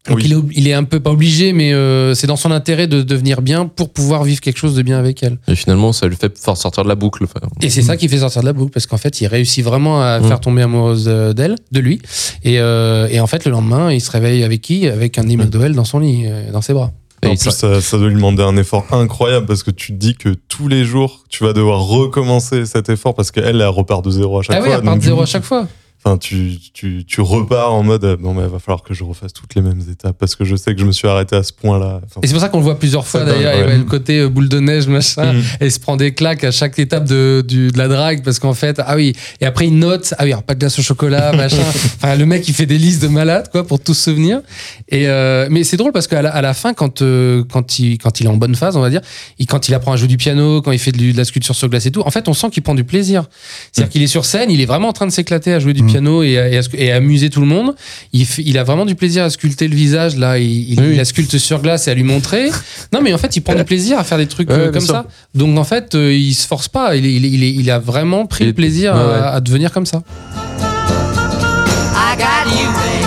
Donc 0.08 0.18
Oui. 0.18 0.24
il, 0.26 0.32
est, 0.32 0.36
ob- 0.36 0.52
il 0.56 0.68
est 0.68 0.74
un 0.74 0.86
peu 0.86 1.00
pas 1.02 1.12
obligé, 1.12 1.52
mais 1.52 1.74
euh, 1.74 2.14
c'est 2.16 2.26
dans 2.26 2.38
son 2.38 2.52
intérêt 2.52 2.88
de 2.88 3.02
devenir 3.02 3.42
bien 3.42 3.66
pour 3.68 3.90
pouvoir 3.92 4.24
vivre 4.24 4.40
quelque 4.40 4.58
chose 4.58 4.74
de 4.74 4.82
bien 4.82 4.98
avec 4.98 5.22
elle. 5.24 5.38
Et 5.48 5.56
finalement, 5.56 5.92
ça 5.92 6.08
lui 6.08 6.16
fait 6.16 6.36
faire 6.40 6.56
sortir 6.56 6.84
de 6.84 6.90
la 6.90 6.96
boucle. 6.96 7.26
Enfin, 7.26 7.46
Et 7.62 7.70
c'est 7.70 7.82
ça 7.82 7.98
qui 7.98 8.08
fait 8.08 8.20
sortir 8.20 8.42
de 8.42 8.48
la 8.48 8.54
boucle 8.54 8.72
parce 8.72 8.88
qu'en 8.88 8.98
fait, 8.98 9.20
il 9.22 9.28
réussit 9.28 9.64
vraiment 9.64 10.02
à 10.02 10.20
Mm. 10.20 10.24
faire 10.28 10.40
tomber 10.40 10.62
amoureuse 10.62 11.06
euh, 11.08 11.34
d'elle, 11.34 11.56
de 11.72 11.80
lui. 11.80 12.02
Et, 12.44 12.60
euh, 12.60 13.08
et 13.12 13.20
en 13.20 13.28
fait, 13.28 13.44
le 13.46 13.52
lendemain, 13.52 13.92
il 13.92 14.00
se 14.02 14.10
réveille 14.10 14.44
avec 14.44 14.62
qui? 14.62 14.88
Avec 14.88 15.18
Andy 15.20 15.36
McDowell 15.38 15.74
dans 15.76 15.84
son 15.86 16.00
lit, 16.00 16.26
dans 16.54 16.62
ses 16.62 16.74
bras. 16.74 16.92
Et 17.22 17.28
en 17.28 17.36
plus, 17.36 17.52
ça, 17.52 17.82
ça 17.82 17.98
doit 17.98 18.08
lui 18.08 18.16
demander 18.16 18.44
un 18.44 18.56
effort 18.56 18.86
incroyable 18.92 19.46
parce 19.46 19.62
que 19.64 19.72
tu 19.72 19.92
te 19.92 19.98
dis 19.98 20.16
que 20.16 20.30
tous 20.48 20.70
les 20.70 20.86
jours, 20.86 21.26
tu 21.28 21.44
vas 21.44 21.52
devoir 21.52 21.82
recommencer 21.82 22.66
cet 22.66 22.88
effort 22.88 23.14
parce 23.14 23.32
qu'elle, 23.32 23.60
elle 23.60 23.64
repart 23.68 24.04
de 24.06 24.10
zéro 24.12 24.40
à 24.40 24.44
chaque 24.44 24.56
ah 24.56 24.60
oui, 24.62 24.68
fois. 24.68 24.78
elle 24.78 24.84
part 24.84 24.94
Donc, 24.94 25.02
de 25.02 25.06
zéro 25.06 25.18
coup, 25.18 25.24
à 25.24 25.26
chaque 25.26 25.44
fois. 25.44 25.68
Enfin, 26.06 26.18
tu, 26.18 26.54
tu, 26.74 27.04
tu 27.06 27.20
repars 27.20 27.74
en 27.74 27.84
mode, 27.84 28.18
bon, 28.22 28.34
mais 28.34 28.44
il 28.44 28.50
va 28.50 28.60
falloir 28.60 28.84
que 28.84 28.94
je 28.94 29.04
refasse 29.04 29.34
toutes 29.34 29.54
les 29.56 29.62
mêmes 29.62 29.82
étapes 29.92 30.16
parce 30.18 30.36
que 30.36 30.46
je 30.46 30.56
sais 30.56 30.74
que 30.74 30.80
je 30.80 30.86
me 30.86 30.94
suis 30.94 31.08
arrêté 31.10 31.36
à 31.36 31.44
ce 31.44 31.52
point-là. 31.52 32.00
Enfin, 32.06 32.22
Et 32.24 32.28
c'est 32.28 32.34
pour 32.34 32.42
ça 32.42 32.48
qu'on 32.48 32.60
le 32.60 32.64
voit 32.64 32.80
plusieurs 32.80 33.06
fois 33.06 33.26
d'ailleurs. 33.26 33.54
Il 33.54 33.70
y 33.70 33.74
a 33.74 33.78
le 33.78 33.84
côté 33.84 34.20
euh, 34.20 34.30
boule 34.30 34.48
de 34.48 34.60
neige, 34.62 34.88
machin. 34.88 35.34
Mm. 35.34 35.42
Et 35.60 35.66
il 35.66 35.72
se 35.72 35.80
prend 35.80 35.98
des 35.98 36.14
claques 36.14 36.44
à 36.46 36.52
chaque 36.52 36.80
étape 36.80 37.04
de, 37.04 37.44
du- 37.46 37.68
de 37.72 37.78
la 37.78 37.90
drague 37.90 38.24
parce 38.24 38.40
qu'en 38.40 38.54
fait, 38.54 38.80
ah 38.86 38.96
oui. 38.96 39.14
Et 39.42 39.46
après, 39.46 39.68
il 39.68 39.78
note, 39.78 40.14
ah 40.18 40.24
oui, 40.24 40.32
alors 40.32 40.44
pas 40.44 40.54
de 40.56 40.60
glace 40.60 40.80
au 40.80 40.82
chocolat, 40.82 41.32
machin. 41.36 41.58
Enfin, 41.62 42.16
le 42.16 42.26
mec, 42.26 42.48
il 42.48 42.54
fait 42.54 42.66
des 42.66 42.78
listes 42.78 43.02
de 43.02 43.10
malades, 43.10 43.50
quoi, 43.52 43.68
pour 43.68 43.82
tout 43.82 43.94
se 43.94 44.04
souvenir. 44.12 44.40
Et 44.88 45.08
euh, 45.10 45.48
mais 45.52 45.66
c'est 45.66 45.76
drôle 45.78 45.92
parce 45.92 46.08
qu'à 46.08 46.22
la, 46.22 46.30
à 46.34 46.42
la 46.42 46.54
fin, 46.54 46.74
quand, 46.74 47.02
euh, 47.02 47.44
quand, 47.52 47.78
il, 47.80 47.98
quand 47.98 48.22
il 48.22 48.26
est 48.26 48.30
en 48.30 48.38
bonne 48.38 48.56
phase, 48.56 48.78
on 48.78 48.82
va 48.82 48.90
dire, 48.90 49.02
il, 49.38 49.48
quand 49.48 49.68
il 49.68 49.74
apprend 49.74 49.92
à 49.92 49.98
jouer 49.98 50.08
du 50.08 50.16
piano, 50.18 50.62
quand 50.62 50.72
il 50.72 50.80
fait 50.80 50.94
de, 50.94 51.12
de 51.12 51.18
la 51.18 51.26
sculpture 51.26 51.56
sur 51.56 51.68
glace 51.68 51.86
et 51.88 51.92
tout, 51.92 52.04
en 52.06 52.10
fait, 52.12 52.30
on 52.30 52.34
sent 52.34 52.50
qu'il 52.52 52.64
prend 52.64 52.76
du 52.76 52.86
plaisir. 52.86 53.26
C'est-à-dire 53.74 53.92
qu'il 53.92 54.02
est 54.02 54.08
sur 54.08 54.24
scène, 54.24 54.50
il 54.50 54.62
est 54.62 54.66
vraiment 54.66 54.88
en 54.88 54.94
train 54.94 55.06
de 55.08 55.12
s'éclater 55.12 55.54
à 55.54 55.60
jouer 55.60 55.74
du 55.74 55.84
Mm. 55.89 55.89
Piano 55.92 56.24
et 56.24 56.38
à, 56.38 56.48
et 56.50 56.58
à 56.58 56.62
scu- 56.62 56.78
et 56.78 56.92
à 56.92 56.96
amuser 56.98 57.30
tout 57.30 57.42
le 57.42 57.48
monde. 57.48 57.76
Il, 58.14 58.58
a 58.58 58.64
vraiment 58.64 58.86
du 58.86 58.96
plaisir 58.96 59.24
à 59.24 59.30
sculpter 59.30 59.68
le 59.68 59.76
visage, 59.76 60.16
là. 60.18 60.38
Il, 60.38 60.72
il, 60.72 60.80
Oui, 60.80 60.86
oui. 60.88 60.92
il 60.94 60.98
la 60.98 61.06
sculpte 61.06 61.38
sur 61.38 61.62
glace 61.62 61.88
et 61.88 61.92
à 61.92 61.94
lui 61.94 62.04
montrer. 62.04 62.50
Non, 62.94 63.02
mais 63.02 63.14
en 63.14 63.18
fait, 63.18 63.36
il 63.36 63.42
prend 63.42 63.56
du 63.56 63.64
plaisir 63.64 63.98
à 64.00 64.04
faire 64.04 64.18
des 64.18 64.28
trucs 64.28 64.50
Ouais, 64.50 64.56
euh, 64.58 64.72
comme 64.72 64.82
sûr. 64.82 64.94
ça. 64.94 65.06
Donc, 65.36 65.58
en 65.58 65.64
fait, 65.64 65.96
euh, 65.96 66.14
il 66.14 66.34
se 66.34 66.48
force 66.48 66.68
pas. 66.68 66.96
Il, 66.96 67.70
a 67.72 67.80
vraiment 67.80 68.26
pris 68.26 68.44
Il 68.44 68.48
le 68.48 68.54
plaisir 68.54 68.94
ouais, 68.94 69.00
à- 69.00 69.08
ouais. 69.08 69.28
À, 69.36 69.40
devenir 69.42 69.72
comme 69.72 69.86
ça. 69.86 70.02
I 70.32 72.16
got 72.18 72.50
you, 72.50 72.68
babe. 72.80 73.06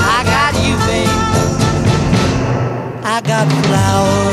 I 0.00 0.24
got 0.24 0.54
you, 0.66 0.76
babe. 0.86 1.14
I 3.04 3.20
got 3.22 3.46
flowers 3.66 4.27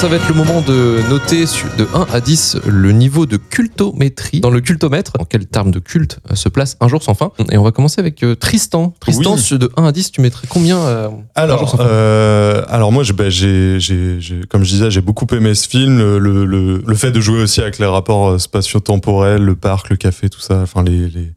ça 0.00 0.08
va 0.08 0.16
être 0.16 0.28
le 0.28 0.34
moment 0.34 0.62
de 0.62 1.00
noter 1.10 1.44
de 1.76 1.86
1 1.94 2.06
à 2.10 2.20
10 2.22 2.56
le 2.66 2.90
niveau 2.92 3.26
de 3.26 3.36
cultométrie 3.36 4.40
dans 4.40 4.48
le 4.48 4.62
cultomètre. 4.62 5.12
En 5.18 5.26
quel 5.26 5.44
terme 5.46 5.70
de 5.70 5.78
culte 5.78 6.20
euh, 6.30 6.34
se 6.36 6.48
place 6.48 6.78
un 6.80 6.88
jour 6.88 7.02
sans 7.02 7.12
fin? 7.12 7.32
Et 7.52 7.58
on 7.58 7.62
va 7.62 7.70
commencer 7.70 8.00
avec 8.00 8.22
euh, 8.22 8.34
Tristan. 8.34 8.94
Tristan, 8.98 9.34
Oui. 9.34 9.58
de 9.58 9.70
1 9.76 9.84
à 9.84 9.92
10, 9.92 10.12
tu 10.12 10.22
mettrais 10.22 10.46
combien 10.48 10.78
euh, 10.78 11.08
Alors, 11.34 11.76
euh, 11.80 12.62
alors 12.68 12.92
moi, 12.92 13.02
ben, 13.14 13.28
j'ai, 13.28 13.78
j'ai- 13.78 14.18
comme 14.48 14.64
je 14.64 14.70
disais, 14.70 14.90
j'ai 14.90 15.02
beaucoup 15.02 15.26
aimé 15.34 15.54
ce 15.54 15.68
film. 15.68 15.98
Le, 15.98 16.18
le, 16.18 16.46
le, 16.46 16.82
le 16.86 16.94
fait 16.94 17.10
de 17.12 17.20
jouer 17.20 17.42
aussi 17.42 17.60
avec 17.60 17.78
les 17.78 17.86
rapports 17.86 18.40
spatio-temporels, 18.40 19.42
le 19.44 19.54
parc, 19.54 19.90
le 19.90 19.96
café, 19.96 20.30
tout 20.30 20.40
ça, 20.40 20.60
enfin 20.62 20.82
les, 20.82 21.08
les, 21.10 21.32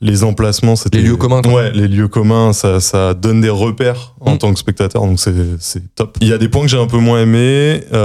les 0.00 0.22
emplacements, 0.22 0.76
c'était 0.76 0.98
Les 0.98 1.04
lieux 1.04 1.16
communs, 1.16 1.42
quoi. 1.42 1.52
Ouais, 1.52 1.72
les 1.72 1.88
lieux 1.88 2.08
communs, 2.08 2.52
ça, 2.52 2.78
ça 2.78 3.14
donne 3.14 3.40
des 3.40 3.50
repères 3.50 4.12
en 4.20 4.34
Mm. 4.34 4.38
tant 4.38 4.52
que 4.54 4.58
spectateur, 4.58 5.02
donc 5.02 5.18
c'est, 5.20 5.34
c'est 5.58 5.94
top. 5.94 6.16
Il 6.20 6.28
y 6.28 6.32
a 6.32 6.38
des 6.38 6.48
points 6.48 6.62
que 6.62 6.68
j'ai 6.68 6.78
un 6.80 6.86
peu 6.86 6.96
moins 6.98 7.20
aimés. 7.20 7.82
Euh, 7.92 8.03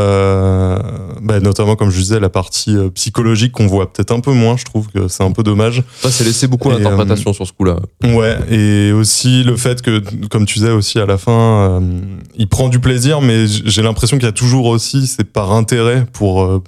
bah, 1.21 1.39
notamment 1.39 1.75
comme 1.75 1.89
je 1.89 1.99
disais 1.99 2.19
la 2.19 2.29
partie 2.29 2.75
euh, 2.75 2.89
psychologique 2.89 3.51
qu'on 3.51 3.67
voit 3.67 3.91
peut-être 3.91 4.11
un 4.11 4.19
peu 4.19 4.31
moins. 4.31 4.57
Je 4.57 4.65
trouve 4.65 4.87
que 4.87 5.07
c'est 5.07 5.23
un 5.23 5.31
peu 5.31 5.43
dommage. 5.43 5.83
Ça, 6.01 6.11
c'est 6.11 6.23
laissé 6.23 6.47
beaucoup 6.47 6.69
à 6.69 6.75
Et, 6.75 6.79
l'interprétation 6.79 7.33
sur 7.33 7.45
ce 7.45 7.53
coup-là. 7.53 7.77
Ouais, 8.03 8.37
et 8.49 8.91
aussi 8.91 9.43
le 9.43 9.57
fait 9.57 9.81
que, 9.81 10.01
comme 10.27 10.45
tu 10.45 10.59
disais 10.59 10.71
aussi 10.71 10.99
à 10.99 11.05
la 11.05 11.17
fin, 11.17 11.31
euh, 11.31 12.01
il 12.35 12.47
prend 12.47 12.69
du 12.69 12.79
plaisir, 12.79 13.21
mais 13.21 13.47
j'ai 13.47 13.81
l'impression 13.81 14.17
qu'il 14.17 14.25
y 14.25 14.29
a 14.29 14.33
toujours 14.33 14.65
aussi, 14.65 15.07
c'est 15.07 15.23
par 15.23 15.51
intérêt 15.51 16.05
pour 16.11 16.43
euh, 16.43 16.63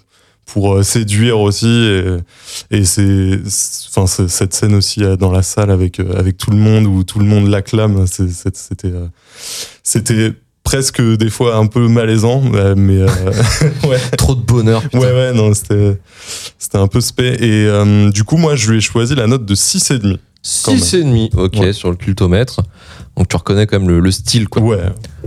pour 0.46 0.74
euh, 0.74 0.84
séduire 0.84 1.40
aussi, 1.40 1.68
et, 1.68 2.18
et 2.72 2.84
c'est, 2.84 3.40
enfin 3.96 4.06
cette 4.28 4.54
scène 4.54 4.76
aussi 4.76 5.04
euh, 5.04 5.16
dans 5.16 5.32
la 5.32 5.44
salle 5.44 5.72
avec 5.72 6.00
euh, 6.00 6.14
avec 6.18 6.38
tout 6.38 6.52
le 6.52 6.58
monde 6.58 6.86
où 6.86 7.04
tout 7.04 7.20
le 7.20 7.26
monde 7.26 7.48
l'acclame, 7.48 8.06
c'était 8.08 8.88
euh, 8.88 9.08
c'était 9.84 10.34
presque 10.64 11.02
des 11.02 11.30
fois 11.30 11.56
un 11.56 11.66
peu 11.68 11.88
malaisant, 11.88 12.42
euh, 12.54 12.76
mais 12.78 12.98
euh, 13.02 13.08
ouais. 13.88 14.00
Trop 14.18 14.36
de 14.36 14.42
bonheur. 14.42 14.82
putain. 14.84 15.00
Ouais, 15.00 15.12
ouais, 15.12 15.34
non, 15.34 15.54
c'était, 15.54 16.00
c'était 16.58 16.78
un 16.78 16.88
peu 16.88 17.02
spé. 17.02 17.28
Et 17.40 17.66
euh, 17.68 18.10
du 18.12 18.24
coup, 18.24 18.38
moi, 18.38 18.56
je 18.56 18.72
lui 18.72 18.78
ai 18.78 18.82
choisi 18.82 19.16
la 19.16 19.28
note 19.28 19.46
de 19.46 19.56
6,5. 19.56 20.18
Quand 20.66 20.76
6 20.76 20.94
et 20.96 21.04
demi. 21.04 21.30
Ok, 21.36 21.58
Ouais. 21.60 21.72
sur 21.74 21.90
le 21.92 21.96
cultomètre. 21.96 22.62
Donc 23.16 23.28
tu 23.28 23.36
reconnais 23.36 23.68
quand 23.68 23.78
même 23.80 23.90
le, 23.90 24.00
le 24.00 24.10
style, 24.12 24.48
quoi. 24.50 24.62
Ouais. 24.64 24.80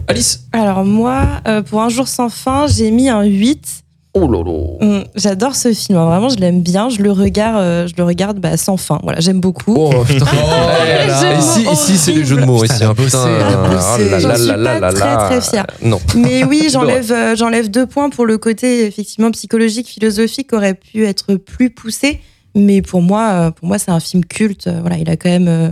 Alice? 0.08 0.46
Alors 0.52 0.84
moi, 0.84 1.40
euh, 1.46 1.62
pour 1.62 1.82
Un 1.82 1.88
jour 1.88 2.08
sans 2.08 2.28
fin, 2.30 2.66
j'ai 2.66 2.90
mis 2.90 3.08
un 3.08 3.22
8. 3.22 3.83
Oh 4.16 4.28
là 4.30 4.44
là. 4.44 4.52
Hum, 4.80 5.04
J'adore 5.16 5.56
ce 5.56 5.72
film, 5.72 5.98
hein. 5.98 6.06
vraiment 6.06 6.28
je 6.28 6.36
l'aime 6.36 6.62
bien, 6.62 6.88
je 6.88 7.02
le 7.02 7.10
regarde, 7.10 7.60
euh, 7.60 7.86
je 7.88 7.94
le 7.96 8.04
regarde 8.04 8.38
bah, 8.38 8.56
sans 8.56 8.76
fin. 8.76 9.00
Voilà, 9.02 9.18
j'aime 9.18 9.40
beaucoup. 9.40 9.74
Oh 9.76 10.04
putain. 10.04 10.26
ici, 11.38 11.66
ici 11.72 11.98
c'est 11.98 12.12
les 12.12 12.24
jeux 12.24 12.36
de 12.36 12.44
mots. 12.44 12.60
Putain, 12.60 12.74
Ici, 12.74 12.84
hein, 12.84 12.94
putain. 12.94 13.24
Oh 13.24 14.10
là 14.10 14.18
J'en 14.20 14.28
là 14.28 14.36
suis 14.36 14.80
pas 14.80 14.92
très, 14.92 15.16
très 15.16 15.40
fière. 15.40 15.66
Non. 15.82 15.98
Mais 16.14 16.44
oui, 16.44 16.68
j'enlève 16.72 17.10
euh, 17.10 17.34
j'enlève 17.34 17.68
deux 17.68 17.86
points 17.86 18.08
pour 18.08 18.24
le 18.24 18.38
côté 18.38 18.86
effectivement 18.86 19.32
psychologique, 19.32 19.88
philosophique 19.88 20.50
qui 20.50 20.54
aurait 20.54 20.74
pu 20.74 21.04
être 21.04 21.34
plus 21.34 21.70
poussé. 21.70 22.20
Mais 22.54 22.82
pour 22.82 23.02
moi, 23.02 23.30
euh, 23.32 23.50
pour 23.50 23.66
moi, 23.66 23.78
c'est 23.80 23.90
un 23.90 23.98
film 23.98 24.24
culte. 24.24 24.68
Voilà, 24.80 24.96
il 24.96 25.10
a 25.10 25.16
quand 25.16 25.28
même 25.28 25.48
euh, 25.48 25.70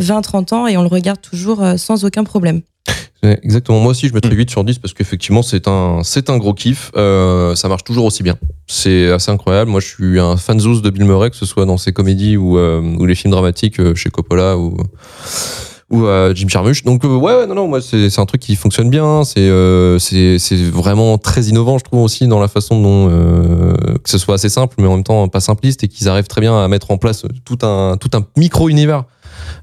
20-30 0.00 0.54
ans 0.54 0.66
et 0.66 0.78
on 0.78 0.82
le 0.82 0.88
regarde 0.88 1.20
toujours 1.20 1.62
sans 1.76 2.06
aucun 2.06 2.24
problème. 2.24 2.62
Exactement. 3.42 3.80
Moi 3.80 3.90
aussi, 3.90 4.08
je 4.08 4.14
mettrais 4.14 4.34
Mm. 4.34 4.38
8 4.38 4.50
sur 4.50 4.64
10 4.64 4.78
parce 4.78 4.94
qu'effectivement, 4.94 5.42
c'est 5.42 5.68
un, 5.68 6.00
c'est 6.02 6.30
un 6.30 6.38
gros 6.38 6.54
kiff. 6.54 6.90
Euh, 6.96 7.54
ça 7.54 7.68
marche 7.68 7.84
toujours 7.84 8.04
aussi 8.04 8.22
bien. 8.22 8.36
C'est 8.66 9.10
assez 9.10 9.30
incroyable. 9.30 9.70
Moi, 9.70 9.80
je 9.80 9.86
suis 9.88 10.20
un 10.20 10.36
fan 10.36 10.58
zouz 10.58 10.82
de 10.82 10.90
Bill 10.90 11.04
Murray, 11.04 11.30
que 11.30 11.36
ce 11.36 11.46
soit 11.46 11.66
dans 11.66 11.76
ses 11.78 11.92
comédies 11.92 12.36
ou, 12.36 12.58
euh, 12.58 12.80
ou 12.80 13.06
les 13.06 13.14
films 13.14 13.32
dramatiques 13.32 13.80
euh, 13.80 13.94
chez 13.94 14.10
Coppola 14.10 14.56
ou, 14.58 14.76
ou 15.90 16.04
Jim 16.34 16.48
Jarmusch. 16.48 16.82
Donc, 16.84 17.04
euh, 17.04 17.16
ouais, 17.16 17.34
ouais, 17.34 17.46
non, 17.46 17.54
non, 17.54 17.68
moi, 17.68 17.80
c'est 17.80 18.18
un 18.18 18.26
truc 18.26 18.40
qui 18.40 18.56
fonctionne 18.56 18.90
bien. 18.90 19.22
C'est 19.24 19.40
euh, 19.40 19.98
c'est 19.98 20.56
vraiment 20.70 21.16
très 21.18 21.42
innovant, 21.44 21.78
je 21.78 21.84
trouve, 21.84 22.02
aussi, 22.02 22.26
dans 22.26 22.40
la 22.40 22.48
façon 22.48 22.80
dont, 22.80 23.08
euh, 23.10 23.74
que 24.02 24.10
ce 24.10 24.18
soit 24.18 24.34
assez 24.34 24.48
simple, 24.48 24.74
mais 24.78 24.86
en 24.86 24.96
même 24.96 25.04
temps 25.04 25.28
pas 25.28 25.40
simpliste 25.40 25.84
et 25.84 25.88
qu'ils 25.88 26.08
arrivent 26.08 26.26
très 26.26 26.40
bien 26.40 26.58
à 26.58 26.66
mettre 26.68 26.90
en 26.90 26.98
place 26.98 27.24
tout 27.44 27.58
un, 27.62 27.96
tout 27.98 28.10
un 28.14 28.24
micro-univers. 28.36 29.04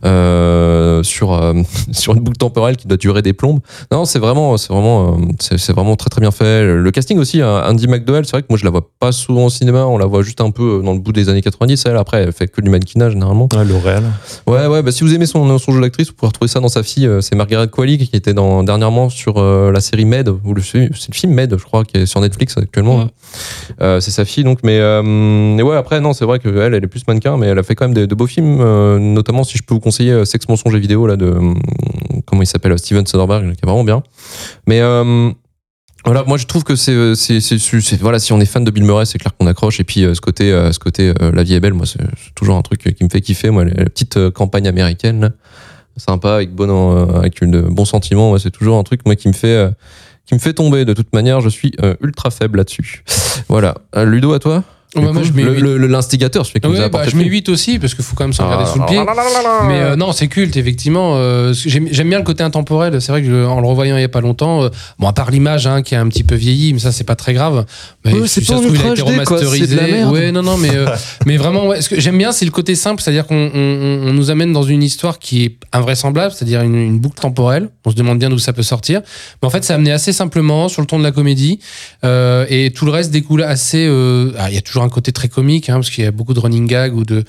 Euh, 0.06 1.04
sur 1.04 1.34
euh, 1.34 1.54
sur 1.92 2.14
une 2.14 2.22
boucle 2.22 2.38
temporelle 2.38 2.78
qui 2.78 2.88
doit 2.88 2.98
durer 2.98 3.22
des 3.22 3.34
plombes 3.34 3.60
non, 3.92 4.06
c'est 4.06 4.20
vraiment, 4.20 4.58
c'est 4.58 4.72
vraiment, 4.72 5.14
euh, 5.14 5.26
c'est 5.40 5.58
c'est 5.58 5.74
vraiment 5.74 5.96
très 5.96 6.10
très 6.10 6.22
bien 6.22 6.32
fait. 6.32 6.66
Le 6.66 6.92
casting 6.92 7.18
aussi, 7.20 7.42
hein, 7.42 7.64
Andy 7.66 7.88
McDowell, 7.88 8.26
c'est 8.26 8.32
vrai 8.32 8.42
que 8.42 8.48
moi 8.50 8.58
je 8.58 8.66
la 8.66 8.72
vois 8.72 8.90
pas 9.00 9.12
souvent 9.12 9.46
au 9.46 9.50
cinéma, 9.50 9.86
on 9.86 9.98
la 9.98 10.06
voit 10.06 10.24
juste 10.24 10.42
un 10.42 10.52
peu 10.52 10.82
dans 10.84 10.94
le 10.94 11.00
bout 11.00 11.12
des 11.12 11.30
années 11.30 11.42
90. 11.42 11.84
Elle, 11.86 11.98
après, 11.98 12.24
elle 12.24 12.32
fait 12.32 12.48
que 12.48 12.62
du 12.62 12.70
mannequinat 12.70 13.10
généralement. 13.10 13.50
Ouais, 13.54 13.66
L'Oréal. 13.66 14.04
Ouais, 14.48 14.68
ouais. 14.68 14.82
Bah, 14.82 14.92
si 14.92 15.04
vous 15.04 15.14
aimez 15.14 15.26
son, 15.26 15.58
son 15.58 15.72
jeu 15.72 15.82
d'actrice, 15.82 16.08
vous 16.08 16.14
pouvez 16.14 16.28
retrouver 16.28 16.48
ça 16.48 16.60
dans 16.60 16.70
sa 16.70 16.84
fille. 16.84 17.10
C'est 17.22 17.36
Margaret 17.36 17.68
Qualley 17.68 17.98
qui 17.98 18.16
était 18.16 18.34
dans 18.34 18.64
dernièrement 18.64 19.10
sur 19.10 19.38
euh, 19.38 19.72
la 19.72 19.82
série 19.82 20.06
Med 20.06 20.30
ou 20.30 20.54
le 20.54 20.62
c'est 20.62 20.90
le 20.90 21.14
film 21.14 21.34
Med, 21.34 21.56
je 21.58 21.64
crois, 21.64 21.84
qui 21.84 21.98
est 21.98 22.06
sur 22.06 22.22
Netflix 22.22 22.58
actuellement. 22.58 23.08
Euh, 23.82 24.00
c'est 24.00 24.12
sa 24.12 24.26
fille 24.26 24.44
donc, 24.44 24.60
mais 24.64 24.80
euh, 24.80 25.58
et 25.58 25.64
ouais. 25.64 25.76
Après, 25.76 26.00
non, 26.00 26.14
c'est 26.14 26.26
vrai 26.26 26.40
que 26.40 26.50
elle, 26.50 26.74
elle 26.74 26.84
est 26.84 26.88
plus 26.88 27.06
mannequin, 27.08 27.38
mais 27.38 27.48
elle 27.48 27.60
a 27.60 27.64
fait 27.64 27.76
quand 27.76 27.86
même 27.86 27.94
de, 27.94 28.06
de 28.06 28.16
beaux 28.16 28.28
films, 28.28 28.60
euh, 28.62 29.00
notamment 29.00 29.44
si 29.44 29.58
je 29.58 29.63
peux 29.66 29.74
vous 29.74 29.80
conseiller 29.80 30.12
euh, 30.12 30.26
Sexe, 30.26 30.48
mensonge 30.48 30.76
et 30.76 30.80
vidéo 30.80 31.08
là 31.08 31.16
de 31.16 31.26
euh, 31.26 31.54
comment 32.26 32.42
il 32.42 32.48
s'appelle 32.48 32.78
Steven 32.78 33.06
Soderbergh, 33.06 33.54
qui 33.54 33.60
est 33.64 33.66
vraiment 33.66 33.84
bien. 33.84 34.04
Mais 34.68 34.82
euh, 34.82 35.30
voilà, 36.06 36.24
moi 36.26 36.38
je 36.38 36.46
trouve 36.46 36.64
que 36.64 36.76
c'est, 36.76 37.16
c'est, 37.16 38.02
voilà, 38.02 38.20
si 38.20 38.34
on 38.34 38.40
est 38.42 38.46
fan 38.46 38.64
de 38.64 38.72
Bill 38.72 38.84
Murray, 38.84 39.06
c'est 39.06 39.18
clair 39.18 39.34
qu'on 39.38 39.48
accroche. 39.48 39.80
Et 39.80 39.84
puis 39.86 40.04
euh, 40.04 40.14
ce 40.14 40.22
côté, 40.22 40.52
euh, 40.52 40.72
ce 40.72 40.80
côté, 40.80 41.14
euh, 41.22 41.32
la 41.32 41.44
vie 41.44 41.54
est 41.54 41.60
belle, 41.62 41.74
moi 41.74 41.86
c'est 41.86 42.00
toujours 42.36 42.58
un 42.58 42.62
truc 42.62 42.82
qui 42.82 43.04
me 43.04 43.10
fait 43.10 43.22
kiffer. 43.22 43.50
Moi, 43.52 43.66
la, 43.66 43.86
petite 43.86 44.18
euh, 44.18 44.30
campagne 44.32 44.68
américaine, 44.68 45.32
sympa, 45.96 46.36
avec 46.36 46.54
bon, 46.54 46.68
euh, 46.70 47.20
avec 47.20 47.42
une 47.42 47.62
bon 47.62 47.86
sentiment, 47.86 48.38
c'est 48.38 48.52
toujours 48.52 48.78
un 48.78 48.84
truc 48.84 49.02
moi 49.06 49.16
qui 49.16 49.30
me 49.30 49.34
fait, 49.34 49.48
euh, 49.48 49.70
qui 50.26 50.34
me 50.34 50.40
fait 50.40 50.54
tomber. 50.54 50.84
De 50.84 50.94
toute 50.94 51.14
manière, 51.14 51.40
je 51.40 51.50
suis 51.50 51.72
euh, 51.82 51.96
ultra 52.02 52.32
faible 52.32 52.58
là-dessus. 52.58 53.04
Voilà, 53.48 53.76
Euh, 53.96 54.06
Ludo 54.06 54.34
à 54.34 54.40
toi? 54.40 54.64
Ouais, 54.96 55.02
Du 55.02 55.08
moi, 55.14 55.22
coup, 55.24 55.28
je 55.28 55.34
mets 55.34 55.88
l'instigateur, 55.88 56.46
celui 56.46 56.60
qui 56.60 56.68
nous 56.68 56.74
a 56.76 56.76
Ouais, 56.76 56.80
bah, 56.82 57.00
apporté 57.00 57.10
je 57.12 57.16
mets 57.18 57.24
film. 57.24 57.34
8 57.34 57.50
aussi, 57.50 57.80
parce 57.80 57.96
qu'il 57.96 58.04
faut 58.04 58.16
quand 58.16 58.26
même 58.26 58.34
s'en 58.34 58.46
regarder 58.46 58.66
Ah, 58.68 58.74
sous 58.74 58.80
le 58.80 58.86
pied. 58.86 59.00
Mais 59.68 59.80
euh, 59.80 59.96
non, 59.96 60.12
c'est 60.12 60.28
culte, 60.28 60.56
effectivement. 60.58 61.14
Euh, 61.16 61.54
J'aime 61.54 61.88
j'aime 61.92 62.10
bien 62.10 62.18
le 62.20 62.24
côté 62.24 62.44
intemporel. 62.44 63.02
C'est 63.02 63.12
vrai 63.12 63.22
que 63.22 63.28
je- 63.28 63.46
en 63.46 63.60
le 63.60 63.68
revoyant 63.68 63.98
il 63.98 64.02
y 64.02 64.04
a 64.04 64.10
pas 64.10 64.22
longtemps, 64.22 64.64
euh, 64.64 64.70
bon, 65.00 65.08
à 65.08 65.14
part 65.14 65.32
l'image 65.32 65.66
hein, 65.68 65.82
qui 65.82 65.96
a 65.96 66.02
un 66.02 66.08
petit 66.08 66.24
peu 66.24 66.36
vieilli, 66.36 66.74
mais 66.74 66.80
ça, 66.80 66.92
c'est 66.92 67.04
pas 67.04 67.16
très 67.16 67.34
grave. 67.34 67.66
Mais 68.06 68.14
Ouais, 68.14 68.28
c'est 68.28 68.44
ça 68.44 68.54
pas 68.56 68.62
trouve, 68.62 68.76
il 68.76 68.82
a 68.82 68.90
ultra 68.90 68.92
été 68.92 69.02
HD, 69.20 69.24
quoi, 69.26 69.38
c'est 69.40 69.44
de 69.44 69.48
remasterisé. 69.50 69.76
la 69.76 69.88
merde. 69.88 70.12
Ouais, 70.14 70.32
non, 70.32 70.44
non, 70.44 70.58
mais, 70.58 70.76
euh, 70.76 70.86
mais 71.26 71.38
vraiment, 71.38 71.68
ouais, 71.68 71.82
ce 71.82 71.90
que 71.90 72.00
j'aime 72.00 72.18
bien, 72.18 72.32
c'est 72.32 72.46
le 72.46 72.52
côté 72.52 72.76
simple, 72.76 73.02
c'est-à-dire 73.02 73.26
qu'on 73.26 73.50
on- 73.54 74.08
on 74.10 74.14
nous 74.14 74.30
amène 74.30 74.54
dans 74.54 74.64
une 74.64 74.84
histoire 74.84 75.18
qui 75.20 75.44
est 75.44 75.56
invraisemblable, 75.72 76.34
c'est-à-dire 76.34 76.62
une, 76.62 76.76
une 76.76 77.00
boucle 77.00 77.20
temporelle. 77.20 77.70
On 77.86 77.92
se 77.92 77.96
demande 77.96 78.20
bien 78.20 78.30
d'où 78.30 78.38
ça 78.40 78.54
peut 78.54 78.64
sortir. 78.64 79.02
Mais 79.42 79.48
en 79.48 79.50
fait, 79.50 79.64
c'est 79.64 79.74
amené 79.74 79.92
assez 79.92 80.14
simplement 80.14 80.70
sur 80.70 80.82
le 80.82 80.88
ton 80.88 81.00
de 81.00 81.04
la 81.04 81.12
comédie. 81.12 81.60
Euh, 82.04 82.46
et 82.50 82.72
tout 82.72 82.86
le 82.86 82.92
reste 82.92 83.12
découle 83.12 83.44
assez. 83.44 83.86
euh, 83.88 84.32
ah, 84.38 84.50
Il 84.50 84.56
y 84.56 84.58
a 84.58 84.62
toujours 84.62 84.83
un 84.84 84.90
côté 84.90 85.12
très 85.12 85.30
comique, 85.30 85.70
hein, 85.70 85.76
parce 85.76 85.90
qu'il 85.90 86.04
y 86.04 86.08
a 86.08 86.12
beaucoup 86.12 86.34
de 86.34 86.40
running 86.40 86.68
gag 86.68 86.96
ou 86.96 87.04
de. 87.04 87.24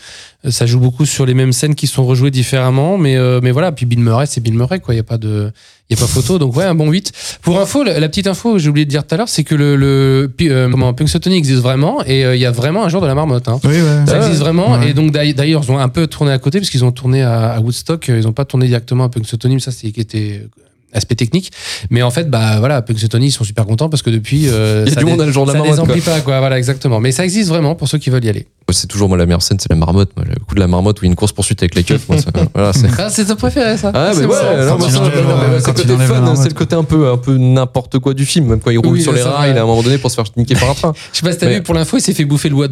Ça 0.48 0.66
joue 0.66 0.80
beaucoup 0.80 1.06
sur 1.06 1.24
les 1.26 1.34
mêmes 1.34 1.52
scènes 1.52 1.74
qui 1.74 1.86
sont 1.86 2.04
rejouées 2.04 2.30
différemment, 2.30 2.98
mais 2.98 3.16
euh, 3.16 3.40
mais 3.42 3.50
voilà. 3.50 3.72
Puis 3.72 3.86
Bill 3.86 4.00
Murray, 4.00 4.26
c'est 4.26 4.40
Bill 4.40 4.54
Murray, 4.54 4.80
quoi. 4.80 4.94
Il 4.94 4.98
y 4.98 5.00
a 5.00 5.04
pas 5.04 5.18
de, 5.18 5.50
il 5.90 5.96
y 5.96 6.00
a 6.00 6.02
pas 6.02 6.06
photo, 6.06 6.38
donc 6.38 6.56
ouais, 6.56 6.64
un 6.64 6.74
bon 6.74 6.90
8. 6.90 7.12
Pour 7.42 7.60
info, 7.60 7.84
la, 7.84 8.00
la 8.00 8.08
petite 8.08 8.26
info 8.26 8.58
j'ai 8.58 8.70
oublié 8.70 8.86
de 8.86 8.90
dire 8.90 9.06
tout 9.06 9.14
à 9.14 9.18
l'heure, 9.18 9.28
c'est 9.28 9.44
que 9.44 9.54
le, 9.54 9.76
le 9.76 10.32
euh, 10.42 10.70
comment 10.70 10.94
Punxsutawney 10.94 11.36
existe 11.36 11.60
vraiment 11.60 12.02
et 12.04 12.24
euh, 12.24 12.34
il 12.34 12.40
y 12.40 12.46
a 12.46 12.50
vraiment 12.50 12.84
un 12.84 12.88
jour 12.88 13.02
de 13.02 13.06
la 13.06 13.14
marmotte. 13.14 13.48
Hein. 13.48 13.60
Oui, 13.64 13.80
ouais. 13.80 14.06
Ça 14.06 14.16
existe 14.16 14.40
vraiment. 14.40 14.78
Ouais. 14.78 14.90
Et 14.90 14.94
donc, 14.94 15.10
d'ailleurs, 15.10 15.62
ils 15.62 15.70
ont 15.70 15.78
un 15.78 15.88
peu 15.88 16.06
tourné 16.06 16.32
à 16.32 16.38
côté, 16.38 16.58
parce 16.58 16.70
qu'ils 16.70 16.84
ont 16.84 16.92
tourné 16.92 17.22
à, 17.22 17.50
à 17.52 17.60
Woodstock. 17.60 18.08
Ils 18.08 18.20
n'ont 18.20 18.32
pas 18.32 18.44
tourné 18.46 18.66
directement 18.66 19.04
à 19.04 19.08
Punxsutawney, 19.10 19.56
mais 19.56 19.60
ça, 19.60 19.72
c'est 19.72 19.90
qui 19.92 20.00
était 20.00 20.40
euh, 20.42 20.48
aspect 20.94 21.14
technique. 21.14 21.52
Mais 21.90 22.02
en 22.02 22.10
fait, 22.10 22.30
bah 22.30 22.58
voilà, 22.58 22.82
Punxsutawney, 22.82 23.26
ils 23.28 23.32
sont 23.32 23.44
super 23.44 23.64
contents 23.66 23.88
parce 23.88 24.02
que 24.02 24.10
depuis. 24.10 24.48
euh, 24.48 24.84
Il 24.86 24.90
y 24.90 24.92
a 24.92 24.94
ça 24.94 25.00
du 25.00 25.06
dé- 25.06 25.10
monde 25.12 25.20
à 25.22 25.26
le 25.26 25.32
jour 25.32 25.44
de 25.44 25.48
la 25.52 25.52
ça 25.54 25.58
marmotte, 25.58 25.80
désemplit 25.86 26.00
pas, 26.00 26.20
quoi. 26.20 26.38
Voilà, 26.40 26.58
exactement. 26.58 27.00
Mais 27.00 27.12
ça 27.12 27.24
existe 27.24 27.48
vraiment 27.48 27.74
pour 27.74 27.88
ceux 27.88 27.98
qui 27.98 28.10
veulent 28.10 28.24
y 28.24 28.28
aller. 28.28 28.46
C'est 28.72 28.86
toujours 28.86 29.08
moi 29.10 29.18
la 29.18 29.26
meilleure 29.26 29.42
scène, 29.42 29.58
c'est 29.60 29.68
la 29.70 29.76
marmotte. 29.76 30.10
Moi, 30.16 30.24
le 30.28 30.36
coup 30.42 30.54
de 30.54 30.60
la 30.60 30.66
marmotte 30.66 31.00
où 31.00 31.04
il 31.04 31.08
y 31.08 31.10
a 31.10 31.12
une 31.12 31.16
course 31.16 31.32
poursuite 31.32 31.62
avec 31.62 31.74
les 31.74 31.84
keufs. 31.84 32.08
moi, 32.08 32.18
ça- 32.18 32.30
voilà, 32.54 32.72
c'est. 32.72 32.88
Ah, 32.98 33.08
c'est 33.10 33.26
ton 33.26 33.36
préféré, 33.36 33.76
ça. 33.76 33.90
Ah, 33.94 34.08
mais 34.08 34.14
C'est 34.14 34.26
ouais, 34.26 34.26
le 34.26 35.62
côté 35.62 35.82
fun, 35.86 36.20
marmotte. 36.20 36.36
c'est 36.38 36.48
le 36.48 36.54
côté 36.54 36.74
un 36.76 36.84
peu, 36.84 37.10
un 37.10 37.16
peu 37.16 37.36
n'importe 37.36 37.98
quoi 37.98 38.14
du 38.14 38.24
film, 38.24 38.46
même 38.46 38.60
quand 38.60 38.70
il 38.70 38.78
roule 38.78 38.94
Oui, 38.94 39.02
sur 39.02 39.12
les 39.12 39.22
rails, 39.22 39.56
à 39.56 39.62
un 39.62 39.66
moment 39.66 39.82
donné 39.82 39.98
pour 39.98 40.10
se 40.10 40.16
faire 40.16 40.24
niquer 40.36 40.54
par 40.54 40.70
un 40.70 40.74
train. 40.74 40.92
Je 41.12 41.18
sais 41.18 41.22
pas 41.26 41.32
si 41.32 41.38
t'as 41.38 41.48
vu, 41.48 41.62
pour 41.62 41.74
l'info, 41.74 41.98
il 41.98 42.00
s'est 42.00 42.14
fait 42.14 42.24
bouffer 42.24 42.48
le 42.48 42.54
doigt, 42.54 42.68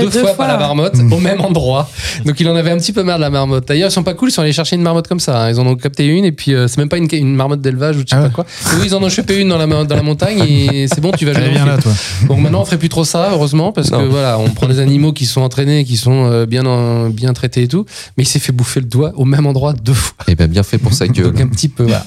deux, 0.00 0.10
fois, 0.10 0.20
fois. 0.28 0.34
par 0.34 0.48
la 0.48 0.56
marmotte, 0.56 0.96
Mm. 0.96 1.12
au 1.12 1.18
même 1.18 1.40
endroit. 1.40 1.88
Donc 2.24 2.40
il 2.40 2.48
en 2.48 2.56
avait 2.56 2.70
un 2.70 2.78
petit 2.78 2.92
peu 2.92 3.02
marre 3.02 3.18
de 3.18 3.22
la 3.22 3.30
marmotte. 3.30 3.68
D'ailleurs, 3.68 3.90
ils 3.90 3.92
sont 3.92 4.02
pas 4.02 4.14
cool, 4.14 4.30
ils 4.30 4.32
sont 4.32 4.42
allés 4.42 4.52
chercher 4.52 4.76
une 4.76 4.82
marmotte 4.82 5.08
comme 5.08 5.20
ça. 5.20 5.42
hein. 5.44 5.50
Ils 5.50 5.60
en 5.60 5.66
ont 5.66 5.76
capté 5.76 6.06
une, 6.06 6.24
et 6.24 6.32
puis 6.32 6.54
euh, 6.54 6.68
c'est 6.68 6.78
même 6.78 6.88
pas 6.88 6.96
une, 6.98 7.08
une 7.12 7.36
marmotte 7.48 7.60
d'élevage 7.60 7.96
ou 7.96 8.00
je 8.00 8.04
sais 8.10 8.16
Ah 8.16 8.22
pas 8.22 8.28
quoi. 8.30 8.46
Oui, 8.74 8.82
ils 8.86 8.94
en 8.94 9.02
ont 9.02 9.08
chopé 9.08 9.36
une 9.40 9.48
dans 9.48 9.58
la, 9.58 9.66
dans 9.66 9.96
la 9.96 10.02
montagne, 10.02 10.40
et 10.46 10.86
c'est 10.92 11.00
bon, 11.00 11.10
tu 11.12 11.24
vas 11.26 11.32
jouer. 11.32 11.52
là, 11.54 11.78
toi. 11.78 11.92
Donc 12.28 12.38
maintenant, 12.40 12.60
on 12.60 12.64
ferait 12.64 12.78
plus 12.78 12.88
trop 12.88 13.04
ça, 13.04 13.28
heureusement, 13.32 13.72
parce 13.72 13.90
Non. 13.90 14.00
que 14.00 14.04
voilà, 14.06 14.38
on 14.38 14.50
prend 14.50 14.66
des 14.66 14.80
animaux 14.80 15.12
qui 15.12 15.26
sont 15.26 15.40
entraînés, 15.40 15.84
qui 15.84 15.96
sont 15.96 16.30
euh, 16.30 16.46
bien, 16.46 16.64
en- 16.66 17.08
bien 17.10 17.32
traités 17.32 17.62
et 17.62 17.68
tout. 17.68 17.84
Mais 18.16 18.24
il 18.24 18.26
s'est 18.26 18.38
fait 18.38 18.52
bouffer 18.52 18.80
le 18.80 18.86
doigt 18.86 19.12
au 19.16 19.24
même 19.24 19.46
endroit 19.46 19.72
deux 19.72 19.94
fois. 19.94 20.16
Et 20.28 20.34
ben 20.34 20.46
bien 20.48 20.62
fait 20.62 20.78
pour 20.78 20.92
sa 20.92 21.06
gueule. 21.08 21.32
Donc 21.32 21.40
un 21.40 21.48
petit 21.48 21.68
peu, 21.68 21.84
voilà. 21.84 22.04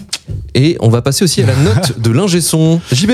Et 0.54 0.78
on 0.80 0.90
va 0.90 1.02
passer 1.02 1.24
aussi 1.24 1.42
à 1.42 1.46
la 1.48 1.56
note 1.56 2.00
de 2.00 2.12
l'ingé 2.12 2.42
son. 2.42 2.80
JB 2.92 3.12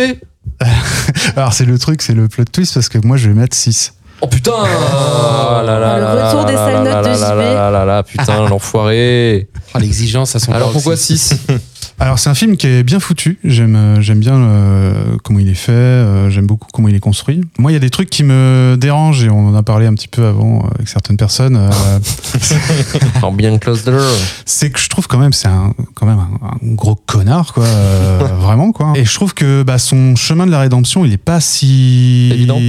Alors, 1.35 1.53
c'est 1.53 1.65
le 1.65 1.77
truc, 1.77 2.01
c'est 2.01 2.13
le 2.13 2.27
plot 2.27 2.45
twist 2.51 2.73
parce 2.73 2.89
que 2.89 2.97
moi, 2.99 3.17
je 3.17 3.27
vais 3.29 3.35
mettre 3.35 3.55
6. 3.55 3.93
Oh 4.21 4.25
putain 4.27 4.51
là 4.51 5.61
là 5.63 5.97
Le 5.97 6.03
là 6.03 6.27
retour 6.31 6.41
là 6.41 6.47
des 6.47 6.53
là 6.53 6.65
sales 6.65 6.83
là 6.83 6.93
notes 6.95 7.03
de 7.03 7.09
là 7.09 7.13
JB. 7.15 7.37
là 7.37 7.53
là 7.53 7.69
là 7.71 7.85
là, 7.85 8.03
putain, 8.03 8.47
l'enfoiré 8.49 9.47
Ah, 9.75 9.79
L'exigence 9.79 10.35
à 10.35 10.39
son 10.39 10.51
Alors 10.53 10.71
pourquoi 10.71 10.93
paroxysme. 10.93 11.37
6 11.37 11.55
Alors, 11.99 12.19
c'est 12.19 12.29
un 12.29 12.35
film 12.35 12.57
qui 12.57 12.67
est 12.67 12.83
bien 12.83 12.99
foutu. 12.99 13.39
J'aime, 13.43 13.75
euh, 13.75 14.01
j'aime 14.01 14.19
bien 14.19 14.35
euh, 14.35 14.93
comment 15.23 15.39
il 15.39 15.49
est 15.49 15.53
fait. 15.55 15.71
euh, 15.71 16.29
j'aime 16.29 16.45
beaucoup 16.45 16.67
comment 16.71 16.87
il 16.89 16.95
est 16.95 16.99
construit. 16.99 17.41
Moi, 17.57 17.71
il 17.71 17.73
y 17.73 17.77
a 17.77 17.79
des 17.79 17.89
trucs 17.89 18.09
qui 18.09 18.23
me 18.23 18.77
dérangent 18.79 19.23
et 19.23 19.29
on 19.29 19.47
en 19.49 19.55
a 19.55 19.63
parlé 19.63 19.87
un 19.87 19.93
petit 19.95 20.07
peu 20.07 20.25
avant 20.25 20.67
avec 20.75 20.87
certaines 20.89 21.17
personnes. 21.17 21.55
euh, 21.57 21.69
En 23.23 23.31
bien 23.31 23.57
close 23.57 23.83
the 23.83 23.89
door. 23.89 24.01
c'est 24.45 24.69
que 24.69 24.79
je 24.79 24.89
trouve 24.89 25.07
quand 25.07 25.17
même 25.17 25.33
c'est 25.33 25.47
un 25.47 25.73
quand 25.95 26.05
même 26.05 26.19
un, 26.19 26.47
un 26.47 26.57
gros 26.75 26.95
connard 26.95 27.53
quoi 27.53 27.65
euh, 27.65 28.19
vraiment 28.39 28.71
quoi 28.71 28.93
et 28.95 29.05
je 29.05 29.13
trouve 29.13 29.33
que 29.33 29.63
bah, 29.63 29.77
son 29.79 30.15
chemin 30.15 30.45
de 30.45 30.51
la 30.51 30.59
rédemption 30.59 31.03
il 31.05 31.11
est 31.13 31.17
pas 31.17 31.39
si 31.39 32.29
Évident. 32.33 32.59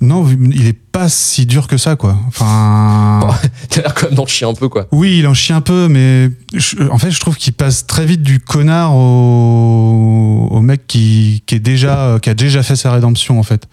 non 0.00 0.26
il 0.52 0.66
est 0.66 0.72
pas 0.92 1.08
si 1.08 1.44
dur 1.46 1.66
que 1.66 1.76
ça 1.76 1.96
quoi 1.96 2.16
enfin 2.28 3.20
T'as 3.70 3.82
l'air 3.82 3.94
quand 3.94 4.06
même 4.06 4.14
d'en 4.14 4.26
chier 4.26 4.46
un 4.46 4.54
peu 4.54 4.68
quoi. 4.68 4.86
oui 4.92 5.18
il 5.18 5.26
en 5.26 5.34
chie 5.34 5.52
un 5.52 5.60
peu 5.60 5.88
mais 5.88 6.30
je- 6.54 6.88
en 6.90 6.98
fait 6.98 7.10
je 7.10 7.20
trouve 7.20 7.36
qu'il 7.36 7.52
passe 7.52 7.86
très 7.86 8.06
vite 8.06 8.15
vite 8.16 8.22
du 8.22 8.40
connard 8.40 8.94
au, 8.94 10.48
au 10.50 10.60
mec 10.60 10.86
qui, 10.86 11.42
qui 11.46 11.54
est 11.54 11.60
déjà 11.60 12.18
qui 12.20 12.30
a 12.30 12.34
déjà 12.34 12.62
fait 12.62 12.76
sa 12.76 12.90
rédemption 12.92 13.38
en 13.38 13.42
fait. 13.42 13.68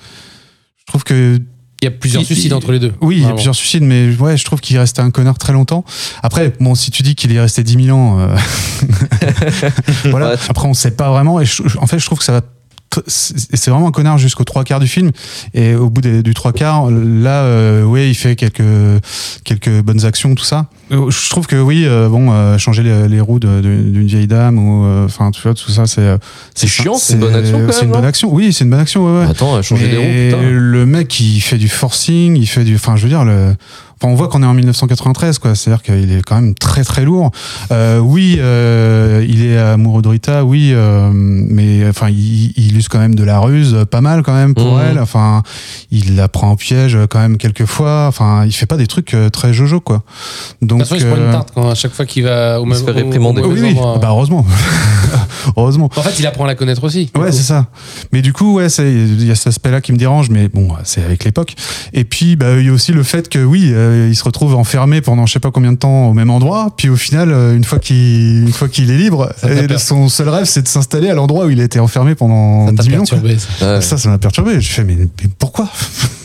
Je 0.80 0.86
trouve 0.86 1.04
que 1.04 1.40
Il 1.82 1.86
y 1.86 1.88
a 1.88 1.92
plusieurs 1.92 2.22
Il- 2.24 2.26
suicides 2.26 2.52
il- 2.52 2.54
entre 2.54 2.72
les 2.72 2.80
deux. 2.80 2.94
oui, 3.02 3.18
il 3.18 3.24
y 3.24 3.26
a 3.26 3.34
plusieurs 3.34 3.56
suicides, 3.56 3.84
mais 3.84 4.14
ouais, 4.18 4.38
je 4.38 4.46
trouve 4.46 4.60
qu'il 4.62 4.78
restait 4.78 5.02
un 5.02 5.12
connard 5.12 5.38
très 5.38 5.54
longtemps. 5.54 5.84
Après, 6.22 6.54
bon, 6.60 6.76
si 6.76 6.92
tu 6.92 7.04
dis 7.04 7.16
qu'il 7.16 7.32
est 7.36 7.40
resté 7.40 7.64
10 7.64 7.86
000 7.86 7.98
ans, 7.98 8.20
euh, 8.20 8.36
voilà. 10.10 10.32
Ouais. 10.32 10.36
Après, 10.50 10.68
on 10.68 10.74
sait 10.74 10.92
pas 10.92 11.10
vraiment. 11.10 11.40
Et 11.40 11.46
je- 11.46 11.64
en 11.80 11.88
fait, 11.88 12.00
je 12.00 12.06
trouve 12.06 12.20
que 12.20 12.26
ça 12.26 12.34
va. 12.34 12.42
C'est 13.08 13.36
c'est 13.58 13.72
vraiment 13.72 13.88
un 13.88 13.92
connard 13.92 14.20
jusqu'aux 14.20 14.44
trois 14.44 14.64
quarts 14.64 14.80
du 14.80 14.88
film. 14.88 15.12
Et 15.56 15.74
au 15.74 15.90
bout 15.90 16.02
des- 16.02 16.22
du 16.22 16.34
trois 16.36 16.54
quarts, 16.54 16.92
là, 16.92 17.42
euh, 17.44 17.84
ouais, 17.84 18.08
il 18.10 18.14
fait 18.14 18.36
quelques, 18.36 18.62
quelques 19.44 19.82
bonnes 19.82 20.06
actions, 20.06 20.36
tout 20.36 20.44
ça. 20.44 20.68
Euh, 20.94 21.10
Je 21.10 21.30
trouve 21.30 21.48
que 21.48 21.56
oui, 21.56 21.84
euh, 21.86 22.08
bon, 22.10 22.32
euh, 22.32 22.58
changer 22.58 22.84
les, 22.84 23.08
les 23.08 23.20
roues 23.22 23.40
d'une 23.40 24.06
vieille 24.06 24.28
dame 24.28 24.60
ou, 24.60 24.86
euh, 24.86 25.06
enfin, 25.06 25.32
tu 25.32 25.42
vois, 25.42 25.54
tout 25.54 25.72
ça, 25.72 25.86
c'est. 25.86 26.02
euh, 26.02 26.18
C'est 26.56 26.68
chiant, 26.68 26.96
c'est 26.96 27.14
une 27.14 27.20
bonne 27.20 27.36
action, 27.36 27.60
C'est 27.72 27.86
une 27.86 27.92
bonne 27.92 28.02
non 28.02 28.08
action. 28.08 28.34
Oui, 28.34 28.54
c'est 28.54 28.64
une 28.64 28.70
bonne 28.70 28.80
action, 28.80 29.06
ouais, 29.06 29.22
ouais. 29.26 29.30
Attends, 29.32 29.62
changer 29.62 29.88
des 29.90 29.98
roues, 29.98 30.38
putain. 30.38 30.50
Le 30.50 30.86
mec, 30.86 31.20
il 31.20 31.40
fait 31.42 31.58
du 31.58 31.68
forcing, 31.70 32.38
il 32.38 32.48
fait 32.48 32.64
du. 32.64 32.76
Enfin, 32.76 32.96
je 32.96 33.04
veux 33.04 33.10
dire, 33.10 33.26
le. 33.26 33.56
Enfin, 34.02 34.12
on 34.12 34.16
voit 34.16 34.28
qu'on 34.28 34.44
est 34.44 34.46
en 34.46 34.54
1993, 34.54 35.40
quoi. 35.40 35.56
C'est-à-dire 35.56 35.82
qu'il 35.82 36.12
est 36.12 36.22
quand 36.24 36.36
même 36.36 36.56
très 36.56 36.84
très 36.84 37.06
lourd. 37.06 37.32
Euh, 37.72 38.00
oui, 38.00 38.36
euh, 38.40 39.26
il 39.30 39.46
est 39.46 39.58
amoureux 39.58 40.02
de 40.02 40.10
Rita, 40.10 40.44
oui, 40.44 40.72
euh, 40.74 41.10
mais 41.14 41.88
enfin, 41.88 42.10
il, 42.10 42.52
il 42.58 42.76
use 42.76 42.90
quand 42.90 43.00
même 43.00 43.16
de 43.16 43.24
la 43.24 43.40
ruse, 43.40 43.78
pas 43.90 44.02
mal 44.02 44.22
quand 44.24 44.34
même 44.34 44.56
pour 44.56 44.76
Mhm. 44.78 44.84
elle. 44.90 45.00
Enfin, 45.00 45.42
il 45.90 46.18
la 46.18 46.28
prend 46.28 46.50
en 46.52 46.56
piège 46.58 46.98
quand 47.10 47.20
même 47.20 47.38
quelques 47.38 47.66
fois. 47.66 48.08
Enfin, 48.10 48.44
il 48.46 48.52
fait 48.52 48.66
pas 48.66 48.76
des 48.78 48.88
trucs 48.88 49.16
très 49.32 49.54
jojo, 49.54 49.80
quoi. 49.80 50.04
Donc, 50.62 50.83
façon, 50.90 50.96
il 50.96 51.02
se 51.02 51.06
prend 51.08 51.16
une 51.18 51.24
euh, 51.24 51.32
tarte 51.32 51.50
quand, 51.54 51.70
à 51.70 51.76
chaque 51.76 51.94
fois 51.94 52.06
qu'il 52.06 52.24
va 52.24 52.60
au 52.60 52.66
Il 52.66 52.70
même 52.70 52.78
se 52.78 52.84
fait 52.84 52.90
au- 52.92 52.94
au 52.94 52.98
réprimander. 52.98 53.42
mauvais 53.42 53.54
oui, 53.62 53.68
oui. 53.72 53.78
endroit. 53.78 53.98
Bah 54.00 54.08
heureusement, 54.12 54.46
heureusement. 55.58 55.90
En 55.96 56.02
fait, 56.02 56.20
il 56.20 56.28
apprend 56.28 56.44
à 56.46 56.48
la 56.48 56.56
connaître 56.56 56.84
aussi. 56.84 57.12
Ouais, 57.18 57.32
c'est 57.32 57.44
ça. 57.44 57.68
Mais 58.12 58.22
du 58.22 58.34
coup, 58.34 58.54
ouais, 58.56 58.70
c'est- 58.70 58.92
il 58.92 59.26
y 59.26 59.32
a 59.32 59.36
cet 59.36 59.48
aspect-là 59.48 59.82
qui 59.82 59.92
me 59.92 59.98
dérange, 59.98 60.30
mais 60.30 60.48
bon, 60.48 60.70
c'est 60.84 61.04
avec 61.04 61.24
l'époque. 61.24 61.56
Et 61.94 62.04
puis, 62.04 62.36
bah, 62.36 62.60
il 62.60 62.66
y 62.66 62.70
a 62.70 62.72
aussi 62.74 62.92
le 62.92 63.04
fait 63.04 63.30
que 63.30 63.40
oui, 63.44 63.70
euh, 63.74 64.08
il 64.10 64.16
se 64.16 64.24
retrouve 64.24 64.56
enfermé 64.56 65.02
pendant 65.02 65.26
je 65.26 65.34
sais 65.34 65.40
pas 65.40 65.52
combien 65.52 65.72
de 65.72 65.78
temps 65.78 66.08
au 66.08 66.14
même 66.14 66.30
endroit. 66.30 66.74
Puis 66.78 66.90
au 66.90 66.96
final, 66.96 67.32
euh, 67.32 67.56
une 67.56 67.64
fois 67.64 67.80
qu'il, 67.80 68.44
une 68.44 68.54
fois 68.54 68.68
qu'il 68.70 68.90
est 68.92 68.98
libre, 68.98 69.32
et 69.44 69.68
per- 69.68 69.78
son 69.78 70.10
seul 70.10 70.30
rêve, 70.30 70.46
c'est 70.46 70.62
de 70.62 70.68
s'installer 70.68 71.10
à 71.10 71.14
l'endroit 71.14 71.46
où 71.46 71.50
il 71.50 71.60
a 71.62 71.64
été 71.64 71.80
enfermé 71.80 72.16
pendant 72.16 72.68
Ça 72.68 72.74
t'a 72.74 72.84
10 72.84 72.90
millions. 72.90 73.06
ça. 73.06 73.16
Ouais. 73.18 73.82
Ça, 73.82 73.98
ça 73.98 74.10
m'a 74.10 74.18
perturbé. 74.18 74.60
Je 74.62 74.70
fais, 74.72 74.84
mais, 74.84 74.96
mais 74.98 75.30
pourquoi? 75.40 75.70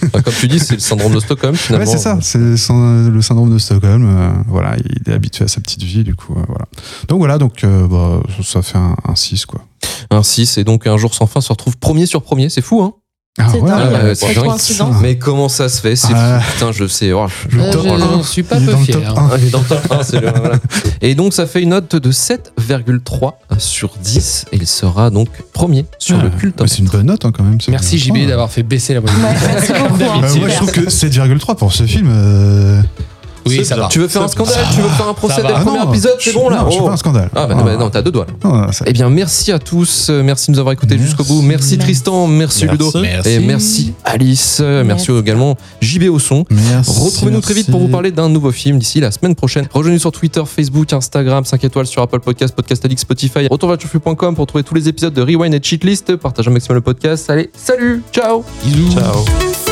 Enfin, 0.09 0.23
Comme 0.25 0.35
tu 0.35 0.49
dis, 0.49 0.59
c'est 0.59 0.75
le 0.75 0.81
syndrome 0.81 1.15
de 1.15 1.21
Stockholm 1.21 1.53
Ouais, 1.53 1.59
finalement. 1.59 1.91
c'est 1.91 1.99
ça. 1.99 2.19
C'est 2.23 2.39
le 2.39 2.57
syndrome 2.57 3.53
de 3.53 3.59
Stockholm. 3.59 4.05
euh, 4.09 4.31
voilà, 4.49 4.77
il 4.79 5.11
est 5.11 5.15
habitué 5.15 5.45
à 5.45 5.49
sa 5.49 5.61
petite 5.61 5.83
vie, 5.83 6.05
du 6.05 6.15
coup. 6.15 6.35
euh, 6.37 6.43
voilà. 6.49 6.67
Donc 7.09 7.19
voilà, 7.19 7.39
donc 7.39 7.65
euh, 7.65 7.87
bah, 7.89 8.21
ça 8.43 8.63
fait 8.63 8.79
un, 8.79 8.97
un 9.05 9.15
6, 9.15 9.47
quoi. 9.47 9.61
Un 10.11 10.23
6 10.23 10.59
et 10.59 10.65
donc 10.65 10.87
un 10.87 10.97
jour 10.97 11.15
sans 11.15 11.27
fin 11.27 11.41
se 11.41 11.49
retrouve 11.51 11.77
premier 11.77 12.07
sur 12.07 12.23
premier, 12.23 12.49
c'est 12.49 12.63
fou 12.63 12.83
hein 12.83 12.95
Ah, 13.41 13.47
C'est 13.53 13.61
ouais, 13.61 13.69
dingue. 13.71 13.93
ouais, 13.93 14.11
ouais, 14.27 14.35
coïncidence. 14.35 14.97
Mais 15.01 15.17
comment 15.17 15.49
ça 15.49 15.69
se 15.69 15.81
fait? 15.81 15.95
C'est 15.97 16.13
Ah. 16.15 16.41
Putain, 16.55 16.73
je 16.73 16.87
sais. 16.87 17.13
oh, 17.13 17.27
je- 17.49 17.59
Euh, 17.59 17.73
je 17.73 17.89
un. 17.89 18.17
ne 18.19 18.23
suis 18.23 18.43
pas 18.43 18.57
peu 18.57 18.75
fier. 18.77 18.97
hein. 19.17 19.31
un. 19.33 19.39
Il 19.39 19.47
est 19.47 19.51
dans 19.51 19.61
le 19.61 19.65
top 19.65 19.87
1, 19.93 20.03
c'est 20.03 20.21
le- 20.21 20.31
voilà. 20.31 20.57
Et 21.01 21.15
donc 21.15 21.33
ça 21.33 21.47
fait 21.47 21.63
une 21.63 21.69
note 21.71 21.95
de 21.97 22.11
7,3 22.11 23.39
sur 23.59 23.91
10 24.03 24.47
et 24.53 24.57
il 24.57 24.67
sera 24.67 25.11
donc 25.11 25.29
premier 25.53 25.87
sur 25.99 26.19
Ah, 26.19 26.25
le 26.25 26.31
culte. 26.31 26.59
bah, 26.59 26.65
c'est 26.67 26.79
une 26.79 26.89
bonne 26.89 27.07
note 27.07 27.25
hein, 27.25 27.33
quand 27.37 27.45
même. 27.45 27.59
Merci. 27.69 27.99
JB 27.99 28.27
d'avoir 28.27 28.51
fait 28.51 28.63
baisser 28.65 28.95
la 28.95 29.01
moyenne. 29.03 29.21
Hein. 29.25 29.87
Bah, 29.99 30.07
moi, 30.21 30.49
je 30.49 30.55
trouve 30.57 30.73
que 30.73 30.91
7,3 30.91 31.55
pour 31.57 31.73
ce 31.73 31.85
film. 31.85 32.09
euh, 32.11 32.81
Oui, 33.49 33.65
ça 33.65 33.77
va. 33.77 33.89
Tu 33.89 33.99
veux 33.99 34.09
faire 34.09 34.23
un 34.23 34.29
scandale 34.29 34.55
Tu 34.75 34.81
veux 34.81 34.89
faire 34.89 35.09
un 35.09 35.15
procès 35.15 35.43
dès 35.43 35.49
le 35.49 35.55
premier 35.55 35.79
ah 35.81 35.85
non, 35.85 35.91
épisode 35.93 36.17
C'est 36.21 36.31
je- 36.31 36.35
bon 36.39 36.49
là 36.49 36.63
Non, 36.63 36.71
je 36.71 36.79
Oh. 36.79 36.87
pas 36.87 36.93
un 36.93 36.97
scandale. 36.97 37.31
Ah 37.35 37.47
bah 37.47 37.77
non, 37.79 37.91
t'as 37.91 38.03
deux 38.03 38.11
doigts 38.13 38.27
là. 38.43 38.71
Eh 38.87 38.93
bien, 38.93 39.09
merci 39.11 39.53
à 39.53 39.59
tous. 39.59 40.11
Merci 40.11 40.47
de 40.51 40.53
nous 40.53 40.59
avoir 40.61 40.73
écoutés 40.73 40.99
jusqu'au 40.99 41.25
bout. 41.25 41.43
Merci. 41.43 41.79
Tristan, 41.79 42.27
merci. 42.27 42.67
Ludo. 42.67 42.91
Merci. 43.01 43.31
Et 43.31 43.39
merci 43.41 43.93
Alice. 44.05 44.61
Merci, 44.61 45.11
également 45.13 45.57
JB 45.81 46.05
au 46.11 46.19
son. 46.19 46.45
Merci, 46.51 46.91
Retrouvez-nous 47.01 47.41
très 47.41 47.55
vite 47.55 47.71
pour 47.71 47.81
vous 47.81 47.89
parler 47.89 48.11
d'un 48.11 48.29
nouveau 48.29 48.51
film 48.53 48.79
d'ici 48.79 49.01
la 49.01 49.11
semaine 49.11 49.35
prochaine. 49.35 49.67
Rejoignez-nous 49.73 50.01
sur 50.01 50.13
Twitter, 50.13 50.43
Facebook, 50.47 50.93
Instagram, 50.93 51.45
5 51.45 51.65
étoiles 51.65 51.87
sur 51.87 52.03
Apple 52.03 52.21
Podcast, 52.21 52.55
Podcast 52.55 52.85
Addict, 52.85 53.01
Spotify. 53.01 53.47
Retourvalturfu.com 53.51 54.35
pour 54.35 54.47
trouver 54.47 54.65
tous 54.65 54.75
les 54.75 54.89
épisodes 54.89 55.15
de 55.15 55.23
Rewind 55.23 55.55
et 55.55 55.61
Cheatlist. 55.63 56.17
Partagez 56.17 56.49
un 56.49 56.53
maximum 56.53 56.77
le 56.77 56.81
podcast. 56.83 57.29
Allez, 57.31 57.51
salut, 57.57 58.03
ciao 58.13 58.45
Bisous. 58.65 58.93
Ciao. 58.93 59.68